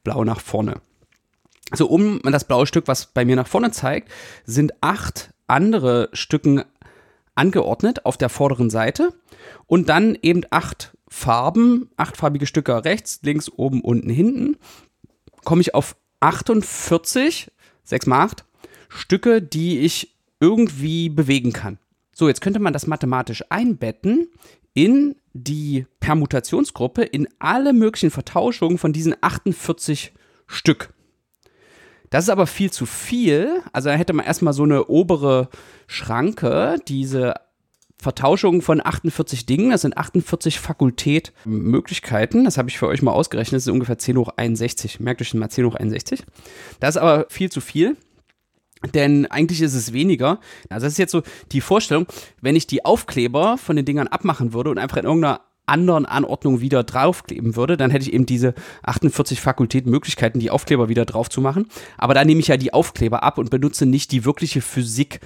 blau 0.03 0.23
nach 0.23 0.39
vorne. 0.39 0.81
So, 1.73 1.87
um 1.87 2.21
das 2.21 2.45
blaue 2.45 2.65
Stück, 2.65 2.87
was 2.87 3.07
bei 3.07 3.25
mir 3.25 3.35
nach 3.35 3.47
vorne 3.47 3.71
zeigt, 3.71 4.09
sind 4.45 4.71
acht 4.79 5.31
andere 5.47 6.09
Stücken 6.13 6.63
angeordnet 7.35 8.05
auf 8.05 8.17
der 8.17 8.29
vorderen 8.29 8.69
Seite 8.69 9.13
und 9.65 9.89
dann 9.89 10.17
eben 10.21 10.43
acht 10.49 10.97
Farben, 11.09 11.89
achtfarbige 11.95 12.45
Stücke 12.45 12.83
rechts, 12.83 13.19
links, 13.23 13.49
oben, 13.49 13.81
unten, 13.81 14.09
hinten. 14.09 14.57
Komme 15.45 15.61
ich 15.61 15.73
auf 15.73 15.95
48, 16.19 17.51
6 17.83 18.05
mal 18.07 18.25
8 18.25 18.45
Stücke, 18.89 19.41
die 19.41 19.79
ich 19.79 20.15
irgendwie 20.39 21.09
bewegen 21.09 21.53
kann. 21.53 21.79
So, 22.13 22.27
jetzt 22.27 22.41
könnte 22.41 22.59
man 22.59 22.73
das 22.73 22.87
mathematisch 22.87 23.43
einbetten 23.49 24.29
in 24.73 25.15
die 25.33 25.85
Permutationsgruppe, 25.99 27.03
in 27.03 27.27
alle 27.39 27.73
möglichen 27.73 28.11
Vertauschungen 28.11 28.77
von 28.77 28.91
diesen 28.91 29.15
48 29.21 30.13
Stück. 30.47 30.93
Das 32.09 32.23
ist 32.23 32.29
aber 32.29 32.47
viel 32.47 32.71
zu 32.71 32.85
viel. 32.85 33.61
Also 33.73 33.89
da 33.89 33.95
hätte 33.95 34.13
man 34.13 34.25
erstmal 34.25 34.53
so 34.53 34.63
eine 34.63 34.85
obere 34.85 35.49
Schranke, 35.87 36.77
diese 36.87 37.35
Vertauschung 37.99 38.61
von 38.61 38.85
48 38.85 39.45
Dingen, 39.47 39.71
das 39.71 39.81
sind 39.81 39.97
48 39.97 40.59
Fakultätmöglichkeiten. 40.59 42.45
Das 42.45 42.57
habe 42.57 42.69
ich 42.69 42.77
für 42.77 42.87
euch 42.87 43.01
mal 43.01 43.11
ausgerechnet, 43.11 43.57
das 43.57 43.67
ist 43.67 43.73
ungefähr 43.73 43.97
10 43.97 44.17
hoch 44.17 44.29
61. 44.37 44.99
Merkt 44.99 45.21
euch 45.21 45.33
mal 45.33 45.49
10 45.49 45.65
hoch 45.65 45.75
61. 45.75 46.23
Das 46.79 46.95
ist 46.95 47.01
aber 47.01 47.25
viel 47.29 47.51
zu 47.51 47.59
viel. 47.59 47.97
Denn 48.93 49.25
eigentlich 49.25 49.61
ist 49.61 49.73
es 49.73 49.91
weniger. 49.91 50.39
Also 50.69 50.85
das 50.85 50.93
ist 50.93 50.99
jetzt 50.99 51.11
so 51.11 51.23
die 51.51 51.61
Vorstellung, 51.61 52.05
wenn 52.41 52.55
ich 52.55 52.67
die 52.67 52.85
Aufkleber 52.85 53.57
von 53.57 53.75
den 53.75 53.85
Dingern 53.85 54.07
abmachen 54.07 54.53
würde 54.53 54.69
und 54.69 54.77
einfach 54.77 54.97
in 54.97 55.05
irgendeiner 55.05 55.41
anderen 55.67 56.05
Anordnung 56.05 56.61
wieder 56.61 56.83
draufkleben 56.83 57.55
würde, 57.55 57.77
dann 57.77 57.91
hätte 57.91 58.05
ich 58.05 58.13
eben 58.13 58.25
diese 58.25 58.53
48 58.83 59.41
Fakultäten 59.41 59.91
Möglichkeiten, 59.91 60.39
die 60.39 60.51
Aufkleber 60.51 60.89
wieder 60.89 61.05
drauf 61.05 61.29
zu 61.29 61.41
machen. 61.41 61.67
Aber 61.97 62.13
da 62.13 62.25
nehme 62.25 62.39
ich 62.39 62.47
ja 62.47 62.57
die 62.57 62.73
Aufkleber 62.73 63.23
ab 63.23 63.37
und 63.37 63.49
benutze 63.49 63.85
nicht 63.85 64.11
die 64.11 64.25
wirkliche 64.25 64.61
Physik 64.61 65.19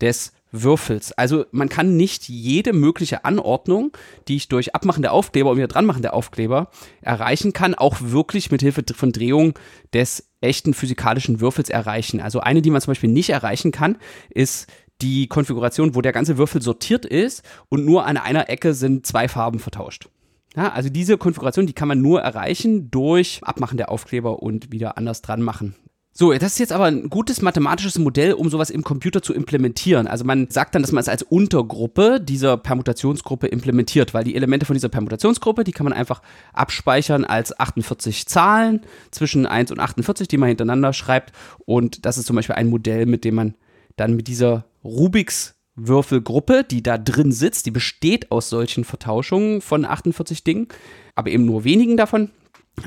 des 0.00 0.32
Würfels. 0.50 1.12
Also 1.12 1.44
man 1.50 1.68
kann 1.68 1.96
nicht 1.96 2.28
jede 2.28 2.72
mögliche 2.72 3.24
Anordnung, 3.24 3.92
die 4.28 4.36
ich 4.36 4.48
durch 4.48 4.74
Abmachen 4.74 5.02
der 5.02 5.12
Aufkleber 5.12 5.50
und 5.50 5.58
wieder 5.58 5.68
dranmachen 5.68 6.02
der 6.02 6.14
Aufkleber 6.14 6.70
erreichen 7.02 7.52
kann, 7.52 7.74
auch 7.74 7.96
wirklich 8.00 8.50
mit 8.50 8.62
Hilfe 8.62 8.82
von 8.94 9.12
Drehung 9.12 9.54
des 9.92 10.28
echten 10.40 10.72
physikalischen 10.72 11.40
Würfels 11.40 11.68
erreichen. 11.68 12.20
Also 12.20 12.40
eine, 12.40 12.62
die 12.62 12.70
man 12.70 12.80
zum 12.80 12.92
Beispiel 12.92 13.10
nicht 13.10 13.30
erreichen 13.30 13.72
kann, 13.72 13.98
ist 14.30 14.68
die 15.00 15.28
Konfiguration, 15.28 15.94
wo 15.94 16.02
der 16.02 16.12
ganze 16.12 16.38
Würfel 16.38 16.62
sortiert 16.62 17.06
ist 17.06 17.42
und 17.68 17.84
nur 17.84 18.06
an 18.06 18.16
einer 18.16 18.48
Ecke 18.48 18.74
sind 18.74 19.06
zwei 19.06 19.28
Farben 19.28 19.58
vertauscht. 19.58 20.08
Ja, 20.56 20.72
also 20.72 20.88
diese 20.88 21.18
Konfiguration, 21.18 21.66
die 21.66 21.72
kann 21.72 21.88
man 21.88 22.00
nur 22.00 22.20
erreichen 22.20 22.90
durch 22.90 23.40
Abmachen 23.42 23.76
der 23.76 23.90
Aufkleber 23.90 24.42
und 24.42 24.72
wieder 24.72 24.98
anders 24.98 25.22
dran 25.22 25.42
machen. 25.42 25.76
So, 26.20 26.32
das 26.32 26.54
ist 26.54 26.58
jetzt 26.58 26.72
aber 26.72 26.86
ein 26.86 27.10
gutes 27.10 27.42
mathematisches 27.42 27.96
Modell, 28.00 28.32
um 28.32 28.48
sowas 28.48 28.70
im 28.70 28.82
Computer 28.82 29.22
zu 29.22 29.32
implementieren. 29.32 30.08
Also 30.08 30.24
man 30.24 30.50
sagt 30.50 30.74
dann, 30.74 30.82
dass 30.82 30.90
man 30.90 31.00
es 31.00 31.08
als 31.08 31.22
Untergruppe 31.22 32.20
dieser 32.20 32.56
Permutationsgruppe 32.56 33.46
implementiert, 33.46 34.14
weil 34.14 34.24
die 34.24 34.34
Elemente 34.34 34.66
von 34.66 34.74
dieser 34.74 34.88
Permutationsgruppe, 34.88 35.62
die 35.62 35.70
kann 35.70 35.84
man 35.84 35.92
einfach 35.92 36.20
abspeichern 36.52 37.24
als 37.24 37.56
48 37.60 38.26
Zahlen 38.26 38.80
zwischen 39.12 39.46
1 39.46 39.70
und 39.70 39.78
48, 39.78 40.26
die 40.26 40.38
man 40.38 40.48
hintereinander 40.48 40.92
schreibt. 40.92 41.32
Und 41.66 42.04
das 42.04 42.18
ist 42.18 42.26
zum 42.26 42.34
Beispiel 42.34 42.56
ein 42.56 42.68
Modell, 42.68 43.06
mit 43.06 43.24
dem 43.24 43.36
man 43.36 43.54
dann 44.00 44.16
mit 44.16 44.28
dieser 44.28 44.64
Rubiks 44.84 45.54
Würfelgruppe, 45.78 46.64
die 46.64 46.82
da 46.82 46.98
drin 46.98 47.30
sitzt, 47.30 47.66
die 47.66 47.70
besteht 47.70 48.32
aus 48.32 48.48
solchen 48.48 48.84
Vertauschungen 48.84 49.60
von 49.60 49.84
48 49.84 50.42
Dingen, 50.42 50.68
aber 51.14 51.30
eben 51.30 51.44
nur 51.44 51.64
wenigen 51.64 51.96
davon. 51.96 52.30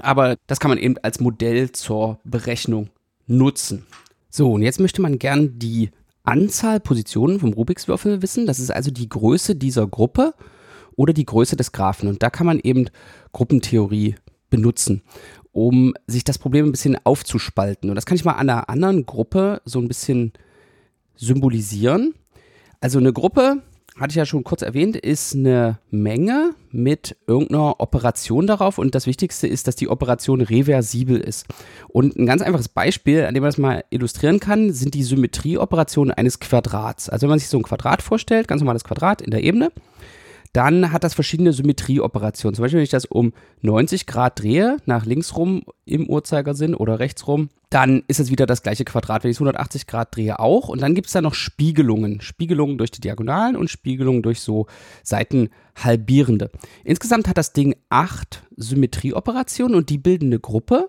Aber 0.01 0.37
das 0.47 0.59
kann 0.59 0.69
man 0.69 0.77
eben 0.77 0.97
als 1.01 1.19
Modell 1.19 1.71
zur 1.71 2.19
Berechnung 2.23 2.89
nutzen. 3.27 3.85
So, 4.29 4.53
und 4.53 4.61
jetzt 4.61 4.79
möchte 4.79 5.01
man 5.01 5.19
gern 5.19 5.59
die 5.59 5.91
Anzahl 6.23 6.79
Positionen 6.79 7.39
vom 7.39 7.53
Rubiks 7.53 7.87
Würfel 7.87 8.21
wissen. 8.21 8.45
Das 8.45 8.59
ist 8.59 8.71
also 8.71 8.91
die 8.91 9.09
Größe 9.09 9.55
dieser 9.55 9.87
Gruppe 9.87 10.33
oder 10.95 11.13
die 11.13 11.25
Größe 11.25 11.55
des 11.55 11.71
Graphen. 11.71 12.07
Und 12.07 12.23
da 12.23 12.29
kann 12.29 12.45
man 12.45 12.59
eben 12.59 12.85
Gruppentheorie 13.33 14.15
benutzen, 14.49 15.01
um 15.51 15.93
sich 16.07 16.23
das 16.23 16.37
Problem 16.37 16.67
ein 16.67 16.71
bisschen 16.71 16.97
aufzuspalten. 17.03 17.89
Und 17.89 17.95
das 17.95 18.05
kann 18.05 18.15
ich 18.15 18.25
mal 18.25 18.33
an 18.33 18.49
einer 18.49 18.69
anderen 18.69 19.05
Gruppe 19.05 19.61
so 19.65 19.79
ein 19.79 19.87
bisschen 19.87 20.33
symbolisieren. 21.21 22.13
Also 22.81 22.99
eine 22.99 23.13
Gruppe 23.13 23.61
hatte 23.97 24.11
ich 24.11 24.15
ja 24.15 24.25
schon 24.25 24.43
kurz 24.43 24.61
erwähnt, 24.61 24.95
ist 24.95 25.35
eine 25.35 25.77
Menge 25.91 26.55
mit 26.71 27.17
irgendeiner 27.27 27.79
Operation 27.79 28.47
darauf 28.47 28.77
und 28.77 28.95
das 28.95 29.05
Wichtigste 29.05 29.47
ist, 29.47 29.67
dass 29.67 29.75
die 29.75 29.89
Operation 29.89 30.41
reversibel 30.41 31.19
ist. 31.19 31.45
Und 31.89 32.17
ein 32.17 32.25
ganz 32.25 32.41
einfaches 32.41 32.69
Beispiel, 32.69 33.25
an 33.25 33.33
dem 33.33 33.43
man 33.43 33.49
das 33.49 33.57
mal 33.57 33.83
illustrieren 33.89 34.39
kann, 34.39 34.71
sind 34.73 34.93
die 34.93 35.03
Symmetrieoperationen 35.03 36.13
eines 36.13 36.39
Quadrats. 36.39 37.09
Also 37.09 37.23
wenn 37.23 37.31
man 37.31 37.39
sich 37.39 37.49
so 37.49 37.57
ein 37.57 37.63
Quadrat 37.63 38.01
vorstellt, 38.01 38.47
ganz 38.47 38.61
normales 38.61 38.83
Quadrat 38.83 39.21
in 39.21 39.31
der 39.31 39.43
Ebene, 39.43 39.71
dann 40.53 40.91
hat 40.91 41.03
das 41.03 41.13
verschiedene 41.13 41.53
Symmetrieoperationen. 41.53 42.55
Zum 42.55 42.63
Beispiel, 42.63 42.79
wenn 42.79 42.83
ich 42.83 42.89
das 42.89 43.05
um 43.05 43.33
90 43.61 44.05
Grad 44.05 44.41
drehe, 44.41 44.77
nach 44.85 45.05
links 45.05 45.37
rum 45.37 45.63
im 45.85 46.07
Uhrzeigersinn 46.07 46.75
oder 46.75 46.99
rechts 46.99 47.27
rum, 47.27 47.49
dann 47.69 48.03
ist 48.07 48.19
es 48.19 48.29
wieder 48.29 48.45
das 48.45 48.63
gleiche 48.63 48.83
Quadrat. 48.83 49.23
Wenn 49.23 49.31
ich 49.31 49.37
es 49.37 49.41
180 49.41 49.87
Grad 49.87 50.15
drehe, 50.15 50.39
auch. 50.39 50.67
Und 50.67 50.81
dann 50.81 50.93
gibt 50.93 51.07
es 51.07 51.13
da 51.13 51.21
noch 51.21 51.35
Spiegelungen. 51.35 52.19
Spiegelungen 52.19 52.77
durch 52.77 52.91
die 52.91 52.99
Diagonalen 52.99 53.55
und 53.55 53.69
Spiegelungen 53.69 54.21
durch 54.21 54.41
so 54.41 54.67
Seitenhalbierende. 55.03 56.51
Insgesamt 56.83 57.29
hat 57.29 57.37
das 57.37 57.53
Ding 57.53 57.75
acht 57.89 58.43
Symmetrieoperationen 58.57 59.75
und 59.75 59.89
die 59.89 59.97
bilden 59.97 60.27
eine 60.27 60.39
Gruppe. 60.39 60.87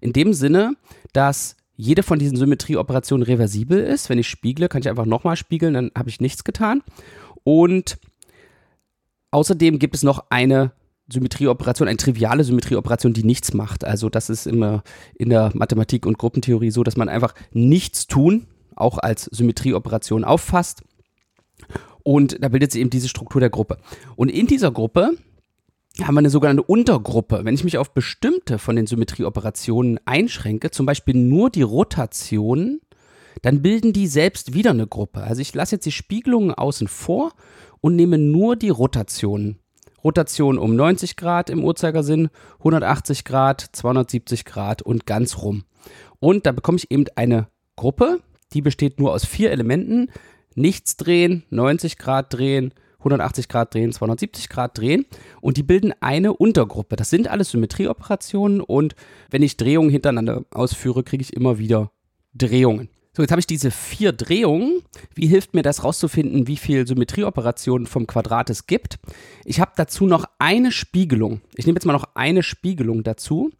In 0.00 0.14
dem 0.14 0.32
Sinne, 0.32 0.74
dass 1.12 1.56
jede 1.76 2.02
von 2.02 2.18
diesen 2.18 2.36
Symmetrieoperationen 2.36 3.24
reversibel 3.24 3.78
ist. 3.82 4.08
Wenn 4.08 4.18
ich 4.18 4.28
spiegle, 4.28 4.68
kann 4.68 4.80
ich 4.80 4.88
einfach 4.88 5.06
nochmal 5.06 5.36
spiegeln, 5.36 5.74
dann 5.74 5.90
habe 5.96 6.08
ich 6.08 6.20
nichts 6.20 6.44
getan. 6.44 6.82
Und 7.44 7.98
Außerdem 9.32 9.78
gibt 9.78 9.96
es 9.96 10.02
noch 10.04 10.26
eine 10.30 10.72
Symmetrieoperation, 11.10 11.88
eine 11.88 11.96
triviale 11.96 12.44
Symmetrieoperation, 12.44 13.12
die 13.12 13.24
nichts 13.24 13.52
macht. 13.54 13.84
Also 13.84 14.08
das 14.08 14.30
ist 14.30 14.46
immer 14.46 14.82
in 15.14 15.30
der 15.30 15.50
Mathematik 15.54 16.06
und 16.06 16.18
Gruppentheorie 16.18 16.70
so, 16.70 16.84
dass 16.84 16.96
man 16.96 17.08
einfach 17.08 17.34
nichts 17.52 18.06
tun 18.06 18.46
auch 18.76 18.98
als 18.98 19.24
Symmetrieoperation 19.24 20.24
auffasst. 20.24 20.82
Und 22.02 22.42
da 22.42 22.48
bildet 22.48 22.72
sich 22.72 22.80
eben 22.80 22.90
diese 22.90 23.08
Struktur 23.08 23.40
der 23.40 23.50
Gruppe. 23.50 23.78
Und 24.16 24.28
in 24.28 24.46
dieser 24.46 24.70
Gruppe 24.70 25.10
haben 26.00 26.14
wir 26.14 26.20
eine 26.20 26.30
sogenannte 26.30 26.62
Untergruppe. 26.62 27.44
Wenn 27.44 27.54
ich 27.54 27.64
mich 27.64 27.78
auf 27.78 27.92
bestimmte 27.92 28.58
von 28.58 28.76
den 28.76 28.86
Symmetrieoperationen 28.86 30.00
einschränke, 30.06 30.70
zum 30.70 30.86
Beispiel 30.86 31.14
nur 31.14 31.50
die 31.50 31.62
Rotation, 31.62 32.80
dann 33.42 33.62
bilden 33.62 33.92
die 33.92 34.06
selbst 34.06 34.54
wieder 34.54 34.70
eine 34.70 34.86
Gruppe. 34.86 35.22
Also 35.22 35.42
ich 35.42 35.54
lasse 35.54 35.76
jetzt 35.76 35.86
die 35.86 35.92
Spiegelungen 35.92 36.52
außen 36.52 36.88
vor 36.88 37.32
und 37.82 37.96
nehme 37.96 38.16
nur 38.16 38.56
die 38.56 38.70
Rotationen. 38.70 39.58
Rotation 40.02 40.56
um 40.56 40.74
90 40.74 41.16
Grad 41.16 41.50
im 41.50 41.62
Uhrzeigersinn, 41.62 42.30
180 42.58 43.24
Grad, 43.24 43.60
270 43.72 44.46
Grad 44.46 44.80
und 44.80 45.04
ganz 45.04 45.38
rum. 45.38 45.64
Und 46.18 46.46
da 46.46 46.52
bekomme 46.52 46.78
ich 46.78 46.90
eben 46.90 47.04
eine 47.14 47.48
Gruppe, 47.76 48.20
die 48.52 48.62
besteht 48.62 48.98
nur 48.98 49.12
aus 49.12 49.26
vier 49.26 49.50
Elementen. 49.50 50.10
Nichts 50.54 50.96
drehen, 50.96 51.44
90 51.50 51.98
Grad 51.98 52.32
drehen, 52.32 52.72
180 52.98 53.48
Grad 53.48 53.74
drehen, 53.74 53.92
270 53.92 54.48
Grad 54.48 54.78
drehen 54.78 55.06
und 55.40 55.56
die 55.56 55.62
bilden 55.62 55.92
eine 56.00 56.34
Untergruppe. 56.34 56.96
Das 56.96 57.10
sind 57.10 57.28
alles 57.28 57.50
Symmetrieoperationen 57.50 58.60
und 58.60 58.94
wenn 59.30 59.42
ich 59.42 59.56
Drehungen 59.56 59.90
hintereinander 59.90 60.44
ausführe, 60.50 61.02
kriege 61.02 61.22
ich 61.22 61.34
immer 61.34 61.58
wieder 61.58 61.90
Drehungen. 62.34 62.88
So, 63.14 63.20
jetzt 63.20 63.30
habe 63.30 63.40
ich 63.40 63.46
diese 63.46 63.70
vier 63.70 64.12
Drehungen. 64.12 64.80
Wie 65.14 65.26
hilft 65.26 65.52
mir 65.52 65.60
das 65.60 65.84
rauszufinden, 65.84 66.46
wie 66.46 66.56
viel 66.56 66.86
Symmetrieoperationen 66.86 67.86
vom 67.86 68.06
Quadrat 68.06 68.48
es 68.48 68.66
gibt? 68.66 68.98
Ich 69.44 69.60
habe 69.60 69.72
dazu 69.76 70.06
noch 70.06 70.24
eine 70.38 70.72
Spiegelung. 70.72 71.42
Ich 71.54 71.66
nehme 71.66 71.76
jetzt 71.76 71.84
mal 71.84 71.92
noch 71.92 72.08
eine 72.14 72.42
Spiegelung 72.42 73.02
dazu 73.02 73.50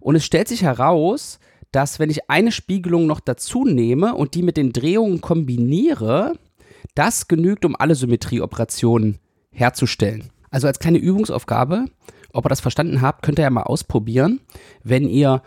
und 0.00 0.16
es 0.16 0.24
stellt 0.24 0.48
sich 0.48 0.62
heraus, 0.62 1.40
dass 1.72 1.98
wenn 1.98 2.08
ich 2.08 2.30
eine 2.30 2.52
Spiegelung 2.52 3.06
noch 3.06 3.20
dazu 3.20 3.66
nehme 3.66 4.14
und 4.14 4.34
die 4.34 4.42
mit 4.42 4.56
den 4.56 4.72
Drehungen 4.72 5.20
kombiniere, 5.20 6.38
das 6.94 7.28
genügt, 7.28 7.66
um 7.66 7.76
alle 7.76 7.94
Symmetrieoperationen 7.94 9.18
herzustellen. 9.50 10.30
Also 10.50 10.68
als 10.68 10.78
kleine 10.78 10.98
Übungsaufgabe, 10.98 11.84
ob 12.32 12.46
ihr 12.46 12.48
das 12.48 12.60
verstanden 12.60 13.02
habt, 13.02 13.22
könnt 13.22 13.38
ihr 13.38 13.42
ja 13.42 13.50
mal 13.50 13.64
ausprobieren, 13.64 14.40
wenn 14.84 15.06
ihr 15.06 15.42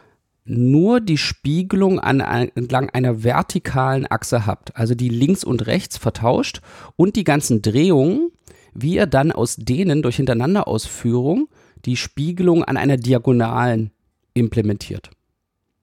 nur 0.45 1.01
die 1.01 1.17
Spiegelung 1.17 1.99
an, 1.99 2.19
entlang 2.19 2.89
einer 2.91 3.23
vertikalen 3.23 4.09
Achse 4.09 4.45
habt, 4.45 4.75
also 4.77 4.93
die 4.93 5.09
links 5.09 5.43
und 5.43 5.65
rechts 5.65 5.97
vertauscht 5.97 6.61
und 6.95 7.15
die 7.15 7.23
ganzen 7.23 7.61
Drehungen, 7.61 8.31
wie 8.73 8.95
ihr 8.95 9.07
dann 9.07 9.31
aus 9.31 9.55
denen 9.55 10.03
durch 10.03 10.17
Hintereinanderausführung 10.17 11.49
die 11.85 11.97
Spiegelung 11.97 12.63
an 12.63 12.77
einer 12.77 12.97
Diagonalen 12.97 13.91
implementiert. 14.33 15.09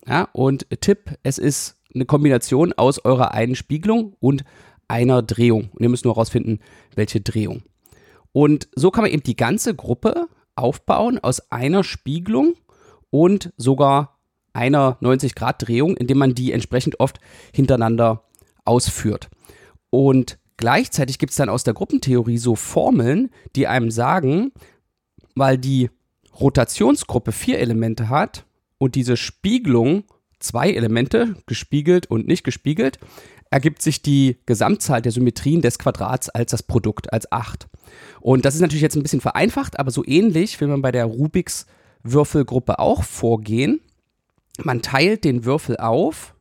Ja, 0.06 0.28
und 0.32 0.66
Tipp, 0.80 1.16
es 1.22 1.38
ist 1.38 1.76
eine 1.94 2.06
Kombination 2.06 2.72
aus 2.72 3.04
eurer 3.04 3.32
einen 3.32 3.54
Spiegelung 3.54 4.16
und 4.20 4.44
einer 4.88 5.22
Drehung. 5.22 5.70
Und 5.72 5.82
ihr 5.82 5.88
müsst 5.88 6.04
nur 6.04 6.14
herausfinden, 6.14 6.60
welche 6.94 7.20
Drehung. 7.20 7.62
Und 8.32 8.68
so 8.74 8.90
kann 8.90 9.02
man 9.02 9.10
eben 9.10 9.22
die 9.22 9.36
ganze 9.36 9.74
Gruppe 9.74 10.26
aufbauen 10.54 11.18
aus 11.18 11.50
einer 11.52 11.84
Spiegelung 11.84 12.54
und 13.10 13.52
sogar 13.56 14.11
einer 14.52 14.98
90-Grad-Drehung, 15.00 15.96
indem 15.96 16.18
man 16.18 16.34
die 16.34 16.52
entsprechend 16.52 17.00
oft 17.00 17.20
hintereinander 17.52 18.24
ausführt. 18.64 19.30
Und 19.90 20.38
gleichzeitig 20.56 21.18
gibt 21.18 21.30
es 21.30 21.36
dann 21.36 21.48
aus 21.48 21.64
der 21.64 21.74
Gruppentheorie 21.74 22.38
so 22.38 22.54
Formeln, 22.54 23.30
die 23.56 23.66
einem 23.66 23.90
sagen, 23.90 24.52
weil 25.34 25.58
die 25.58 25.90
Rotationsgruppe 26.38 27.32
vier 27.32 27.58
Elemente 27.58 28.08
hat 28.08 28.44
und 28.78 28.94
diese 28.94 29.16
Spiegelung 29.16 30.04
zwei 30.42 30.70
Elemente, 30.70 31.36
gespiegelt 31.46 32.06
und 32.06 32.26
nicht 32.26 32.44
gespiegelt, 32.44 32.98
ergibt 33.50 33.82
sich 33.82 34.02
die 34.02 34.38
Gesamtzahl 34.46 35.02
der 35.02 35.12
Symmetrien 35.12 35.60
des 35.60 35.78
Quadrats 35.78 36.30
als 36.30 36.50
das 36.50 36.62
Produkt, 36.62 37.12
als 37.12 37.30
8. 37.30 37.68
Und 38.20 38.44
das 38.44 38.54
ist 38.54 38.60
natürlich 38.60 38.82
jetzt 38.82 38.96
ein 38.96 39.02
bisschen 39.02 39.20
vereinfacht, 39.20 39.78
aber 39.78 39.90
so 39.90 40.04
ähnlich 40.06 40.60
will 40.60 40.68
man 40.68 40.82
bei 40.82 40.90
der 40.90 41.04
Rubiks 41.04 41.66
Würfelgruppe 42.02 42.78
auch 42.78 43.04
vorgehen. 43.04 43.80
Man 44.62 44.82
teilt 44.82 45.24
den 45.24 45.44
Würfel 45.44 45.76
auf 45.76 46.34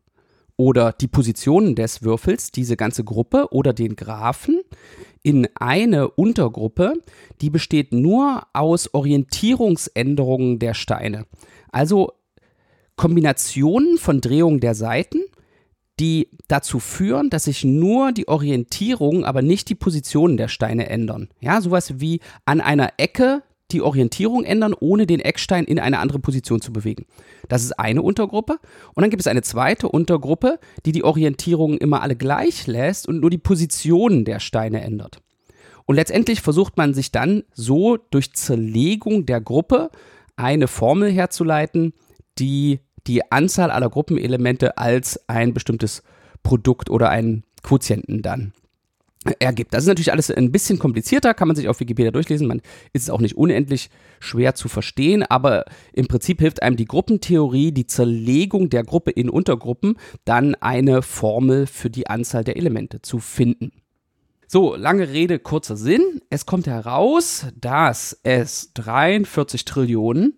oder 0.58 0.92
die 0.92 1.08
Positionen 1.08 1.76
des 1.76 2.04
Würfels, 2.04 2.52
diese 2.52 2.78
ganze 2.78 3.04
Gruppe 3.04 3.48
oder 3.52 3.74
den 3.74 3.96
Graphen 3.96 4.62
in 5.24 5.48
eine 5.56 6.10
Untergruppe, 6.10 6.94
die 7.42 7.50
besteht 7.50 7.94
nur 7.94 8.44
aus 8.54 8.94
Orientierungsänderungen 8.94 10.60
der 10.60 10.74
Steine. 10.74 11.26
Also 11.72 12.14
Kombinationen 12.96 13.98
von 13.98 14.20
Drehungen 14.22 14.60
der 14.60 14.76
Seiten 14.76 15.22
die 16.02 16.30
dazu 16.48 16.80
führen, 16.80 17.30
dass 17.30 17.44
sich 17.44 17.64
nur 17.64 18.12
die 18.12 18.28
Orientierung, 18.28 19.24
aber 19.24 19.44
nicht 19.44 19.70
die 19.70 19.76
Positionen 19.76 20.36
der 20.36 20.48
Steine 20.48 20.90
ändern. 20.90 21.30
Ja, 21.40 21.62
sowas 21.62 22.00
wie 22.00 22.22
an 22.44 22.60
einer 22.60 22.94
Ecke 22.98 23.44
die 23.74 23.82
Orientierung 23.82 24.44
ändern, 24.44 24.74
ohne 24.80 25.06
den 25.08 25.20
Eckstein 25.20 25.66
in 25.66 25.80
eine 25.80 26.00
andere 26.00 26.20
Position 26.20 26.62
zu 26.62 26.72
bewegen. 26.72 27.06
Das 27.50 27.64
ist 27.64 27.74
eine 27.74 28.02
Untergruppe. 28.02 28.60
Und 28.94 29.02
dann 29.02 29.10
gibt 29.10 29.22
es 29.22 29.28
eine 29.28 29.42
zweite 29.42 29.88
Untergruppe, 29.88 30.60
die 30.86 30.92
die 30.92 31.04
Orientierung 31.04 31.78
immer 31.78 32.02
alle 32.02 32.16
gleich 32.16 32.68
lässt 32.68 33.08
und 33.08 33.20
nur 33.20 33.30
die 33.30 33.38
Positionen 33.38 34.26
der 34.26 34.40
Steine 34.40 34.82
ändert. 34.82 35.22
Und 35.86 35.96
letztendlich 35.96 36.42
versucht 36.42 36.78
man 36.78 36.94
sich 36.94 37.12
dann 37.12 37.44
so 37.54 37.98
durch 37.98 38.34
Zerlegung 38.34 39.26
der 39.26 39.42
Gruppe 39.42 39.90
eine 40.36 40.68
Formel 40.68 41.12
herzuleiten, 41.12 41.94
die 42.40 42.80
die 43.08 43.32
Anzahl 43.32 43.72
aller 43.72 43.90
Gruppenelemente 43.90 44.78
als 44.78 45.28
ein 45.28 45.54
bestimmtes 45.54 46.04
Produkt 46.44 46.90
oder 46.90 47.10
einen 47.10 47.44
Quotienten 47.64 48.22
dann 48.22 48.54
ergibt. 49.40 49.74
Das 49.74 49.84
ist 49.84 49.88
natürlich 49.88 50.12
alles 50.12 50.32
ein 50.32 50.52
bisschen 50.52 50.80
komplizierter, 50.80 51.34
kann 51.34 51.48
man 51.48 51.56
sich 51.56 51.68
auf 51.68 51.80
Wikipedia 51.80 52.12
durchlesen. 52.12 52.48
Man 52.48 52.62
ist 52.94 53.04
es 53.04 53.10
auch 53.10 53.20
nicht 53.20 53.38
unendlich 53.38 53.90
schwer 54.20 54.56
zu 54.56 54.68
verstehen, 54.68 55.24
aber 55.24 55.66
im 55.94 56.08
Prinzip 56.08 56.40
hilft 56.40 56.64
einem 56.64 56.76
die 56.76 56.86
Gruppentheorie, 56.86 57.72
die 57.72 57.86
Zerlegung 57.86 58.70
der 58.70 58.84
Gruppe 58.84 59.12
in 59.12 59.30
Untergruppen, 59.30 59.98
dann 60.26 60.56
eine 60.56 61.02
Formel 61.04 61.68
für 61.68 61.90
die 61.90 62.08
Anzahl 62.08 62.44
der 62.44 62.58
Elemente 62.58 63.02
zu 63.02 63.20
finden. 63.20 63.72
So, 64.48 64.76
lange 64.76 65.10
Rede, 65.10 65.40
kurzer 65.40 65.78
Sinn. 65.78 66.22
Es 66.30 66.46
kommt 66.46 66.68
heraus, 66.68 67.48
dass 67.60 68.20
es 68.24 68.72
43 68.74 69.66
Trillionen 69.66 70.34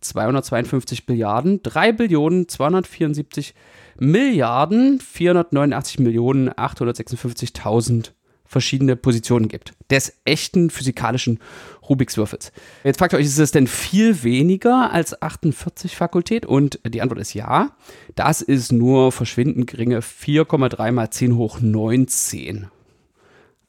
252 0.00 1.08
Milliarden, 1.08 1.62
3 1.62 1.92
Billionen 1.92 2.48
274 2.48 3.54
Milliarden 3.98 5.00
489 5.00 5.98
Millionen 6.00 6.50
856.000 6.50 8.12
verschiedene 8.56 8.96
Positionen 8.96 9.48
gibt. 9.48 9.74
Des 9.90 10.14
echten 10.24 10.70
physikalischen 10.70 11.40
Rubiks 11.86 12.16
Würfels. 12.16 12.52
Jetzt 12.84 12.98
fragt 12.98 13.12
ihr 13.12 13.18
euch, 13.18 13.26
ist 13.26 13.38
es 13.38 13.50
denn 13.50 13.66
viel 13.66 14.22
weniger 14.22 14.90
als 14.92 15.20
48 15.20 15.94
Fakultät? 15.94 16.46
Und 16.46 16.80
die 16.86 17.02
Antwort 17.02 17.20
ist 17.20 17.34
ja. 17.34 17.76
Das 18.14 18.40
ist 18.40 18.72
nur 18.72 19.12
verschwindend 19.12 19.66
geringe 19.66 20.00
4,3 20.00 20.90
mal 20.90 21.10
10 21.10 21.36
hoch 21.36 21.60
19. 21.60 22.68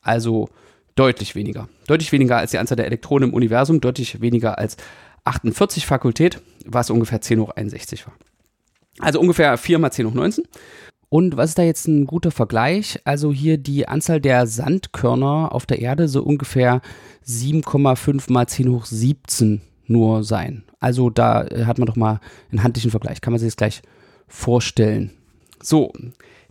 Also 0.02 0.48
deutlich 0.96 1.36
weniger. 1.36 1.68
Deutlich 1.88 2.14
weniger 2.14 2.38
als 2.38 2.52
die 2.52 2.58
Anzahl 2.60 2.78
der 2.78 2.86
Elektronen 2.86 3.32
im 3.32 3.36
Universum, 3.36 3.82
deutlich 3.82 4.22
weniger 4.22 4.58
als 4.58 4.78
48 5.26 5.86
Fakultät, 5.86 6.40
was 6.66 6.90
ungefähr 6.90 7.20
10 7.20 7.42
hoch 7.42 7.50
61 7.50 8.08
war. 8.08 8.14
Also 9.00 9.20
ungefähr 9.20 9.58
4 9.58 9.80
mal 9.80 9.92
10 9.92 10.08
hoch 10.08 10.14
19. 10.14 10.46
Und 11.10 11.38
was 11.38 11.52
ist 11.52 11.58
da 11.58 11.64
jetzt 11.64 11.88
ein 11.88 12.06
guter 12.06 12.32
Vergleich? 12.32 13.00
Also 13.06 13.32
hier 13.32 13.58
die 13.58 13.88
Anzahl 13.88 14.20
der 14.20 14.46
Sandkörner 14.46 15.54
auf 15.54 15.66
der 15.66 15.80
Erde 15.80 16.08
so 16.08 16.22
ungefähr 16.22 16.82
7,5 17.26 18.32
mal 18.32 18.48
10 18.48 18.72
hoch 18.72 18.86
17 18.86 19.62
nur 19.86 20.24
sein. 20.24 20.64
Also 20.80 21.10
da 21.10 21.46
äh, 21.46 21.66
hat 21.66 21.78
man 21.78 21.86
doch 21.86 21.96
mal 21.96 22.20
einen 22.52 22.64
handlichen 22.64 22.92
Vergleich. 22.92 23.22
Kann 23.22 23.32
man 23.32 23.40
sich 23.40 23.48
das 23.48 23.58
gleich 23.58 23.82
vorstellen. 24.28 25.12
So, 25.62 25.94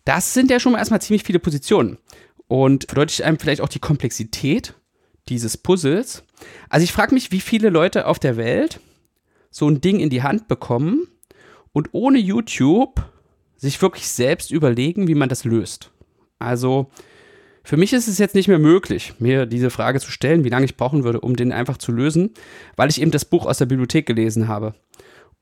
das 0.05 0.33
sind 0.33 0.51
ja 0.51 0.59
schon 0.59 0.73
mal 0.73 0.79
erstmal 0.79 1.03
ziemlich 1.03 1.25
viele 1.25 1.39
Positionen. 1.39 1.99
Und 2.49 2.85
verdeutlicht 2.85 3.23
einem 3.23 3.39
vielleicht 3.39 3.61
auch 3.61 3.69
die 3.69 3.81
Komplexität 3.81 4.75
dieses 5.29 5.57
Puzzles. 5.57 6.23
Also 6.71 6.85
ich 6.85 6.93
frage 6.93 7.15
mich, 7.15 7.33
wie 7.33 7.41
viele 7.41 7.71
Leute 7.71 8.07
auf 8.07 8.19
der 8.19 8.37
Welt 8.37 8.81
so 9.51 9.69
ein 9.69 9.81
Ding 9.81 10.01
in 10.01 10.11
die 10.11 10.23
Hand 10.23 10.49
bekommen 10.49 11.09
und 11.73 11.89
ohne 11.93 12.19
YouTube 12.19 13.05
sich 13.57 13.81
wirklich 13.81 14.09
selbst 14.09 14.51
überlegen, 14.51 15.09
wie 15.09 15.15
man 15.15 15.29
das 15.29 15.45
löst. 15.45 15.91
Also 16.39 16.91
für 17.63 17.77
mich 17.77 17.93
ist 17.93 18.07
es 18.07 18.19
jetzt 18.19 18.35
nicht 18.35 18.49
mehr 18.49 18.59
möglich, 18.59 19.15
mir 19.19 19.47
diese 19.47 19.71
Frage 19.71 19.99
zu 19.99 20.11
stellen, 20.11 20.45
wie 20.45 20.51
lange 20.51 20.67
ich 20.67 20.77
brauchen 20.77 21.05
würde, 21.05 21.21
um 21.21 21.35
den 21.35 21.53
einfach 21.53 21.79
zu 21.79 21.91
lösen, 21.91 22.35
weil 22.77 22.91
ich 22.91 23.01
eben 23.01 23.11
das 23.11 23.25
Buch 23.25 23.47
aus 23.47 23.59
der 23.59 23.67
Bibliothek 23.67 24.07
gelesen 24.07 24.47
habe. 24.47 24.75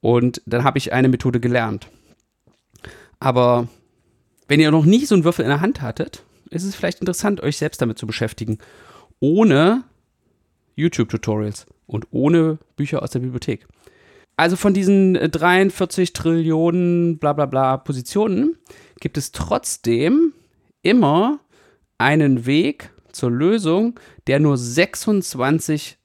Und 0.01 0.41
dann 0.47 0.65
habe 0.65 0.79
ich 0.79 0.93
eine 0.93 1.09
Methode 1.09 1.41
gelernt. 1.41 1.89
Aber 3.21 3.69
wenn 4.49 4.61
ihr 4.61 4.71
noch 4.71 4.85
nie 4.85 5.05
so 5.05 5.15
einen 5.15 5.25
Würfel 5.25 5.45
in 5.45 5.51
der 5.51 5.61
Hand 5.61 5.83
hattet, 5.83 6.23
ist 6.51 6.65
es 6.65 6.75
vielleicht 6.75 7.01
interessant, 7.01 7.43
euch 7.43 7.57
selbst 7.57 7.83
damit 7.83 7.99
zu 7.99 8.07
beschäftigen 8.07 8.59
ohne 9.21 9.85
YouTube-Tutorials 10.77 11.67
und 11.87 12.07
ohne 12.11 12.59
Bücher 12.77 13.03
aus 13.03 13.11
der 13.11 13.21
Bibliothek. 13.21 13.67
Also 14.37 14.57
von 14.57 14.75
diesen 14.75 15.15
43 15.15 16.13
Trillionen 16.13 17.19
bla 17.19 17.33
bla 17.33 17.47
bla 17.47 17.77
Positionen 17.77 18.57
gibt 19.01 19.17
es 19.17 19.33
trotzdem 19.33 20.33
immer 20.83 21.41
einen 21.99 22.47
Weg 22.47 22.91
zur 23.13 23.31
Lösung, 23.31 23.99
der 24.27 24.41
nur 24.41 24.59
26 24.59 25.99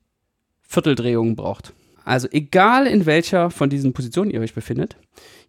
Vierteldrehungen 0.62 1.36
braucht. 1.36 1.74
Also 2.06 2.28
egal 2.32 2.88
in 2.88 3.06
welcher 3.06 3.50
von 3.50 3.70
diesen 3.70 3.94
Positionen 3.94 4.32
ihr 4.32 4.42
euch 4.42 4.54
befindet, 4.54 4.96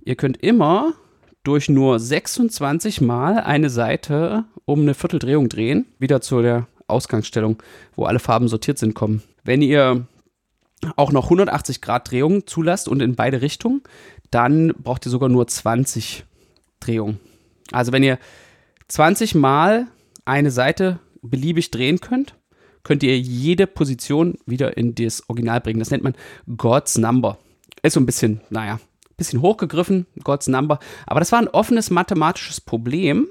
ihr 0.03 0.17
könnt 0.17 0.39
immer 0.39 0.95
durch 1.43 1.69
nur 1.69 1.99
26 1.99 3.01
Mal 3.01 3.41
eine 3.41 3.71
Seite 3.71 4.45
um 4.65 4.81
eine 4.81 4.95
Vierteldrehung 4.95 5.49
drehen, 5.49 5.87
wieder 5.99 6.21
zu 6.21 6.43
der 6.43 6.67
Ausgangsstellung, 6.87 7.63
wo 7.97 8.05
alle 8.05 8.19
Farben 8.19 8.49
sortiert 8.49 8.79
sind, 8.79 8.95
kommen. 8.95 9.23
Wenn 9.43 9.63
ihr 9.63 10.07
auch 10.97 11.13
noch 11.13 11.25
180 11.25 11.81
Grad 11.81 12.11
Drehungen 12.11 12.47
zulasst 12.47 12.89
und 12.89 13.01
in 13.01 13.15
beide 13.15 13.43
Richtungen, 13.43 13.83
dann 14.31 14.73
braucht 14.79 15.07
ihr 15.07 15.11
sogar 15.11 15.29
nur 15.29 15.47
20 15.47 16.25
Drehungen. 16.81 17.21
Also 17.73 17.93
wenn 17.93 18.03
ihr 18.03 18.19
20 18.89 19.35
Mal 19.35 19.87
eine 20.25 20.51
Seite 20.51 20.99
beliebig 21.23 21.71
drehen 21.71 22.01
könnt, 22.01 22.35
könnt 22.83 23.03
ihr 23.03 23.19
jede 23.19 23.67
Position 23.67 24.39
wieder 24.47 24.77
in 24.77 24.95
das 24.95 25.29
Original 25.29 25.61
bringen. 25.61 25.79
Das 25.79 25.91
nennt 25.91 26.03
man 26.03 26.15
God's 26.57 26.97
Number. 26.97 27.39
Ist 27.83 27.95
so 27.95 28.01
ein 28.01 28.07
bisschen, 28.07 28.41
naja, 28.51 28.81
bisschen 29.17 29.43
hochgegriffen, 29.43 30.07
God's 30.25 30.49
Number. 30.49 30.79
Aber 31.07 31.21
das 31.21 31.33
war 31.33 31.39
ein 31.41 31.49
offenes 31.49 31.91
mathematisches 31.91 32.61
Problem, 32.61 33.29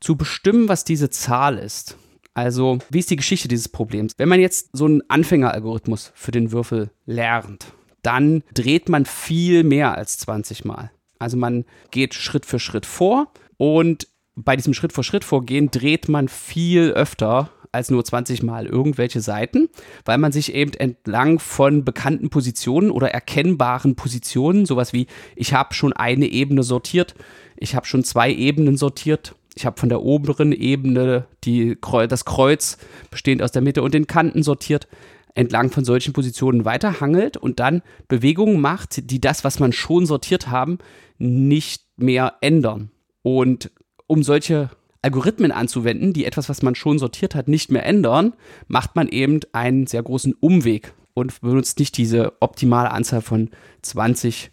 zu 0.00 0.16
bestimmen, 0.16 0.68
was 0.68 0.84
diese 0.84 1.08
Zahl 1.08 1.56
ist. 1.56 1.96
Also, 2.34 2.78
wie 2.90 2.98
ist 2.98 3.10
die 3.10 3.16
Geschichte 3.16 3.46
dieses 3.46 3.68
Problems? 3.68 4.14
Wenn 4.16 4.28
man 4.28 4.40
jetzt 4.40 4.70
so 4.72 4.86
einen 4.86 5.02
Anfängeralgorithmus 5.08 6.10
für 6.14 6.32
den 6.32 6.50
Würfel 6.50 6.90
lernt, 7.06 7.66
dann 8.02 8.42
dreht 8.52 8.88
man 8.88 9.06
viel 9.06 9.62
mehr 9.62 9.96
als 9.96 10.18
20 10.18 10.64
Mal. 10.64 10.90
Also 11.18 11.36
man 11.36 11.64
geht 11.90 12.14
Schritt 12.14 12.44
für 12.44 12.58
Schritt 12.58 12.86
vor 12.86 13.32
und 13.56 14.08
bei 14.34 14.56
diesem 14.56 14.74
Schritt 14.74 14.92
für 14.92 15.04
Schritt 15.04 15.24
vorgehen 15.24 15.70
dreht 15.70 16.08
man 16.08 16.28
viel 16.28 16.90
öfter 16.90 17.50
als 17.72 17.90
nur 17.90 18.04
20 18.04 18.42
Mal 18.42 18.66
irgendwelche 18.66 19.20
Seiten, 19.20 19.68
weil 20.04 20.18
man 20.18 20.32
sich 20.32 20.54
eben 20.54 20.74
entlang 20.74 21.38
von 21.38 21.84
bekannten 21.84 22.30
Positionen 22.30 22.90
oder 22.90 23.10
erkennbaren 23.10 23.96
Positionen, 23.96 24.66
sowas 24.66 24.92
wie 24.92 25.06
ich 25.34 25.54
habe 25.54 25.74
schon 25.74 25.92
eine 25.92 26.26
Ebene 26.26 26.62
sortiert, 26.62 27.14
ich 27.56 27.74
habe 27.74 27.86
schon 27.86 28.04
zwei 28.04 28.32
Ebenen 28.32 28.76
sortiert 28.76 29.34
ich 29.54 29.66
habe 29.66 29.78
von 29.78 29.88
der 29.88 30.02
oberen 30.02 30.52
Ebene 30.52 31.26
die, 31.44 31.78
das 32.08 32.24
Kreuz 32.24 32.78
bestehend 33.10 33.42
aus 33.42 33.52
der 33.52 33.62
Mitte 33.62 33.82
und 33.82 33.94
den 33.94 34.06
Kanten 34.06 34.42
sortiert, 34.42 34.88
entlang 35.34 35.70
von 35.70 35.84
solchen 35.84 36.12
Positionen 36.12 36.64
weiterhangelt 36.64 37.36
und 37.36 37.60
dann 37.60 37.82
Bewegungen 38.08 38.60
macht, 38.60 39.10
die 39.10 39.20
das, 39.20 39.44
was 39.44 39.58
man 39.58 39.72
schon 39.72 40.06
sortiert 40.06 40.48
haben, 40.48 40.78
nicht 41.18 41.84
mehr 41.96 42.34
ändern. 42.40 42.90
Und 43.22 43.70
um 44.06 44.22
solche 44.22 44.70
Algorithmen 45.02 45.52
anzuwenden, 45.52 46.12
die 46.12 46.24
etwas, 46.24 46.48
was 46.48 46.62
man 46.62 46.74
schon 46.74 46.98
sortiert 46.98 47.34
hat, 47.34 47.48
nicht 47.48 47.70
mehr 47.70 47.84
ändern, 47.84 48.34
macht 48.68 48.96
man 48.96 49.08
eben 49.08 49.40
einen 49.52 49.86
sehr 49.86 50.02
großen 50.02 50.34
Umweg 50.34 50.94
und 51.14 51.40
benutzt 51.40 51.78
nicht 51.78 51.96
diese 51.96 52.32
optimale 52.40 52.90
Anzahl 52.90 53.20
von 53.20 53.50
20 53.82 54.50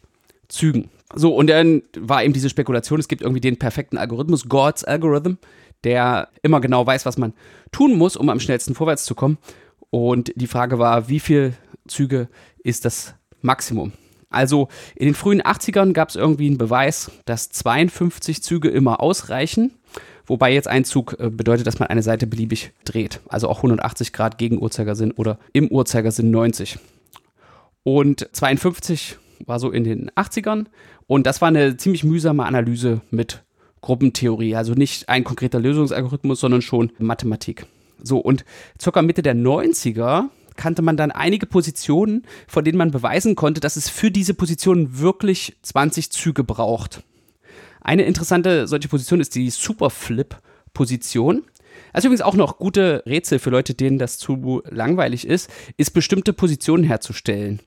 Zügen. 0.48 0.90
So, 1.16 1.36
und 1.36 1.48
dann 1.48 1.84
war 1.98 2.24
eben 2.24 2.34
diese 2.34 2.50
Spekulation, 2.50 3.00
es 3.00 3.08
gibt 3.08 3.22
irgendwie 3.22 3.42
den 3.42 3.58
perfekten 3.58 3.98
Algorithmus, 3.98 4.48
God's 4.48 4.84
Algorithm, 4.84 5.38
der 5.84 6.30
immer 6.42 6.62
genau 6.62 6.86
weiß, 6.86 7.06
was 7.06 7.18
man 7.18 7.34
tun 7.72 7.98
muss, 7.98 8.16
um 8.16 8.30
am 8.30 8.40
schnellsten 8.40 8.76
vorwärts 8.76 9.06
zu 9.06 9.16
kommen. 9.16 9.38
Und 9.90 10.32
die 10.36 10.48
Frage 10.48 10.80
war, 10.80 11.10
wie 11.10 11.20
viele 11.20 11.54
Züge 11.88 12.30
ist 12.64 12.86
das 12.86 13.16
Maximum? 13.42 13.92
Also 14.30 14.70
in 14.96 15.08
den 15.08 15.16
frühen 15.16 15.42
80ern 15.42 15.92
gab 15.92 16.10
es 16.10 16.16
irgendwie 16.16 16.48
einen 16.48 16.58
Beweis, 16.58 17.12
dass 17.26 17.50
52 17.50 18.42
Züge 18.42 18.70
immer 18.70 19.02
ausreichen, 19.02 19.72
wobei 20.26 20.54
jetzt 20.54 20.70
ein 20.70 20.86
Zug 20.86 21.18
äh, 21.20 21.30
bedeutet, 21.30 21.68
dass 21.68 21.80
man 21.80 21.90
eine 21.90 22.02
Seite 22.02 22.28
beliebig 22.28 22.72
dreht. 22.86 23.20
Also 23.28 23.50
auch 23.50 23.58
180 23.58 24.14
Grad 24.14 24.38
gegen 24.38 24.62
Uhrzeigersinn 24.62 25.12
oder 25.12 25.38
im 25.52 25.68
Uhrzeigersinn 25.68 26.32
90. 26.32 26.80
Und 27.84 28.30
52 28.32 29.18
war 29.46 29.60
so 29.60 29.72
in 29.72 29.84
den 29.84 30.12
80ern 30.12 30.68
und 31.08 31.26
das 31.26 31.42
war 31.42 31.50
eine 31.50 31.78
ziemlich 31.78 32.04
mühsame 32.04 32.46
Analyse 32.46 33.02
mit 33.10 33.44
Gruppentheorie, 33.82 34.56
also 34.56 34.74
nicht 34.74 35.10
ein 35.10 35.24
konkreter 35.24 35.60
Lösungsalgorithmus, 35.60 36.40
sondern 36.40 36.62
schon 36.62 36.92
Mathematik. 37.00 37.66
So, 38.04 38.20
und 38.20 38.46
circa 38.80 39.02
Mitte 39.02 39.22
der 39.22 39.36
90er 39.36 40.30
kannte 40.56 40.82
man 40.82 40.98
dann 40.98 41.12
einige 41.12 41.46
Positionen, 41.46 42.24
von 42.48 42.64
denen 42.64 42.78
man 42.78 42.92
beweisen 42.92 43.36
konnte, 43.36 43.62
dass 43.62 43.76
es 43.76 43.90
für 43.90 44.12
diese 44.12 44.34
Positionen 44.34 45.00
wirklich 45.00 45.58
20 45.64 46.12
Züge 46.12 46.44
braucht. 46.44 47.04
Eine 47.82 48.04
interessante 48.04 48.68
solche 48.68 48.88
Position 48.88 49.22
ist 49.22 49.34
die 49.36 49.50
Superflip-Position. 49.50 51.44
Also 51.94 52.08
übrigens 52.08 52.22
auch 52.22 52.36
noch 52.36 52.58
gute 52.58 53.04
Rätsel 53.06 53.40
für 53.40 53.50
Leute, 53.50 53.74
denen 53.74 53.98
das 53.98 54.18
zu 54.18 54.62
langweilig 54.70 55.26
ist, 55.26 55.50
ist 55.78 55.92
bestimmte 55.92 56.34
Positionen 56.34 56.84
herzustellen. 56.84 57.60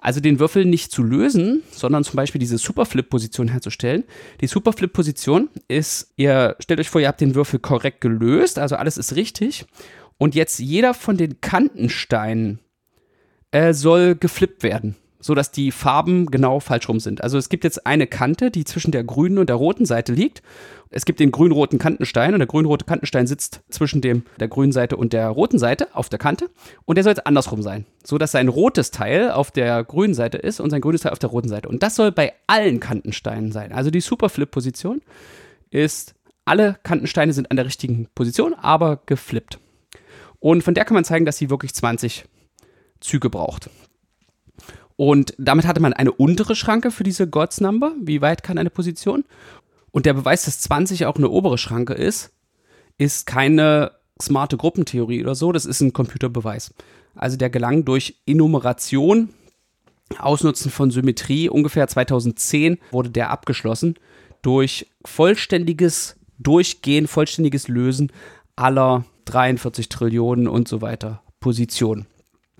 Also 0.00 0.20
den 0.20 0.40
Würfel 0.40 0.64
nicht 0.64 0.90
zu 0.90 1.02
lösen, 1.02 1.62
sondern 1.70 2.04
zum 2.04 2.16
Beispiel 2.16 2.38
diese 2.38 2.58
Superflip-Position 2.58 3.48
herzustellen. 3.48 4.04
Die 4.40 4.46
Superflip-Position 4.46 5.50
ist, 5.68 6.12
ihr 6.16 6.56
stellt 6.58 6.80
euch 6.80 6.88
vor, 6.88 7.00
ihr 7.00 7.08
habt 7.08 7.20
den 7.20 7.34
Würfel 7.34 7.58
korrekt 7.58 8.00
gelöst, 8.00 8.58
also 8.58 8.76
alles 8.76 8.96
ist 8.96 9.14
richtig. 9.14 9.66
Und 10.16 10.34
jetzt 10.34 10.58
jeder 10.58 10.94
von 10.94 11.16
den 11.16 11.40
Kantensteinen 11.40 12.60
äh, 13.50 13.74
soll 13.74 14.14
geflippt 14.14 14.62
werden 14.62 14.96
sodass 15.20 15.52
die 15.52 15.70
Farben 15.70 16.26
genau 16.26 16.60
falsch 16.60 16.88
rum 16.88 16.98
sind. 16.98 17.22
Also 17.22 17.38
es 17.38 17.48
gibt 17.48 17.64
jetzt 17.64 17.86
eine 17.86 18.06
Kante, 18.06 18.50
die 18.50 18.64
zwischen 18.64 18.90
der 18.90 19.04
grünen 19.04 19.38
und 19.38 19.48
der 19.48 19.56
roten 19.56 19.84
Seite 19.84 20.12
liegt. 20.12 20.42
Es 20.90 21.04
gibt 21.04 21.20
den 21.20 21.30
grün-roten 21.30 21.78
Kantenstein 21.78 22.32
und 22.32 22.40
der 22.40 22.48
grün-rote 22.48 22.84
Kantenstein 22.84 23.26
sitzt 23.26 23.60
zwischen 23.70 24.00
dem, 24.00 24.24
der 24.40 24.48
grünen 24.48 24.72
Seite 24.72 24.96
und 24.96 25.12
der 25.12 25.28
roten 25.28 25.58
Seite 25.58 25.88
auf 25.94 26.08
der 26.08 26.18
Kante 26.18 26.50
und 26.84 26.96
der 26.96 27.04
soll 27.04 27.12
jetzt 27.12 27.26
andersrum 27.26 27.62
sein, 27.62 27.86
sodass 28.02 28.32
sein 28.32 28.48
rotes 28.48 28.90
Teil 28.90 29.30
auf 29.30 29.50
der 29.50 29.84
grünen 29.84 30.14
Seite 30.14 30.38
ist 30.38 30.58
und 30.58 30.70
sein 30.70 30.80
grünes 30.80 31.02
Teil 31.02 31.12
auf 31.12 31.20
der 31.20 31.30
roten 31.30 31.48
Seite. 31.48 31.68
Und 31.68 31.82
das 31.82 31.94
soll 31.94 32.10
bei 32.10 32.32
allen 32.46 32.80
Kantensteinen 32.80 33.52
sein. 33.52 33.72
Also 33.72 33.90
die 33.90 34.00
Superflip-Position 34.00 35.02
ist, 35.70 36.14
alle 36.44 36.78
Kantensteine 36.82 37.32
sind 37.32 37.50
an 37.50 37.56
der 37.56 37.66
richtigen 37.66 38.08
Position, 38.14 38.54
aber 38.54 39.00
geflippt. 39.06 39.60
Und 40.40 40.64
von 40.64 40.74
der 40.74 40.84
kann 40.84 40.94
man 40.94 41.04
zeigen, 41.04 41.26
dass 41.26 41.36
sie 41.36 41.50
wirklich 41.50 41.74
20 41.74 42.24
Züge 43.00 43.30
braucht. 43.30 43.70
Und 45.00 45.32
damit 45.38 45.66
hatte 45.66 45.80
man 45.80 45.94
eine 45.94 46.12
untere 46.12 46.54
Schranke 46.54 46.90
für 46.90 47.04
diese 47.04 47.26
God's 47.26 47.62
Number. 47.62 47.94
Wie 48.02 48.20
weit 48.20 48.42
kann 48.42 48.58
eine 48.58 48.68
Position? 48.68 49.24
Und 49.92 50.04
der 50.04 50.12
Beweis, 50.12 50.44
dass 50.44 50.60
20 50.60 51.06
auch 51.06 51.16
eine 51.16 51.30
obere 51.30 51.56
Schranke 51.56 51.94
ist, 51.94 52.34
ist 52.98 53.24
keine 53.24 53.92
smarte 54.20 54.58
Gruppentheorie 54.58 55.22
oder 55.22 55.34
so. 55.34 55.52
Das 55.52 55.64
ist 55.64 55.80
ein 55.80 55.94
Computerbeweis. 55.94 56.74
Also 57.14 57.38
der 57.38 57.48
gelang 57.48 57.86
durch 57.86 58.20
Enumeration, 58.26 59.30
Ausnutzen 60.18 60.70
von 60.70 60.90
Symmetrie. 60.90 61.48
Ungefähr 61.48 61.88
2010 61.88 62.76
wurde 62.90 63.08
der 63.08 63.30
abgeschlossen 63.30 63.94
durch 64.42 64.86
vollständiges 65.06 66.16
Durchgehen, 66.38 67.08
vollständiges 67.08 67.68
Lösen 67.68 68.12
aller 68.54 69.06
43 69.24 69.88
Trillionen 69.88 70.46
und 70.46 70.68
so 70.68 70.82
weiter 70.82 71.22
Positionen. 71.40 72.04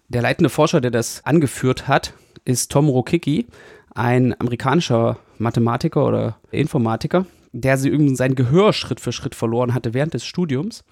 Der 0.09 0.23
leitende 0.23 0.49
Forscher, 0.49 0.81
der 0.81 0.91
das 0.91 1.23
angeführt 1.27 1.87
hat, 1.87 2.15
ist 2.45 2.71
Tom 2.71 2.89
Rokicki, 2.89 3.47
ein 3.95 4.39
amerikanischer 4.41 5.19
Mathematiker 5.39 6.07
oder 6.07 6.37
Informatiker, 6.51 7.27
der 7.53 7.79
sein 7.79 8.35
Gehör 8.35 8.73
Schritt 8.73 9.01
für 9.01 9.13
Schritt 9.13 9.35
verloren 9.35 9.75
hatte 9.75 9.95
während 9.95 10.15
des 10.15 10.25
Studiums. 10.25 10.85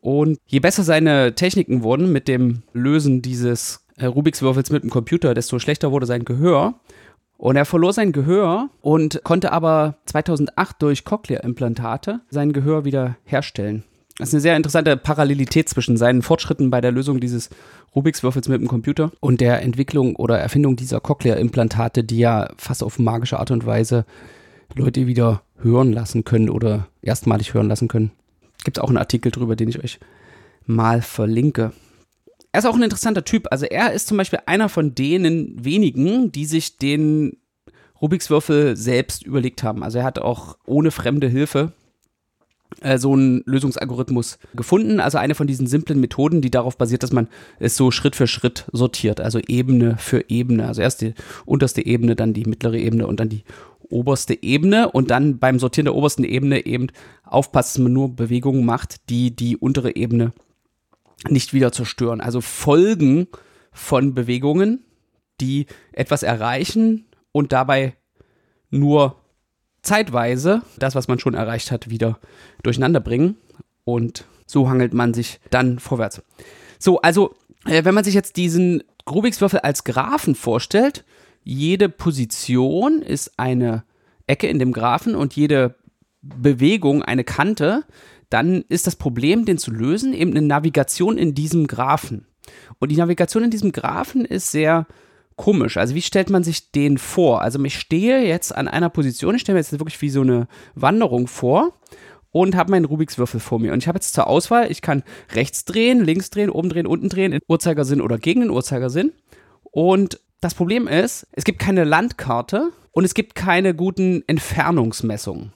Und 0.00 0.38
je 0.46 0.60
besser 0.60 0.82
seine 0.82 1.34
Techniken 1.34 1.82
wurden 1.82 2.10
mit 2.10 2.26
dem 2.26 2.62
Lösen 2.72 3.20
dieses 3.20 3.84
äh, 3.96 4.06
Rubiks 4.06 4.40
Würfels 4.40 4.70
mit 4.70 4.82
dem 4.82 4.90
Computer, 4.90 5.34
desto 5.34 5.58
schlechter 5.58 5.92
wurde 5.92 6.06
sein 6.06 6.24
Gehör. 6.24 6.74
Und 7.36 7.56
er 7.56 7.64
verlor 7.64 7.92
sein 7.92 8.12
Gehör 8.12 8.68
und 8.82 9.22
konnte 9.24 9.52
aber 9.52 9.96
2008 10.06 10.82
durch 10.82 11.04
Cochlea-Implantate 11.04 12.20
sein 12.28 12.52
Gehör 12.52 12.84
wieder 12.84 13.16
herstellen. 13.24 13.84
Das 14.20 14.28
ist 14.28 14.34
eine 14.34 14.42
sehr 14.42 14.56
interessante 14.56 14.98
Parallelität 14.98 15.70
zwischen 15.70 15.96
seinen 15.96 16.20
Fortschritten 16.20 16.68
bei 16.68 16.82
der 16.82 16.92
Lösung 16.92 17.20
dieses 17.20 17.48
Rubiks 17.96 18.22
Würfels 18.22 18.48
mit 18.48 18.60
dem 18.60 18.68
Computer 18.68 19.12
und 19.20 19.40
der 19.40 19.62
Entwicklung 19.62 20.14
oder 20.14 20.38
Erfindung 20.38 20.76
dieser 20.76 21.00
Cochlea-Implantate, 21.00 22.04
die 22.04 22.18
ja 22.18 22.50
fast 22.58 22.82
auf 22.82 22.98
magische 22.98 23.38
Art 23.40 23.50
und 23.50 23.64
Weise 23.64 24.04
Leute 24.74 25.06
wieder 25.06 25.40
hören 25.56 25.94
lassen 25.94 26.24
können 26.24 26.50
oder 26.50 26.86
erstmalig 27.00 27.54
hören 27.54 27.68
lassen 27.68 27.88
können. 27.88 28.10
Gibt 28.62 28.76
es 28.76 28.84
auch 28.84 28.90
einen 28.90 28.98
Artikel 28.98 29.32
drüber, 29.32 29.56
den 29.56 29.70
ich 29.70 29.82
euch 29.82 29.98
mal 30.66 31.00
verlinke. 31.00 31.72
Er 32.52 32.58
ist 32.58 32.66
auch 32.66 32.76
ein 32.76 32.82
interessanter 32.82 33.24
Typ. 33.24 33.48
Also 33.50 33.64
er 33.64 33.92
ist 33.94 34.06
zum 34.06 34.18
Beispiel 34.18 34.40
einer 34.44 34.68
von 34.68 34.94
denen 34.94 35.64
wenigen, 35.64 36.30
die 36.30 36.44
sich 36.44 36.76
den 36.76 37.38
Rubiks 38.02 38.28
Würfel 38.28 38.76
selbst 38.76 39.24
überlegt 39.24 39.62
haben. 39.62 39.82
Also 39.82 39.96
er 39.96 40.04
hat 40.04 40.18
auch 40.18 40.58
ohne 40.66 40.90
fremde 40.90 41.28
Hilfe 41.28 41.72
so 42.96 43.12
einen 43.12 43.42
Lösungsalgorithmus 43.46 44.38
gefunden. 44.54 45.00
Also 45.00 45.18
eine 45.18 45.34
von 45.34 45.46
diesen 45.46 45.66
simplen 45.66 46.00
Methoden, 46.00 46.40
die 46.40 46.50
darauf 46.50 46.78
basiert, 46.78 47.02
dass 47.02 47.12
man 47.12 47.28
es 47.58 47.76
so 47.76 47.90
Schritt 47.90 48.16
für 48.16 48.26
Schritt 48.26 48.66
sortiert, 48.72 49.20
also 49.20 49.38
Ebene 49.38 49.96
für 49.98 50.30
Ebene. 50.30 50.66
Also 50.66 50.82
erst 50.82 51.02
die 51.02 51.14
unterste 51.44 51.84
Ebene, 51.84 52.16
dann 52.16 52.32
die 52.32 52.44
mittlere 52.44 52.78
Ebene 52.78 53.06
und 53.06 53.20
dann 53.20 53.28
die 53.28 53.44
oberste 53.90 54.40
Ebene 54.42 54.90
und 54.90 55.10
dann 55.10 55.38
beim 55.38 55.58
Sortieren 55.58 55.86
der 55.86 55.94
obersten 55.94 56.24
Ebene 56.24 56.64
eben 56.64 56.88
aufpasst, 57.24 57.74
dass 57.74 57.82
man 57.82 57.92
nur 57.92 58.14
Bewegungen 58.14 58.64
macht, 58.64 59.10
die 59.10 59.34
die 59.34 59.56
untere 59.56 59.96
Ebene 59.96 60.32
nicht 61.28 61.52
wieder 61.52 61.72
zerstören. 61.72 62.20
Also 62.20 62.40
Folgen 62.40 63.26
von 63.72 64.14
Bewegungen, 64.14 64.84
die 65.40 65.66
etwas 65.92 66.22
erreichen 66.22 67.06
und 67.32 67.52
dabei 67.52 67.94
nur 68.70 69.16
zeitweise 69.82 70.62
das, 70.78 70.94
was 70.94 71.08
man 71.08 71.18
schon 71.18 71.34
erreicht 71.34 71.70
hat, 71.70 71.90
wieder 71.90 72.18
durcheinander 72.62 73.00
bringen. 73.00 73.36
Und 73.84 74.24
so 74.46 74.68
hangelt 74.68 74.94
man 74.94 75.14
sich 75.14 75.40
dann 75.50 75.78
vorwärts. 75.78 76.22
So, 76.78 77.00
also, 77.00 77.34
äh, 77.66 77.84
wenn 77.84 77.94
man 77.94 78.04
sich 78.04 78.14
jetzt 78.14 78.36
diesen 78.36 78.82
Rubiks 79.08 79.40
Würfel 79.40 79.60
als 79.60 79.84
Graphen 79.84 80.34
vorstellt, 80.34 81.04
jede 81.42 81.88
Position 81.88 83.02
ist 83.02 83.38
eine 83.38 83.84
Ecke 84.26 84.46
in 84.46 84.58
dem 84.58 84.72
Graphen 84.72 85.14
und 85.14 85.34
jede 85.34 85.74
Bewegung 86.22 87.02
eine 87.02 87.24
Kante, 87.24 87.84
dann 88.28 88.62
ist 88.68 88.86
das 88.86 88.96
Problem, 88.96 89.44
den 89.44 89.58
zu 89.58 89.70
lösen, 89.70 90.12
eben 90.12 90.30
eine 90.30 90.42
Navigation 90.42 91.18
in 91.18 91.34
diesem 91.34 91.66
Graphen. 91.66 92.26
Und 92.78 92.90
die 92.90 92.96
Navigation 92.96 93.44
in 93.44 93.50
diesem 93.50 93.72
Graphen 93.72 94.24
ist 94.24 94.50
sehr 94.50 94.86
komisch. 95.40 95.78
Also 95.78 95.94
wie 95.94 96.02
stellt 96.02 96.28
man 96.28 96.44
sich 96.44 96.70
den 96.70 96.98
vor? 96.98 97.40
Also 97.40 97.64
ich 97.64 97.78
stehe 97.78 98.20
jetzt 98.20 98.54
an 98.54 98.68
einer 98.68 98.90
Position, 98.90 99.34
ich 99.34 99.40
stelle 99.40 99.54
mir 99.54 99.60
jetzt 99.60 99.72
wirklich 99.72 100.02
wie 100.02 100.10
so 100.10 100.20
eine 100.20 100.48
Wanderung 100.74 101.28
vor 101.28 101.72
und 102.30 102.54
habe 102.54 102.72
meinen 102.72 102.84
Rubiks 102.84 103.16
Würfel 103.16 103.40
vor 103.40 103.58
mir. 103.58 103.72
Und 103.72 103.78
ich 103.78 103.88
habe 103.88 103.96
jetzt 103.96 104.12
zur 104.12 104.26
Auswahl, 104.26 104.70
ich 104.70 104.82
kann 104.82 105.02
rechts 105.32 105.64
drehen, 105.64 106.04
links 106.04 106.28
drehen, 106.28 106.50
oben 106.50 106.68
drehen, 106.68 106.86
unten 106.86 107.08
drehen, 107.08 107.32
in 107.32 107.40
Uhrzeigersinn 107.48 108.02
oder 108.02 108.18
gegen 108.18 108.42
den 108.42 108.50
Uhrzeigersinn. 108.50 109.14
Und 109.62 110.20
das 110.42 110.54
Problem 110.54 110.86
ist, 110.86 111.26
es 111.32 111.44
gibt 111.44 111.58
keine 111.58 111.84
Landkarte 111.84 112.68
und 112.92 113.04
es 113.04 113.14
gibt 113.14 113.34
keine 113.34 113.74
guten 113.74 114.22
Entfernungsmessungen. 114.26 115.54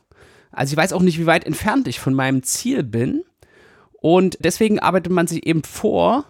Also 0.51 0.73
ich 0.73 0.79
weiß 0.79 0.94
auch 0.94 1.03
nicht, 1.03 1.18
wie 1.18 1.27
weit 1.27 1.44
entfernt 1.44 1.88
ich 1.88 2.01
von 2.01 2.14
meinem 2.14 2.42
Ziel 2.42 2.85
bin. 2.85 3.23
Und 4.01 4.38
deswegen 4.40 4.79
arbeitet 4.79 5.12
man 5.12 5.27
sich 5.27 5.44
eben 5.44 5.62
vor, 5.62 6.25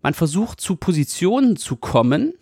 man 0.00 0.14
versucht 0.14 0.60
zu 0.60 0.76
Positionen 0.76 1.56
zu 1.56 1.74
kommen, 1.74 2.34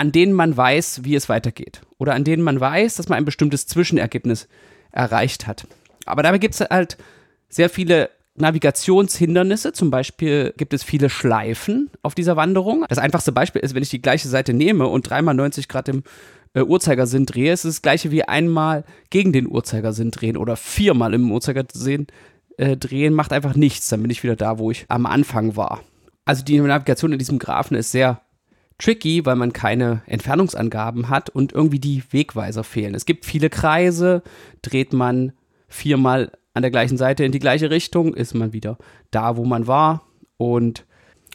an 0.00 0.12
denen 0.12 0.32
man 0.32 0.56
weiß, 0.56 1.04
wie 1.04 1.14
es 1.14 1.28
weitergeht. 1.28 1.82
Oder 1.98 2.14
an 2.14 2.24
denen 2.24 2.42
man 2.42 2.58
weiß, 2.58 2.94
dass 2.94 3.10
man 3.10 3.18
ein 3.18 3.26
bestimmtes 3.26 3.66
Zwischenergebnis 3.66 4.48
erreicht 4.92 5.46
hat. 5.46 5.66
Aber 6.06 6.22
dabei 6.22 6.38
gibt 6.38 6.54
es 6.54 6.60
halt 6.60 6.96
sehr 7.50 7.68
viele 7.68 8.08
Navigationshindernisse. 8.34 9.74
Zum 9.74 9.90
Beispiel 9.90 10.54
gibt 10.56 10.72
es 10.72 10.84
viele 10.84 11.10
Schleifen 11.10 11.90
auf 12.00 12.14
dieser 12.14 12.34
Wanderung. 12.36 12.86
Das 12.88 12.96
einfachste 12.96 13.30
Beispiel 13.30 13.60
ist, 13.60 13.74
wenn 13.74 13.82
ich 13.82 13.90
die 13.90 14.00
gleiche 14.00 14.28
Seite 14.28 14.54
nehme 14.54 14.86
und 14.86 15.02
dreimal 15.02 15.34
90 15.34 15.68
Grad 15.68 15.90
im 15.90 16.02
äh, 16.54 16.62
Uhrzeigersinn 16.62 17.26
drehe, 17.26 17.52
ist 17.52 17.66
es 17.66 17.76
das 17.76 17.82
gleiche 17.82 18.10
wie 18.10 18.24
einmal 18.24 18.84
gegen 19.10 19.34
den 19.34 19.46
Uhrzeigersinn 19.46 20.12
drehen 20.12 20.38
oder 20.38 20.56
viermal 20.56 21.12
im 21.12 21.30
Uhrzeigersinn 21.30 22.06
äh, 22.56 22.74
drehen, 22.74 23.12
macht 23.12 23.34
einfach 23.34 23.54
nichts. 23.54 23.90
Dann 23.90 24.00
bin 24.00 24.10
ich 24.10 24.22
wieder 24.22 24.36
da, 24.36 24.58
wo 24.58 24.70
ich 24.70 24.86
am 24.88 25.04
Anfang 25.04 25.56
war. 25.56 25.82
Also 26.24 26.42
die 26.42 26.58
Navigation 26.58 27.12
in 27.12 27.18
diesem 27.18 27.38
Graphen 27.38 27.76
ist 27.76 27.92
sehr 27.92 28.22
tricky, 28.80 29.24
weil 29.26 29.36
man 29.36 29.52
keine 29.52 30.02
Entfernungsangaben 30.06 31.08
hat 31.08 31.30
und 31.30 31.52
irgendwie 31.52 31.78
die 31.78 32.02
Wegweiser 32.10 32.64
fehlen. 32.64 32.94
Es 32.94 33.06
gibt 33.06 33.24
viele 33.24 33.50
Kreise, 33.50 34.22
dreht 34.62 34.92
man 34.92 35.32
viermal 35.68 36.32
an 36.54 36.62
der 36.62 36.70
gleichen 36.70 36.96
Seite 36.96 37.24
in 37.24 37.32
die 37.32 37.38
gleiche 37.38 37.70
Richtung, 37.70 38.14
ist 38.14 38.34
man 38.34 38.52
wieder 38.52 38.78
da, 39.10 39.36
wo 39.36 39.44
man 39.44 39.66
war 39.66 40.06
und 40.36 40.84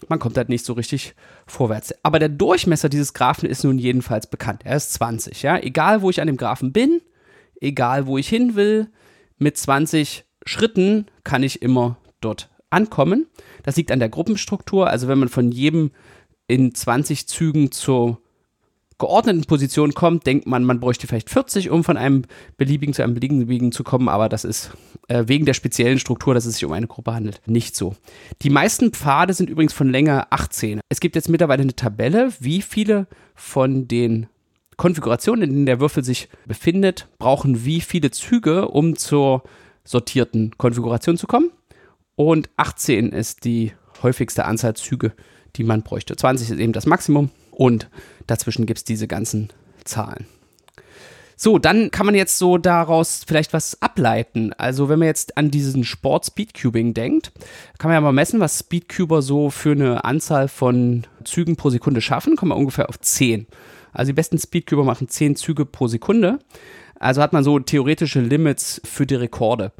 man 0.09 0.19
kommt 0.19 0.37
halt 0.37 0.49
nicht 0.49 0.65
so 0.65 0.73
richtig 0.73 1.15
vorwärts. 1.47 1.93
Aber 2.03 2.19
der 2.19 2.29
Durchmesser 2.29 2.89
dieses 2.89 3.13
Graphen 3.13 3.49
ist 3.49 3.63
nun 3.63 3.79
jedenfalls 3.79 4.27
bekannt. 4.27 4.61
Er 4.65 4.75
ist 4.75 4.93
20, 4.93 5.41
ja. 5.41 5.57
Egal, 5.57 6.01
wo 6.01 6.09
ich 6.09 6.19
an 6.19 6.27
dem 6.27 6.37
Graphen 6.37 6.73
bin, 6.73 7.01
egal, 7.61 8.07
wo 8.07 8.17
ich 8.17 8.27
hin 8.27 8.55
will, 8.55 8.87
mit 9.37 9.57
20 9.57 10.25
Schritten 10.45 11.05
kann 11.23 11.43
ich 11.43 11.61
immer 11.61 11.97
dort 12.21 12.49
ankommen. 12.69 13.27
Das 13.63 13.77
liegt 13.77 13.91
an 13.91 13.99
der 13.99 14.09
Gruppenstruktur. 14.09 14.89
Also 14.89 15.07
wenn 15.07 15.19
man 15.19 15.29
von 15.29 15.51
jedem 15.51 15.91
in 16.47 16.73
20 16.73 17.27
Zügen 17.27 17.71
zur 17.71 18.19
geordneten 18.97 19.43
Position 19.43 19.93
kommt, 19.93 20.25
denkt 20.25 20.47
man, 20.47 20.63
man 20.63 20.79
bräuchte 20.79 21.07
vielleicht 21.07 21.29
40, 21.29 21.69
um 21.69 21.83
von 21.83 21.97
einem 21.97 22.23
beliebigen 22.57 22.93
zu 22.93 23.03
einem 23.03 23.13
beliebigen 23.13 23.71
zu 23.71 23.83
kommen, 23.83 24.07
aber 24.07 24.29
das 24.29 24.45
ist 24.45 24.71
äh, 25.09 25.25
wegen 25.27 25.45
der 25.45 25.53
speziellen 25.53 25.99
Struktur, 25.99 26.33
dass 26.33 26.45
es 26.45 26.55
sich 26.55 26.65
um 26.65 26.71
eine 26.71 26.87
Gruppe 26.87 27.13
handelt, 27.13 27.41
nicht 27.45 27.75
so. 27.75 27.95
Die 28.41 28.49
meisten 28.49 28.91
Pfade 28.91 29.33
sind 29.33 29.49
übrigens 29.49 29.73
von 29.73 29.89
Länge 29.89 30.31
18. 30.31 30.79
Es 30.87 31.01
gibt 31.01 31.15
jetzt 31.15 31.29
mittlerweile 31.29 31.63
eine 31.63 31.75
Tabelle, 31.75 32.31
wie 32.39 32.61
viele 32.61 33.07
von 33.33 33.87
den 33.87 34.27
Konfigurationen, 34.77 35.43
in 35.43 35.53
denen 35.53 35.65
der 35.65 35.79
Würfel 35.79 36.03
sich 36.03 36.29
befindet, 36.45 37.07
brauchen 37.17 37.65
wie 37.65 37.81
viele 37.81 38.11
Züge, 38.11 38.69
um 38.69 38.95
zur 38.95 39.43
sortierten 39.83 40.57
Konfiguration 40.57 41.17
zu 41.17 41.27
kommen. 41.27 41.51
Und 42.15 42.49
18 42.55 43.09
ist 43.09 43.43
die 43.43 43.73
häufigste 44.03 44.45
Anzahl 44.45 44.75
Züge, 44.75 45.13
die 45.57 45.63
man 45.63 45.81
bräuchte. 45.81 46.15
20 46.15 46.51
ist 46.51 46.59
eben 46.59 46.73
das 46.73 46.85
Maximum 46.85 47.31
und 47.51 47.89
dazwischen 48.27 48.65
gibt 48.65 48.79
es 48.79 48.83
diese 48.83 49.07
ganzen 49.07 49.49
Zahlen. 49.83 50.25
So, 51.37 51.59
dann 51.59 51.91
kann 51.91 52.05
man 52.05 52.15
jetzt 52.15 52.37
so 52.37 52.57
daraus 52.57 53.23
vielleicht 53.27 53.51
was 53.51 53.81
ableiten. 53.81 54.53
Also, 54.53 54.87
wenn 54.87 54.99
man 54.99 55.09
jetzt 55.09 55.37
an 55.37 55.51
diesen 55.51 55.83
Sport 55.83 56.25
Speedcubing 56.25 56.93
denkt, 56.93 57.33
kann 57.77 57.89
man 57.89 57.95
ja 57.95 58.01
mal 58.01 58.13
messen, 58.13 58.39
was 58.39 58.59
Speedcuber 58.59 59.21
so 59.21 59.49
für 59.49 59.73
eine 59.73 60.05
Anzahl 60.05 60.47
von 60.47 61.05
Zügen 61.25 61.57
pro 61.57 61.69
Sekunde 61.69 61.99
schaffen. 61.99 62.37
Kommen 62.37 62.51
wir 62.51 62.57
ungefähr 62.57 62.87
auf 62.87 63.01
10. 63.01 63.47
Also, 63.91 64.11
die 64.11 64.15
besten 64.15 64.37
Speedcuber 64.37 64.85
machen 64.85 65.09
10 65.09 65.35
Züge 65.35 65.65
pro 65.65 65.87
Sekunde. 65.87 66.39
Also 66.99 67.21
hat 67.21 67.33
man 67.33 67.43
so 67.43 67.59
theoretische 67.59 68.21
Limits 68.21 68.81
für 68.83 69.05
die 69.05 69.15
Rekorde. 69.15 69.71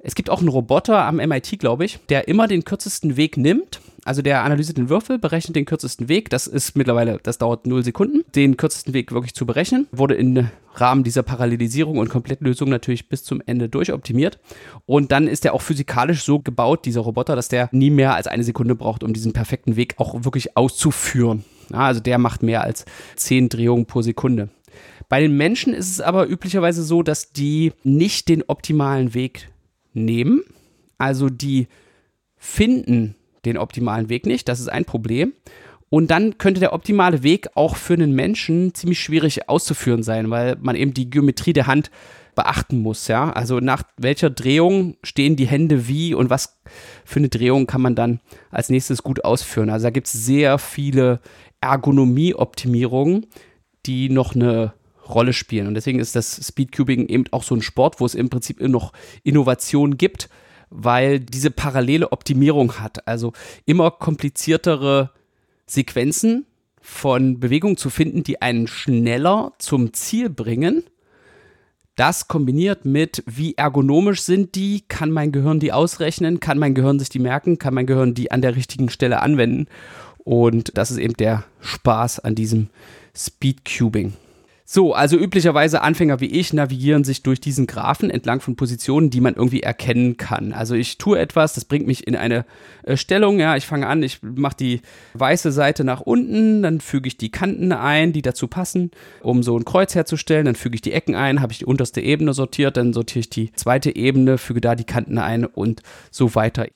Es 0.00 0.14
gibt 0.14 0.30
auch 0.30 0.40
einen 0.40 0.48
Roboter 0.48 1.04
am 1.04 1.16
MIT, 1.16 1.58
glaube 1.58 1.84
ich, 1.84 1.98
der 2.08 2.28
immer 2.28 2.48
den 2.48 2.64
kürzesten 2.64 3.16
Weg 3.16 3.36
nimmt 3.36 3.80
also 4.04 4.20
der 4.20 4.42
analysiert 4.42 4.78
den 4.78 4.88
Würfel, 4.88 5.18
berechnet 5.18 5.54
den 5.54 5.64
kürzesten 5.64 6.08
Weg. 6.08 6.28
Das 6.30 6.46
ist 6.46 6.76
mittlerweile, 6.76 7.20
das 7.22 7.38
dauert 7.38 7.66
0 7.66 7.84
Sekunden, 7.84 8.22
den 8.34 8.56
kürzesten 8.56 8.94
Weg 8.94 9.12
wirklich 9.12 9.34
zu 9.34 9.46
berechnen. 9.46 9.86
Wurde 9.92 10.14
im 10.14 10.48
Rahmen 10.74 11.04
dieser 11.04 11.22
Parallelisierung 11.22 11.98
und 11.98 12.08
Komplettlösung 12.08 12.68
natürlich 12.68 13.08
bis 13.08 13.22
zum 13.22 13.42
Ende 13.46 13.68
durchoptimiert. 13.68 14.40
Und 14.86 15.12
dann 15.12 15.28
ist 15.28 15.44
er 15.44 15.54
auch 15.54 15.62
physikalisch 15.62 16.24
so 16.24 16.40
gebaut, 16.40 16.84
dieser 16.84 17.02
Roboter, 17.02 17.36
dass 17.36 17.48
der 17.48 17.68
nie 17.72 17.90
mehr 17.90 18.14
als 18.14 18.26
eine 18.26 18.44
Sekunde 18.44 18.74
braucht, 18.74 19.04
um 19.04 19.12
diesen 19.12 19.32
perfekten 19.32 19.76
Weg 19.76 19.94
auch 19.98 20.24
wirklich 20.24 20.56
auszuführen. 20.56 21.44
Also 21.70 22.00
der 22.00 22.18
macht 22.18 22.42
mehr 22.42 22.62
als 22.62 22.84
10 23.16 23.50
Drehungen 23.50 23.86
pro 23.86 24.02
Sekunde. 24.02 24.48
Bei 25.08 25.20
den 25.20 25.36
Menschen 25.36 25.74
ist 25.74 25.90
es 25.90 26.00
aber 26.00 26.28
üblicherweise 26.28 26.82
so, 26.82 27.02
dass 27.02 27.32
die 27.32 27.72
nicht 27.84 28.28
den 28.28 28.42
optimalen 28.42 29.14
Weg 29.14 29.50
nehmen. 29.92 30.42
Also 30.98 31.28
die 31.28 31.68
finden 32.36 33.14
den 33.44 33.58
optimalen 33.58 34.08
Weg 34.08 34.26
nicht. 34.26 34.48
Das 34.48 34.60
ist 34.60 34.68
ein 34.68 34.84
Problem. 34.84 35.32
Und 35.88 36.10
dann 36.10 36.38
könnte 36.38 36.60
der 36.60 36.72
optimale 36.72 37.22
Weg 37.22 37.48
auch 37.54 37.76
für 37.76 37.92
einen 37.94 38.12
Menschen 38.12 38.74
ziemlich 38.74 39.00
schwierig 39.00 39.48
auszuführen 39.48 40.02
sein, 40.02 40.30
weil 40.30 40.56
man 40.60 40.74
eben 40.74 40.94
die 40.94 41.10
Geometrie 41.10 41.52
der 41.52 41.66
Hand 41.66 41.90
beachten 42.34 42.78
muss, 42.78 43.08
ja. 43.08 43.30
Also 43.30 43.60
nach 43.60 43.82
welcher 43.98 44.30
Drehung 44.30 44.96
stehen 45.02 45.36
die 45.36 45.46
Hände 45.46 45.88
wie 45.88 46.14
und 46.14 46.30
was 46.30 46.58
für 47.04 47.18
eine 47.18 47.28
Drehung 47.28 47.66
kann 47.66 47.82
man 47.82 47.94
dann 47.94 48.20
als 48.50 48.70
nächstes 48.70 49.02
gut 49.02 49.24
ausführen. 49.24 49.68
Also 49.68 49.84
da 49.84 49.90
gibt 49.90 50.06
es 50.06 50.14
sehr 50.14 50.58
viele 50.58 51.20
Ergonomie-Optimierungen, 51.60 53.26
die 53.84 54.08
noch 54.08 54.34
eine 54.34 54.72
Rolle 55.08 55.32
spielen. 55.32 55.66
Und 55.66 55.74
deswegen 55.74 55.98
ist 55.98 56.16
das 56.16 56.40
Speedcubing 56.46 57.06
eben 57.08 57.24
auch 57.32 57.42
so 57.42 57.54
ein 57.54 57.62
Sport, 57.62 58.00
wo 58.00 58.06
es 58.06 58.14
im 58.14 58.30
Prinzip 58.30 58.60
noch 58.60 58.92
Innovation 59.24 59.98
gibt, 59.98 60.30
weil 60.72 61.20
diese 61.20 61.50
parallele 61.50 62.12
Optimierung 62.12 62.80
hat. 62.80 63.06
Also 63.06 63.32
immer 63.66 63.90
kompliziertere 63.90 65.10
Sequenzen 65.66 66.46
von 66.80 67.38
Bewegungen 67.38 67.76
zu 67.76 67.90
finden, 67.90 68.24
die 68.24 68.42
einen 68.42 68.66
schneller 68.66 69.52
zum 69.58 69.92
Ziel 69.92 70.28
bringen. 70.28 70.82
Das 71.94 72.26
kombiniert 72.26 72.84
mit, 72.84 73.22
wie 73.26 73.54
ergonomisch 73.54 74.22
sind 74.22 74.54
die, 74.54 74.82
kann 74.88 75.10
mein 75.10 75.30
Gehirn 75.30 75.60
die 75.60 75.72
ausrechnen, 75.72 76.40
kann 76.40 76.58
mein 76.58 76.74
Gehirn 76.74 76.98
sich 76.98 77.10
die 77.10 77.18
merken, 77.18 77.58
kann 77.58 77.74
mein 77.74 77.86
Gehirn 77.86 78.14
die 78.14 78.30
an 78.30 78.40
der 78.40 78.56
richtigen 78.56 78.88
Stelle 78.88 79.20
anwenden. 79.20 79.66
Und 80.24 80.76
das 80.76 80.90
ist 80.90 80.98
eben 80.98 81.14
der 81.14 81.44
Spaß 81.60 82.20
an 82.20 82.34
diesem 82.34 82.70
Speedcubing. 83.14 84.14
So, 84.74 84.94
also 84.94 85.18
üblicherweise 85.18 85.82
Anfänger 85.82 86.20
wie 86.20 86.28
ich 86.28 86.54
navigieren 86.54 87.04
sich 87.04 87.22
durch 87.22 87.42
diesen 87.42 87.66
Graphen 87.66 88.08
entlang 88.08 88.40
von 88.40 88.56
Positionen, 88.56 89.10
die 89.10 89.20
man 89.20 89.34
irgendwie 89.34 89.62
erkennen 89.62 90.16
kann. 90.16 90.54
Also 90.54 90.74
ich 90.74 90.96
tue 90.96 91.18
etwas, 91.18 91.52
das 91.52 91.66
bringt 91.66 91.86
mich 91.86 92.06
in 92.06 92.16
eine 92.16 92.46
äh, 92.84 92.96
Stellung, 92.96 93.38
ja, 93.38 93.54
ich 93.54 93.66
fange 93.66 93.86
an, 93.86 94.02
ich 94.02 94.22
mache 94.22 94.56
die 94.56 94.80
weiße 95.12 95.52
Seite 95.52 95.84
nach 95.84 96.00
unten, 96.00 96.62
dann 96.62 96.80
füge 96.80 97.06
ich 97.08 97.18
die 97.18 97.30
Kanten 97.30 97.70
ein, 97.72 98.14
die 98.14 98.22
dazu 98.22 98.48
passen, 98.48 98.92
um 99.20 99.42
so 99.42 99.58
ein 99.58 99.66
Kreuz 99.66 99.94
herzustellen, 99.94 100.46
dann 100.46 100.54
füge 100.54 100.76
ich 100.76 100.80
die 100.80 100.92
Ecken 100.92 101.16
ein, 101.16 101.42
habe 101.42 101.52
ich 101.52 101.58
die 101.58 101.66
unterste 101.66 102.00
Ebene 102.00 102.32
sortiert, 102.32 102.78
dann 102.78 102.94
sortiere 102.94 103.20
ich 103.20 103.28
die 103.28 103.52
zweite 103.52 103.94
Ebene, 103.94 104.38
füge 104.38 104.62
da 104.62 104.74
die 104.74 104.84
Kanten 104.84 105.18
ein 105.18 105.44
und 105.44 105.82
so 106.10 106.34
weiter. 106.34 106.66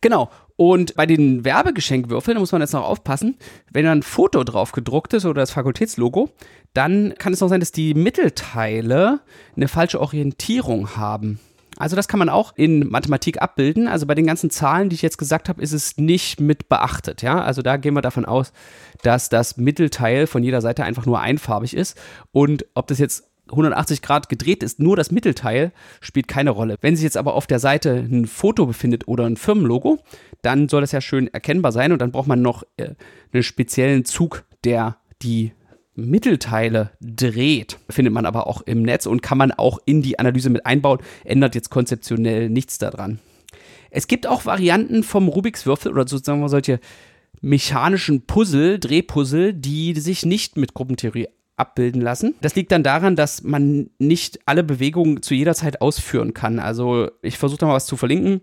Genau. 0.00 0.30
Und 0.56 0.94
bei 0.94 1.04
den 1.04 1.44
Werbegeschenkwürfeln, 1.44 2.36
da 2.36 2.40
muss 2.40 2.52
man 2.52 2.62
jetzt 2.62 2.72
noch 2.72 2.84
aufpassen, 2.84 3.36
wenn 3.72 3.84
da 3.84 3.92
ein 3.92 4.02
Foto 4.02 4.42
drauf 4.42 4.72
gedruckt 4.72 5.12
ist 5.12 5.26
oder 5.26 5.42
das 5.42 5.50
Fakultätslogo, 5.50 6.30
dann 6.76 7.14
kann 7.18 7.32
es 7.32 7.42
auch 7.42 7.48
sein, 7.48 7.60
dass 7.60 7.72
die 7.72 7.94
Mittelteile 7.94 9.20
eine 9.56 9.68
falsche 9.68 10.00
Orientierung 10.00 10.96
haben. 10.96 11.40
Also 11.78 11.94
das 11.94 12.08
kann 12.08 12.18
man 12.18 12.28
auch 12.28 12.54
in 12.56 12.88
Mathematik 12.88 13.40
abbilden. 13.42 13.86
Also 13.86 14.06
bei 14.06 14.14
den 14.14 14.26
ganzen 14.26 14.50
Zahlen, 14.50 14.88
die 14.88 14.94
ich 14.94 15.02
jetzt 15.02 15.18
gesagt 15.18 15.48
habe, 15.48 15.62
ist 15.62 15.72
es 15.72 15.98
nicht 15.98 16.40
mit 16.40 16.68
beachtet. 16.68 17.22
Ja, 17.22 17.42
also 17.42 17.62
da 17.62 17.76
gehen 17.76 17.94
wir 17.94 18.02
davon 18.02 18.24
aus, 18.24 18.52
dass 19.02 19.28
das 19.28 19.56
Mittelteil 19.56 20.26
von 20.26 20.42
jeder 20.42 20.60
Seite 20.60 20.84
einfach 20.84 21.06
nur 21.06 21.20
einfarbig 21.20 21.74
ist. 21.74 21.98
Und 22.32 22.66
ob 22.74 22.86
das 22.86 22.98
jetzt 22.98 23.24
180 23.50 24.02
Grad 24.02 24.28
gedreht 24.28 24.62
ist, 24.62 24.80
nur 24.80 24.96
das 24.96 25.10
Mittelteil, 25.10 25.72
spielt 26.00 26.28
keine 26.28 26.50
Rolle. 26.50 26.76
Wenn 26.80 26.96
sich 26.96 27.04
jetzt 27.04 27.16
aber 27.16 27.34
auf 27.34 27.46
der 27.46 27.58
Seite 27.58 27.90
ein 27.90 28.26
Foto 28.26 28.66
befindet 28.66 29.06
oder 29.06 29.24
ein 29.24 29.36
Firmenlogo, 29.36 29.98
dann 30.42 30.68
soll 30.68 30.80
das 30.80 30.92
ja 30.92 31.00
schön 31.00 31.32
erkennbar 31.32 31.72
sein 31.72 31.92
und 31.92 32.00
dann 32.00 32.10
braucht 32.10 32.26
man 32.26 32.42
noch 32.42 32.64
äh, 32.76 32.94
einen 33.32 33.42
speziellen 33.42 34.04
Zug, 34.04 34.44
der 34.64 34.96
die 35.22 35.52
Mittelteile 35.96 36.90
dreht, 37.00 37.78
findet 37.88 38.12
man 38.12 38.26
aber 38.26 38.46
auch 38.46 38.62
im 38.62 38.82
Netz 38.82 39.06
und 39.06 39.22
kann 39.22 39.38
man 39.38 39.50
auch 39.50 39.78
in 39.86 40.02
die 40.02 40.18
Analyse 40.18 40.50
mit 40.50 40.66
einbauen, 40.66 40.98
ändert 41.24 41.54
jetzt 41.54 41.70
konzeptionell 41.70 42.50
nichts 42.50 42.78
daran. 42.78 43.18
Es 43.90 44.06
gibt 44.06 44.26
auch 44.26 44.44
Varianten 44.44 45.02
vom 45.02 45.28
Rubiks 45.28 45.64
Würfel 45.66 45.92
oder 45.92 46.06
sozusagen 46.06 46.46
solche 46.48 46.80
mechanischen 47.40 48.26
Puzzle, 48.26 48.78
Drehpuzzle, 48.78 49.54
die 49.54 49.94
sich 49.94 50.26
nicht 50.26 50.56
mit 50.56 50.74
Gruppentheorie 50.74 51.28
abbilden 51.56 52.02
lassen. 52.02 52.34
Das 52.42 52.54
liegt 52.54 52.72
dann 52.72 52.82
daran, 52.82 53.16
dass 53.16 53.42
man 53.42 53.88
nicht 53.98 54.40
alle 54.46 54.62
Bewegungen 54.62 55.22
zu 55.22 55.34
jeder 55.34 55.54
Zeit 55.54 55.80
ausführen 55.80 56.34
kann. 56.34 56.58
Also 56.58 57.10
ich 57.22 57.38
versuche 57.38 57.60
da 57.60 57.66
mal 57.66 57.74
was 57.74 57.86
zu 57.86 57.96
verlinken. 57.96 58.42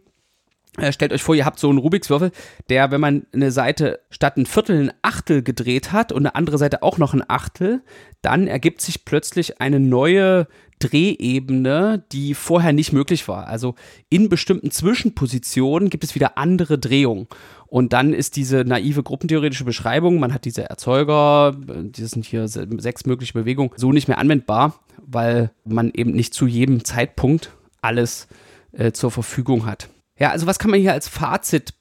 Äh, 0.78 0.92
stellt 0.92 1.14
euch 1.14 1.22
vor, 1.22 1.36
ihr 1.36 1.46
habt 1.46 1.60
so 1.60 1.70
einen 1.70 1.78
Rubiks 1.78 2.10
Würfel, 2.10 2.32
der, 2.70 2.90
wenn 2.90 3.02
man 3.02 3.28
eine 3.32 3.52
Seite 3.52 4.00
statt 4.10 4.38
ein 4.38 4.48
Viertel 4.48 4.86
ein 4.86 4.94
Achtel 5.04 5.44
gedreht 5.44 5.92
hat 5.92 6.12
und 6.12 6.26
eine 6.26 6.36
andere 6.36 6.58
Seite 6.58 6.82
auch 6.82 6.98
noch 6.98 7.14
ein 7.14 7.24
Achtel, 7.28 7.84
dann 8.22 8.48
ergibt 8.48 8.82
sich 8.82 9.06
plötzlich 9.06 9.62
eine 9.62 9.80
neue 9.80 10.48
Drehebene, 10.80 12.04
die 12.12 12.34
vorher 12.34 12.74
nicht 12.74 12.92
möglich 12.92 13.28
war. 13.28 13.48
Also 13.48 13.76
in 14.10 14.30
bestimmten 14.30 14.72
Zwischenpositionen 14.72 15.90
gibt 15.90 16.04
es 16.04 16.16
wieder 16.16 16.38
andere 16.38 16.80
Drehungen. 16.80 17.28
Und 17.68 17.94
dann 17.94 18.14
ist 18.14 18.36
diese 18.36 18.66
naive 18.66 19.04
gruppentheoretische 19.04 19.64
Beschreibung, 19.66 20.20
man 20.20 20.34
hat 20.34 20.46
diese 20.46 20.70
Erzeuger, 20.70 21.56
das 21.56 22.12
sind 22.12 22.26
hier 22.26 22.48
sechs 22.48 23.06
mögliche 23.06 23.34
Bewegungen, 23.34 23.72
so 23.76 23.92
nicht 23.92 24.08
mehr 24.08 24.18
anwendbar, 24.18 24.80
weil 25.06 25.52
man 25.66 25.92
eben 25.92 26.12
nicht 26.12 26.34
zu 26.34 26.48
jedem 26.48 26.84
Zeitpunkt 26.84 27.52
alles 27.82 28.28
äh, 28.74 28.92
zur 28.92 29.12
Verfügung 29.12 29.66
hat. 29.66 29.90
Ja, 30.24 30.32
also 30.32 30.48
was 30.48 30.58
kann 30.58 30.72
man 30.72 30.80
hier 30.80 30.94
als 30.94 31.10
Fazit 31.10 31.74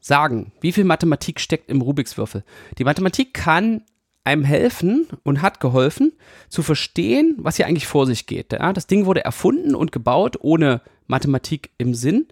sagen? 0.00 0.50
Wie 0.60 0.72
viel 0.72 0.82
Mathematik 0.82 1.38
steckt 1.38 1.70
im 1.70 1.80
Rubiks 1.80 2.18
Würfel? 2.18 2.42
Die 2.78 2.82
Mathematik 2.82 3.34
kann 3.34 3.82
einem 4.24 4.42
helfen 4.42 5.06
und 5.22 5.42
hat 5.42 5.60
geholfen, 5.60 6.10
zu 6.48 6.64
verstehen, 6.64 7.36
was 7.38 7.54
hier 7.54 7.68
eigentlich 7.68 7.86
vor 7.86 8.04
sich 8.06 8.26
geht. 8.26 8.52
Ja, 8.52 8.72
das 8.72 8.88
Ding 8.88 9.06
wurde 9.06 9.24
erfunden 9.24 9.76
und 9.76 9.92
gebaut 9.92 10.38
ohne 10.40 10.80
Mathematik 11.06 11.70
im 11.78 11.94
Sinn, 11.94 12.26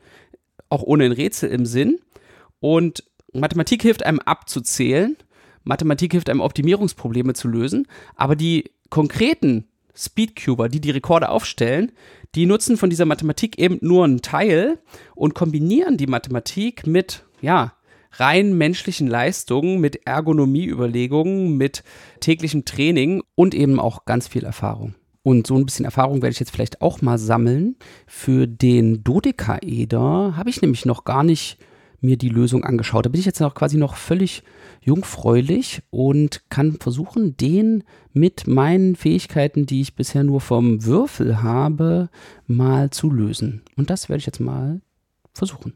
auch 0.68 0.82
ohne 0.82 1.04
ein 1.04 1.12
Rätsel 1.12 1.48
im 1.50 1.64
Sinn. 1.64 2.00
Und 2.58 3.04
Mathematik 3.32 3.82
hilft 3.82 4.04
einem 4.04 4.18
abzuzählen, 4.18 5.16
Mathematik 5.62 6.10
hilft 6.10 6.28
einem 6.28 6.40
Optimierungsprobleme 6.40 7.34
zu 7.34 7.46
lösen, 7.46 7.86
aber 8.16 8.34
die 8.34 8.72
konkreten 8.88 9.68
Speedcuber, 9.94 10.68
die 10.68 10.80
die 10.80 10.90
Rekorde 10.90 11.28
aufstellen, 11.28 11.92
die 12.34 12.46
nutzen 12.46 12.76
von 12.76 12.90
dieser 12.90 13.06
Mathematik 13.06 13.58
eben 13.58 13.78
nur 13.80 14.04
einen 14.04 14.22
Teil 14.22 14.78
und 15.14 15.34
kombinieren 15.34 15.96
die 15.96 16.06
Mathematik 16.06 16.86
mit, 16.86 17.24
ja, 17.40 17.74
rein 18.12 18.56
menschlichen 18.56 19.06
Leistungen, 19.06 19.80
mit 19.80 20.06
Ergonomieüberlegungen, 20.06 21.56
mit 21.56 21.84
täglichem 22.20 22.64
Training 22.64 23.22
und 23.34 23.54
eben 23.54 23.78
auch 23.78 24.04
ganz 24.04 24.28
viel 24.28 24.44
Erfahrung. 24.44 24.94
Und 25.22 25.46
so 25.46 25.56
ein 25.56 25.66
bisschen 25.66 25.84
Erfahrung 25.84 26.22
werde 26.22 26.32
ich 26.32 26.40
jetzt 26.40 26.50
vielleicht 26.50 26.80
auch 26.80 27.02
mal 27.02 27.18
sammeln. 27.18 27.76
Für 28.06 28.46
den 28.46 29.04
Dodekaeder 29.04 30.34
habe 30.36 30.50
ich 30.50 30.62
nämlich 30.62 30.86
noch 30.86 31.04
gar 31.04 31.22
nicht 31.22 31.58
mir 32.00 32.16
die 32.16 32.28
Lösung 32.28 32.64
angeschaut. 32.64 33.06
Da 33.06 33.10
bin 33.10 33.20
ich 33.20 33.26
jetzt 33.26 33.40
noch 33.40 33.54
quasi 33.54 33.76
noch 33.76 33.96
völlig 33.96 34.42
jungfräulich 34.82 35.82
und 35.90 36.48
kann 36.48 36.78
versuchen, 36.80 37.36
den 37.36 37.84
mit 38.12 38.46
meinen 38.46 38.96
Fähigkeiten, 38.96 39.66
die 39.66 39.82
ich 39.82 39.94
bisher 39.94 40.24
nur 40.24 40.40
vom 40.40 40.84
Würfel 40.84 41.42
habe, 41.42 42.08
mal 42.46 42.90
zu 42.90 43.10
lösen. 43.10 43.62
Und 43.76 43.90
das 43.90 44.08
werde 44.08 44.20
ich 44.20 44.26
jetzt 44.26 44.40
mal 44.40 44.80
versuchen. 45.32 45.74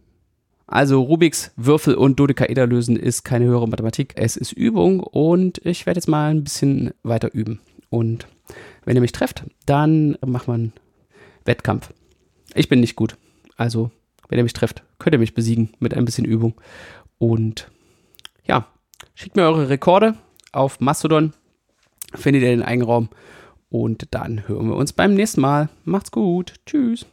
Also 0.66 1.02
Rubiks 1.02 1.52
Würfel 1.56 1.94
und 1.94 2.18
Dodekaeder 2.18 2.66
lösen 2.66 2.96
ist 2.96 3.22
keine 3.22 3.44
höhere 3.44 3.68
Mathematik, 3.68 4.14
es 4.16 4.36
ist 4.36 4.52
Übung 4.52 5.00
und 5.00 5.60
ich 5.64 5.84
werde 5.84 5.98
jetzt 5.98 6.08
mal 6.08 6.30
ein 6.30 6.42
bisschen 6.42 6.92
weiter 7.02 7.34
üben. 7.34 7.60
Und 7.90 8.26
wenn 8.84 8.96
ihr 8.96 9.02
mich 9.02 9.12
trefft, 9.12 9.44
dann 9.66 10.16
macht 10.24 10.48
man 10.48 10.72
Wettkampf. 11.44 11.92
Ich 12.54 12.68
bin 12.68 12.80
nicht 12.80 12.96
gut. 12.96 13.16
Also, 13.56 13.90
wenn 14.28 14.38
ihr 14.38 14.44
mich 14.44 14.52
trefft, 14.52 14.82
könnt 14.98 15.14
ihr 15.14 15.18
mich 15.18 15.34
besiegen 15.34 15.70
mit 15.78 15.94
ein 15.94 16.04
bisschen 16.04 16.24
Übung. 16.24 16.54
Und 17.18 17.70
ja, 18.44 18.66
schickt 19.14 19.36
mir 19.36 19.42
eure 19.42 19.68
Rekorde 19.68 20.14
auf 20.52 20.80
Mastodon. 20.80 21.32
Findet 22.14 22.42
ihr 22.42 22.50
den 22.50 22.62
Eigenraum. 22.62 23.08
Und 23.68 24.06
dann 24.14 24.46
hören 24.46 24.68
wir 24.68 24.76
uns 24.76 24.92
beim 24.92 25.14
nächsten 25.14 25.40
Mal. 25.40 25.68
Macht's 25.84 26.10
gut. 26.10 26.54
Tschüss. 26.66 27.06